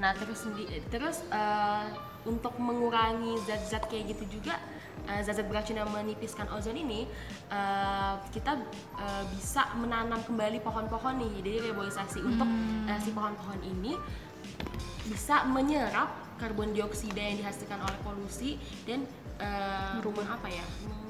Nah 0.02 0.10
terus 0.18 0.40
terus 0.90 1.16
eh, 1.30 1.86
untuk 2.26 2.56
mengurangi 2.58 3.38
zat-zat 3.44 3.86
kayak 3.86 4.16
gitu 4.16 4.40
juga 4.40 4.56
zat-zat 5.04 5.44
beracun 5.52 5.76
yang 5.76 5.90
menipiskan 5.92 6.48
ozon 6.56 6.80
ini 6.80 7.04
kita 8.32 8.56
bisa 9.36 9.68
menanam 9.76 10.16
kembali 10.24 10.64
pohon-pohon 10.64 11.20
nih. 11.20 11.30
Jadi 11.44 11.50
reboisasi 11.68 12.24
untuk 12.24 12.48
eh, 12.88 12.96
si 13.04 13.12
pohon-pohon 13.12 13.60
ini 13.60 13.92
bisa 15.04 15.44
menyerap 15.44 16.23
karbon 16.36 16.72
dioksida 16.72 17.20
yang 17.20 17.38
dihasilkan 17.38 17.78
oleh 17.78 17.98
polusi 18.02 18.56
dan 18.84 19.06
eh, 19.38 19.98
meng- 20.00 20.30
apa 20.30 20.48
ya 20.48 20.64
meng- 20.84 21.02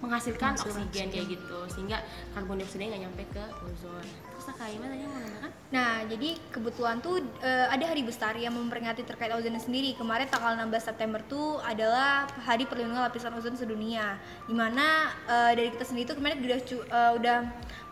menghasilkan 0.00 0.56
oksigen 0.56 1.12
kayak 1.12 1.26
gitu 1.28 1.58
sehingga 1.68 2.00
karbon 2.32 2.56
dioksida 2.56 2.88
nggak 2.88 3.02
nyampe 3.04 3.22
ke 3.30 3.44
ozon 3.62 4.04
terus 4.32 4.46
Kak 4.50 4.72
Ima 4.72 4.88
tadi 4.88 5.04
mau 5.04 5.20
nambahkan 5.20 5.52
Nah, 5.70 6.02
jadi 6.02 6.34
kebetulan 6.50 6.98
tuh 6.98 7.22
eh, 7.38 7.66
ada 7.70 7.86
hari 7.86 8.02
besar 8.02 8.34
yang 8.34 8.50
memperingati 8.50 9.06
terkait 9.06 9.30
ozon 9.30 9.54
sendiri. 9.54 9.94
Kemarin 9.94 10.26
tanggal 10.26 10.58
16 10.58 10.66
September 10.82 11.22
tuh 11.22 11.62
adalah 11.62 12.26
Hari 12.42 12.66
Perlindungan 12.66 13.06
Lapisan 13.06 13.30
Ozon 13.38 13.54
Sedunia. 13.54 14.18
Di 14.50 14.54
mana 14.56 15.14
eh, 15.30 15.54
dari 15.54 15.70
kita 15.70 15.86
sendiri 15.86 16.10
tuh 16.10 16.18
kemarin 16.18 16.42
udah 16.42 16.58
eh, 16.66 17.12
udah 17.22 17.36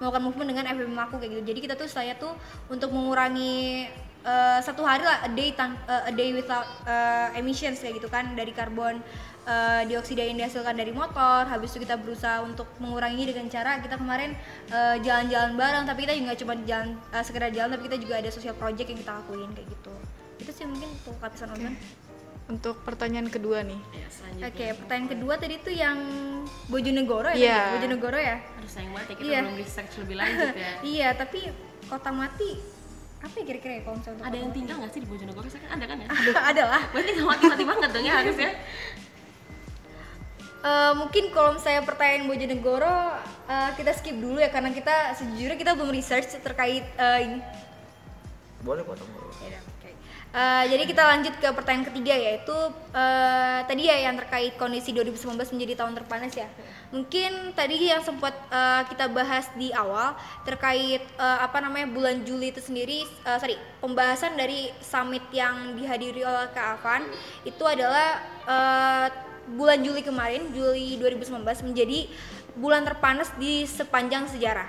melakukan 0.03 0.23
movement 0.27 0.49
dengan 0.51 0.65
FBM 0.75 0.99
aku 0.99 1.23
kayak 1.23 1.31
gitu. 1.39 1.43
Jadi 1.55 1.61
kita 1.71 1.75
tuh 1.79 1.87
saya 1.87 2.19
tuh 2.19 2.35
untuk 2.67 2.91
mengurangi 2.91 3.87
eh, 4.29 4.59
satu 4.61 4.83
hari 4.83 5.03
lah 5.03 5.19
a 5.23 5.31
day 5.31 5.51
tan- 5.51 5.81
eh, 5.85 6.03
a 6.05 6.13
day 6.13 6.31
without 6.31 6.69
eh, 6.85 7.29
emissions 7.35 7.79
kayak 7.79 7.97
gitu 7.97 8.07
kan 8.07 8.33
dari 8.33 8.53
karbon 8.53 9.01
eh, 9.45 9.83
dioksida 9.85 10.21
yang 10.23 10.37
dihasilkan 10.37 10.75
dari 10.75 10.93
motor. 10.93 11.45
Habis 11.45 11.73
itu 11.73 11.83
kita 11.83 11.97
berusaha 11.97 12.41
untuk 12.41 12.69
mengurangi 12.77 13.25
dengan 13.27 13.49
cara 13.49 13.79
kita 13.79 13.97
kemarin 13.97 14.37
jalan-jalan 14.99 15.53
bareng, 15.55 15.85
tapi 15.85 16.05
kita 16.05 16.13
juga 16.13 16.25
nggak 16.27 16.39
cuma 16.39 16.55
jalan 16.63 16.89
eh, 17.09 17.23
sekedar 17.23 17.49
jalan, 17.51 17.71
tapi 17.71 17.83
kita 17.85 17.97
juga 17.97 18.15
ada 18.17 18.29
social 18.29 18.53
project 18.55 18.87
yang 18.87 18.99
kita 18.99 19.13
lakuin 19.15 19.51
kayak 19.51 19.69
gitu. 19.69 19.95
Itu 20.39 20.51
sih 20.53 20.65
mungkin 20.65 20.89
untuk 20.93 21.17
lapisan 21.19 21.49
ozon. 21.51 21.75
Untuk 22.49 22.81
pertanyaan 22.81 23.29
kedua 23.29 23.61
nih. 23.61 23.77
ya 23.93 24.09
Oke, 24.49 24.73
pertanyaan 24.75 25.09
kedua 25.11 25.37
tadi 25.37 25.61
tuh 25.61 25.69
yang 25.71 25.99
Bojonegoro 26.67 27.29
ya, 27.29 27.35
tadi 27.35 27.45
Iya. 27.45 27.53
ya? 27.55 27.73
Bojonegoro 27.75 28.19
ya. 28.19 28.37
aduh 28.57 28.71
sayang 28.71 28.93
banget 28.95 29.07
ya 29.07 29.15
kita 29.15 29.29
Iya. 29.29 29.41
belum 29.43 29.57
research 29.59 29.93
lebih 30.01 30.17
lanjut 30.17 30.49
ya 30.55 30.71
iya, 30.97 31.09
tapi 31.13 31.39
kota 31.85 32.09
mati 32.11 32.51
apa 33.19 33.35
ya 33.35 33.45
kira-kira 33.51 33.73
ya 33.79 33.83
kalau 33.83 33.97
misalnya 33.99 34.17
untuk 34.23 34.29
ada 34.31 34.37
yang 34.39 34.53
tinggal 34.55 34.77
nggak 34.79 34.93
sih 34.95 35.01
di 35.03 35.09
Bojonegoro? 35.11 35.47
Saya 35.51 35.61
kan? 35.67 35.71
Ada 35.75 35.85
kan 35.91 35.97
ya? 35.99 36.09
Ada 36.55 36.63
lah. 36.71 36.83
berarti 36.95 37.11
nggak 37.19 37.29
mati-mati 37.29 37.65
banget 37.67 37.89
dong 37.91 38.05
ya 38.07 38.15
harusnya 38.23 38.53
Eh, 40.59 40.93
mungkin 40.99 41.31
kalau 41.31 41.55
misalnya 41.55 41.87
pertanyaan 41.87 42.27
Bojonegoro 42.27 42.99
eh, 43.47 43.71
kita 43.79 43.95
skip 43.95 44.19
dulu 44.19 44.43
ya 44.43 44.51
karena 44.51 44.75
kita 44.75 45.15
sejujurnya 45.15 45.55
kita 45.55 45.79
belum 45.79 45.95
research 45.95 46.35
terkait 46.43 46.83
eh, 46.99 47.19
ini. 47.31 47.39
boleh 48.67 48.83
potong 48.83 49.07
dulu 49.15 49.31
Ya 49.47 49.63
Eh, 50.29 50.65
jadi 50.69 50.85
kita 50.85 51.03
lanjut 51.09 51.35
ke 51.41 51.49
pertanyaan 51.57 51.89
ketiga 51.89 52.13
yaitu 52.13 52.53
eh, 52.93 53.65
tadi 53.65 53.89
ya 53.89 53.97
yang 53.97 54.21
terkait 54.21 54.61
kondisi 54.61 54.93
2019 54.93 55.41
menjadi 55.57 55.73
tahun 55.81 55.97
terpanas 55.97 56.37
ya. 56.37 56.45
Mungkin 56.93 57.57
tadi 57.57 57.89
yang 57.89 58.05
sempat 58.05 58.37
eh, 58.53 58.83
kita 58.93 59.09
bahas 59.09 59.49
di 59.57 59.73
awal 59.73 60.13
terkait 60.45 61.01
eh, 61.01 61.39
apa 61.41 61.65
namanya 61.65 61.89
bulan 61.89 62.29
Juli 62.29 62.53
itu 62.53 62.61
sendiri, 62.61 63.09
eh, 63.09 63.39
sorry 63.41 63.57
pembahasan 63.81 64.37
dari 64.37 64.69
summit 64.85 65.25
yang 65.33 65.73
dihadiri 65.81 66.21
oleh 66.21 66.53
Kak 66.53 67.09
itu 67.49 67.65
adalah 67.65 68.21
eh, 68.45 69.09
bulan 69.57 69.81
Juli 69.81 70.05
kemarin, 70.05 70.53
Juli 70.53 71.01
2019 71.01 71.41
menjadi 71.73 72.05
bulan 72.53 72.85
terpanas 72.85 73.33
di 73.41 73.65
sepanjang 73.65 74.29
sejarah. 74.29 74.69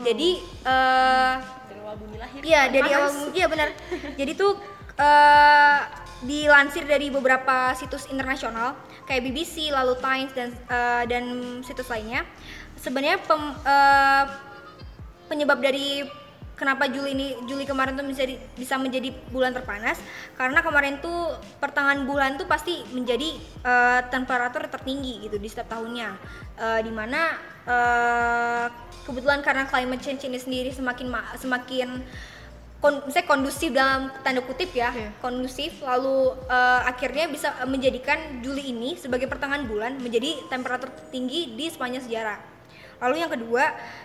Jadi 0.00 0.38
dari 0.62 1.59
awal 1.90 1.98
bumi 1.98 2.16
lahir 2.16 2.38
Iya 2.40 2.62
dari 2.70 2.86
panas. 2.86 3.10
awal 3.10 3.34
iya 3.34 3.46
benar. 3.50 3.68
Jadi 4.20 4.32
tuh 4.32 4.52
eh, 4.94 5.78
dilansir 6.22 6.86
dari 6.86 7.10
beberapa 7.10 7.74
situs 7.74 8.06
internasional 8.06 8.78
kayak 9.04 9.26
BBC, 9.26 9.74
lalu 9.74 9.98
Times 9.98 10.30
dan 10.30 10.48
eh, 10.54 11.02
dan 11.10 11.24
situs 11.60 11.90
lainnya. 11.90 12.22
Sebenarnya 12.78 13.18
pem- 13.20 13.58
eh, 13.60 14.24
penyebab 15.26 15.58
dari 15.58 16.06
kenapa 16.60 16.84
Juli 16.92 17.16
ini 17.16 17.26
Juli 17.48 17.64
kemarin 17.64 17.96
tuh 17.96 18.04
menjadi 18.04 18.36
bisa 18.54 18.76
menjadi 18.76 19.08
bulan 19.32 19.56
terpanas? 19.56 19.96
Karena 20.36 20.60
kemarin 20.60 21.00
tuh 21.00 21.32
pertengahan 21.56 22.04
bulan 22.04 22.36
tuh 22.36 22.44
pasti 22.44 22.84
menjadi 22.92 23.32
eh, 23.64 24.00
temperatur 24.12 24.68
tertinggi 24.68 25.24
gitu 25.24 25.40
di 25.40 25.48
setiap 25.48 25.72
tahunnya. 25.72 26.12
Eh, 26.60 26.80
di 26.84 26.92
mana 26.92 27.40
eh, 27.64 28.66
kebetulan 29.08 29.40
karena 29.40 29.64
climate 29.64 30.04
change 30.04 30.28
ini 30.28 30.36
sendiri 30.36 30.70
semakin 30.70 31.06
ma- 31.08 31.32
semakin 31.40 32.04
kon, 32.80 33.00
misalnya 33.08 33.28
kondusif 33.28 33.68
dalam 33.72 34.12
tanda 34.20 34.40
kutip 34.44 34.72
ya 34.76 34.92
Iya. 34.92 35.10
kondusif 35.24 35.80
lalu 35.80 36.36
eh, 36.48 36.80
akhirnya 36.84 37.32
bisa 37.32 37.56
menjadikan 37.64 38.44
Juli 38.44 38.72
ini 38.76 39.00
sebagai 39.00 39.28
pertengahan 39.28 39.64
bulan 39.64 39.96
menjadi 39.96 40.36
temperatur 40.52 40.92
tertinggi 40.92 41.56
di 41.56 41.72
sepanjang 41.72 42.04
sejarah 42.04 42.59
lalu 43.00 43.14
yang 43.18 43.32
kedua 43.32 43.64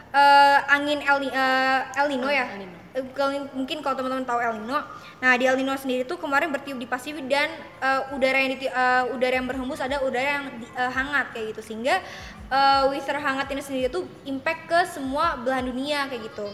eh, 0.10 0.60
angin 0.72 1.04
El, 1.04 1.28
eh, 1.28 2.00
El 2.00 2.08
Nino 2.08 2.32
ya 2.32 2.48
El 2.48 2.64
Nino. 2.64 2.76
Eh, 2.96 3.04
mungkin 3.52 3.84
kalau 3.84 4.00
teman-teman 4.00 4.24
tahu 4.24 4.40
El 4.40 4.56
Nino 4.64 4.80
nah 5.20 5.36
di 5.36 5.44
El 5.46 5.60
Nino 5.60 5.76
sendiri 5.76 6.08
tuh 6.08 6.16
kemarin 6.16 6.48
bertiup 6.48 6.80
di 6.80 6.88
Pasifik 6.88 7.28
dan 7.28 7.52
eh, 7.84 8.16
udara 8.16 8.40
yang 8.40 8.56
diti- 8.56 8.72
eh, 8.72 9.04
udara 9.12 9.36
yang 9.36 9.48
berhembus 9.48 9.84
ada 9.84 10.00
udara 10.00 10.40
yang 10.40 10.46
di- 10.56 10.72
eh, 10.72 10.92
hangat 10.92 11.36
kayak 11.36 11.52
gitu 11.52 11.62
sehingga 11.62 12.00
eh, 12.48 12.82
weather 12.88 13.20
hangat 13.20 13.52
ini 13.52 13.60
sendiri 13.60 13.88
tuh 13.92 14.08
impact 14.24 14.72
ke 14.72 14.80
semua 14.88 15.36
belahan 15.38 15.68
dunia 15.68 16.08
kayak 16.08 16.32
gitu 16.32 16.48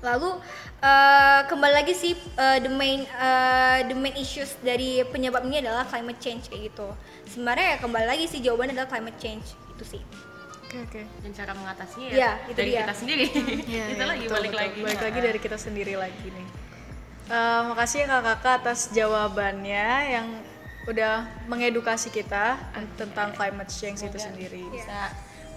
Lalu 0.00 0.32
eh, 0.80 1.40
kembali 1.44 1.74
lagi 1.76 1.92
sih 1.92 2.16
eh, 2.16 2.58
the 2.64 2.72
main 2.72 3.04
eh, 3.04 3.78
the 3.84 3.92
main 3.92 4.16
issues 4.16 4.56
dari 4.64 5.04
penyebab 5.04 5.44
ini 5.44 5.60
adalah 5.60 5.84
climate 5.84 6.16
change 6.16 6.48
kayak 6.48 6.72
gitu. 6.72 6.88
Sebenarnya 7.28 7.76
ya 7.76 7.84
kembali 7.84 8.06
lagi 8.08 8.24
sih 8.24 8.40
jawabannya 8.40 8.80
adalah 8.80 8.88
climate 8.88 9.20
change 9.20 9.52
itu 9.76 9.84
sih. 9.84 10.02
Oke 10.70 10.78
oke. 10.86 11.02
dan 11.26 11.30
cara 11.34 11.52
mengatasinya 11.52 12.08
Iya, 12.08 12.14
ya 12.14 12.30
itu 12.46 12.54
dari 12.54 12.70
dia. 12.70 12.80
kita 12.80 12.94
sendiri 12.94 13.24
Iya, 13.66 13.84
itu 13.90 13.98
iya, 13.98 14.06
lagi 14.06 14.22
betul, 14.22 14.36
balik 14.38 14.50
betul. 14.50 14.62
lagi 14.62 14.78
Balik 14.86 15.02
lagi 15.02 15.18
dari 15.20 15.38
kita 15.42 15.58
sendiri 15.58 15.94
lagi 15.98 16.26
nih. 16.30 16.46
Eh, 17.26 17.60
makasih 17.66 17.98
ya 18.00 18.06
kakak-kakak 18.08 18.54
atas 18.62 18.80
jawabannya 18.90 19.86
yang 20.08 20.26
udah 20.86 21.14
mengedukasi 21.46 22.08
kita 22.08 22.54
tentang 22.94 23.34
climate 23.34 23.66
change 23.68 24.00
itu 24.00 24.14
sendiri. 24.16 24.62
bisa 24.70 25.10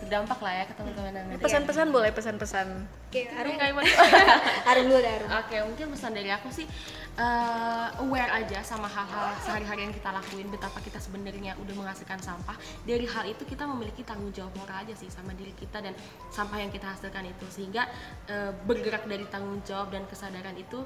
berdampak 0.04 0.40
lah 0.44 0.54
ya 0.54 0.64
ke 0.68 0.74
teman-teman 0.76 1.14
yang 1.16 1.28
ada. 1.32 1.42
Pesan-pesan 1.42 1.88
boleh 1.90 2.12
pesan-pesan. 2.12 2.68
Oke, 3.10 3.30
Arum, 3.30 3.56
Kayak 3.56 3.72
gimana? 3.72 3.92
Arum 4.70 4.86
dulu 4.92 5.00
Arum. 5.00 5.30
Oke, 5.40 5.56
mungkin 5.64 5.86
pesan 5.96 6.12
dari 6.12 6.30
aku 6.30 6.50
sih 6.52 6.68
eh, 7.16 7.88
aware 8.04 8.32
aja 8.44 8.60
sama 8.66 8.90
hal-hal 8.90 9.38
sehari-hari 9.40 9.88
yang 9.88 9.94
kita 9.94 10.10
lakuin, 10.12 10.48
betapa 10.50 10.82
kita 10.82 11.00
sebenarnya 11.00 11.56
udah 11.62 11.76
menghasilkan 11.78 12.20
sampah. 12.20 12.58
Dari 12.84 13.06
hal 13.08 13.24
itu 13.30 13.46
kita 13.48 13.64
memiliki 13.70 14.02
tanggung 14.04 14.34
jawab 14.36 14.52
moral 14.60 14.84
aja 14.84 14.94
sih 14.98 15.08
sama 15.08 15.32
diri 15.38 15.54
kita 15.56 15.80
dan 15.80 15.94
sampah 16.34 16.60
yang 16.60 16.74
kita 16.74 16.90
hasilkan 16.90 17.30
itu, 17.30 17.46
sehingga 17.54 17.86
eh, 18.28 18.52
bergerak 18.66 19.06
dari 19.06 19.24
tanggung 19.30 19.62
jawab 19.64 19.94
dan 19.94 20.04
kesadaran 20.10 20.58
itu 20.58 20.82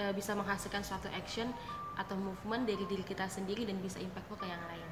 eh, 0.00 0.12
bisa 0.16 0.32
menghasilkan 0.32 0.80
suatu 0.82 1.06
action 1.12 1.52
atau 1.98 2.14
movement 2.14 2.64
dari 2.64 2.86
diri 2.86 3.02
kita 3.02 3.26
sendiri 3.26 3.66
dan 3.66 3.76
bisa 3.82 3.98
impactful 3.98 4.38
ke 4.38 4.46
yang 4.46 4.62
lain. 4.70 4.87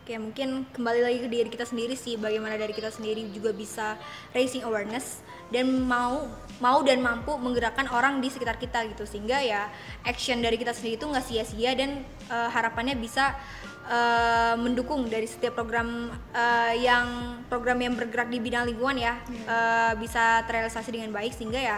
Oke, 0.00 0.16
mungkin 0.16 0.64
kembali 0.72 1.04
lagi 1.04 1.18
ke 1.20 1.28
diri 1.28 1.48
kita 1.52 1.68
sendiri 1.68 1.92
sih, 1.92 2.16
bagaimana 2.16 2.56
dari 2.56 2.72
kita 2.72 2.88
sendiri 2.88 3.20
juga 3.36 3.52
bisa 3.52 4.00
raising 4.32 4.64
awareness 4.64 5.20
dan 5.52 5.68
mau 5.84 6.24
mau 6.56 6.80
dan 6.80 7.04
mampu 7.04 7.36
menggerakkan 7.36 7.84
orang 7.92 8.16
di 8.24 8.32
sekitar 8.32 8.56
kita 8.56 8.80
gitu. 8.88 9.04
Sehingga 9.04 9.44
ya 9.44 9.68
action 10.08 10.40
dari 10.40 10.56
kita 10.56 10.72
sendiri 10.72 10.96
itu 10.96 11.04
nggak 11.04 11.24
sia-sia 11.28 11.76
dan 11.76 12.00
eh, 12.32 12.48
harapannya 12.48 12.96
bisa 12.96 13.36
eh, 13.92 14.56
mendukung 14.56 15.04
dari 15.04 15.28
setiap 15.28 15.60
program 15.60 16.08
eh, 16.32 16.80
yang 16.80 17.36
program 17.52 17.76
yang 17.84 17.92
bergerak 17.92 18.32
di 18.32 18.40
bidang 18.40 18.72
lingkungan 18.72 18.96
ya 18.96 19.20
eh, 19.28 19.92
bisa 20.00 20.48
terrealisasi 20.48 20.96
dengan 20.96 21.12
baik. 21.12 21.36
Sehingga 21.36 21.60
ya 21.60 21.76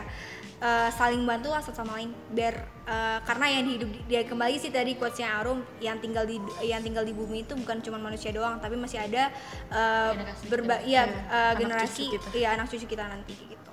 eh, 0.62 0.90
saling 0.92 1.20
bantu 1.22 1.50
lah 1.50 1.58
satu 1.58 1.74
sama 1.76 1.98
lain 1.98 2.14
biar 2.28 2.54
eh, 2.84 3.18
karena 3.22 3.46
yang 3.50 3.66
hidup 3.68 3.88
di- 3.88 4.04
dia 4.08 4.22
kembali 4.22 4.56
sih 4.56 4.70
tadi 4.70 4.94
quotesnya 4.94 5.36
Arum 5.36 5.58
yang 5.78 5.98
tinggal 5.98 6.22
di 6.22 6.38
yang 6.62 6.80
tinggal 6.80 7.02
di 7.02 7.10
bumi 7.10 7.42
itu 7.42 7.52
bukan 7.52 7.78
cuma 7.80 7.98
manusia 7.98 8.30
doang 8.30 8.56
tapi 8.56 8.74
masih 8.74 8.98
ada 9.00 9.34
eh, 9.68 10.10
Generasi 10.12 10.44
berba 10.46 10.76
kita. 10.76 10.86
iya 10.86 11.02
eh, 11.02 11.10
anak 11.28 11.58
generasi 11.58 12.02
cucu 12.04 12.14
kita. 12.16 12.28
iya 12.32 12.48
anak 12.52 12.66
cucu 12.68 12.86
kita 12.86 13.04
nanti 13.04 13.32
gitu 13.36 13.70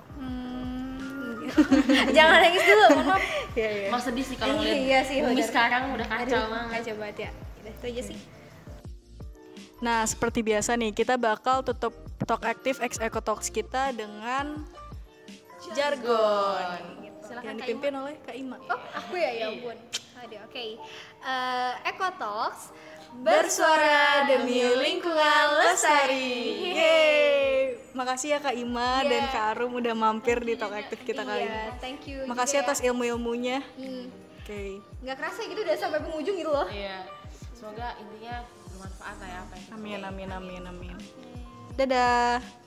jangan 2.12 2.38
nangis 2.40 2.62
dulu 2.62 2.84
mohon 2.92 3.06
maaf 3.08 3.24
Iya, 3.50 3.68
iya. 3.68 3.88
Mau 3.90 3.98
sedih 3.98 4.22
sih 4.22 4.36
kalau 4.36 4.54
ngeliat 4.54 4.78
Iya 4.78 5.00
sih, 5.02 5.16
bumi 5.20 5.42
sekarang 5.42 5.90
udah 5.90 6.06
kacau 6.06 6.22
Aduh, 6.38 6.46
banget. 6.48 6.70
kacau 6.76 6.94
banget 6.96 7.16
ya 7.18 7.30
Udah, 7.56 7.72
itu 7.72 7.86
aja 7.88 8.02
sih 8.06 8.18
Nah, 9.80 10.04
seperti 10.04 10.40
biasa 10.40 10.76
nih, 10.76 10.92
kita 10.92 11.16
bakal 11.16 11.64
tutup 11.64 11.90
Talk 12.20 12.44
Active 12.44 12.78
X 12.78 13.00
Eco 13.00 13.18
Talks 13.18 13.48
kita 13.48 13.90
dengan 13.90 14.60
jargon. 15.72 16.80
Silakan 17.20 17.46
yang 17.46 17.56
Kak 17.56 17.62
dipimpin 17.62 17.92
oleh 17.94 18.14
Kak 18.20 18.34
Ima. 18.34 18.56
oh 18.60 18.80
aku 18.90 19.14
ya 19.14 19.30
ya 19.30 19.46
ampun 19.48 19.76
Aduh, 20.20 20.38
oke 20.42 20.64
Eh, 21.20 21.72
Eco 21.86 22.08
Talks 22.16 22.62
Bersuara 23.12 24.22
demi 24.24 24.62
lingkungan 24.62 25.46
lestari. 25.58 26.30
Yeay. 26.70 27.74
Makasih 27.90 28.28
ya 28.28 28.38
Kak 28.38 28.54
Ima 28.54 29.02
dan 29.02 29.26
Kak 29.26 29.44
Arum 29.52 29.74
udah 29.74 29.90
mampir 29.92 30.38
di 30.38 30.54
Talk 30.54 30.70
Active 30.70 31.02
kita 31.02 31.22
kali 31.22 31.42
ini. 31.42 31.50
Iya, 31.50 31.74
thank 31.78 32.06
you 32.06 32.22
Makasih 32.22 32.58
juga 32.58 32.66
atas 32.66 32.78
ilmu-ilmunya. 32.80 33.58
ya. 33.58 33.78
Hmm, 33.78 34.06
Oke. 34.40 34.78
nggak 35.00 35.16
kerasa 35.16 35.40
gitu 35.42 35.60
udah 35.60 35.76
sampai 35.76 35.98
penghujung 36.00 36.36
gitu 36.36 36.50
loh 36.50 36.66
Iya. 36.66 37.02
Semoga 37.52 37.94
intinya 37.96 38.34
bermanfaat 38.70 39.16
lah 39.16 39.28
ya 39.28 39.38
apa 39.40 39.52
yang 39.52 39.64
kita 39.64 39.74
Amin 39.74 40.00
amin 40.00 40.28
amin 40.30 40.62
amin. 40.66 40.96
Dadah. 41.74 42.59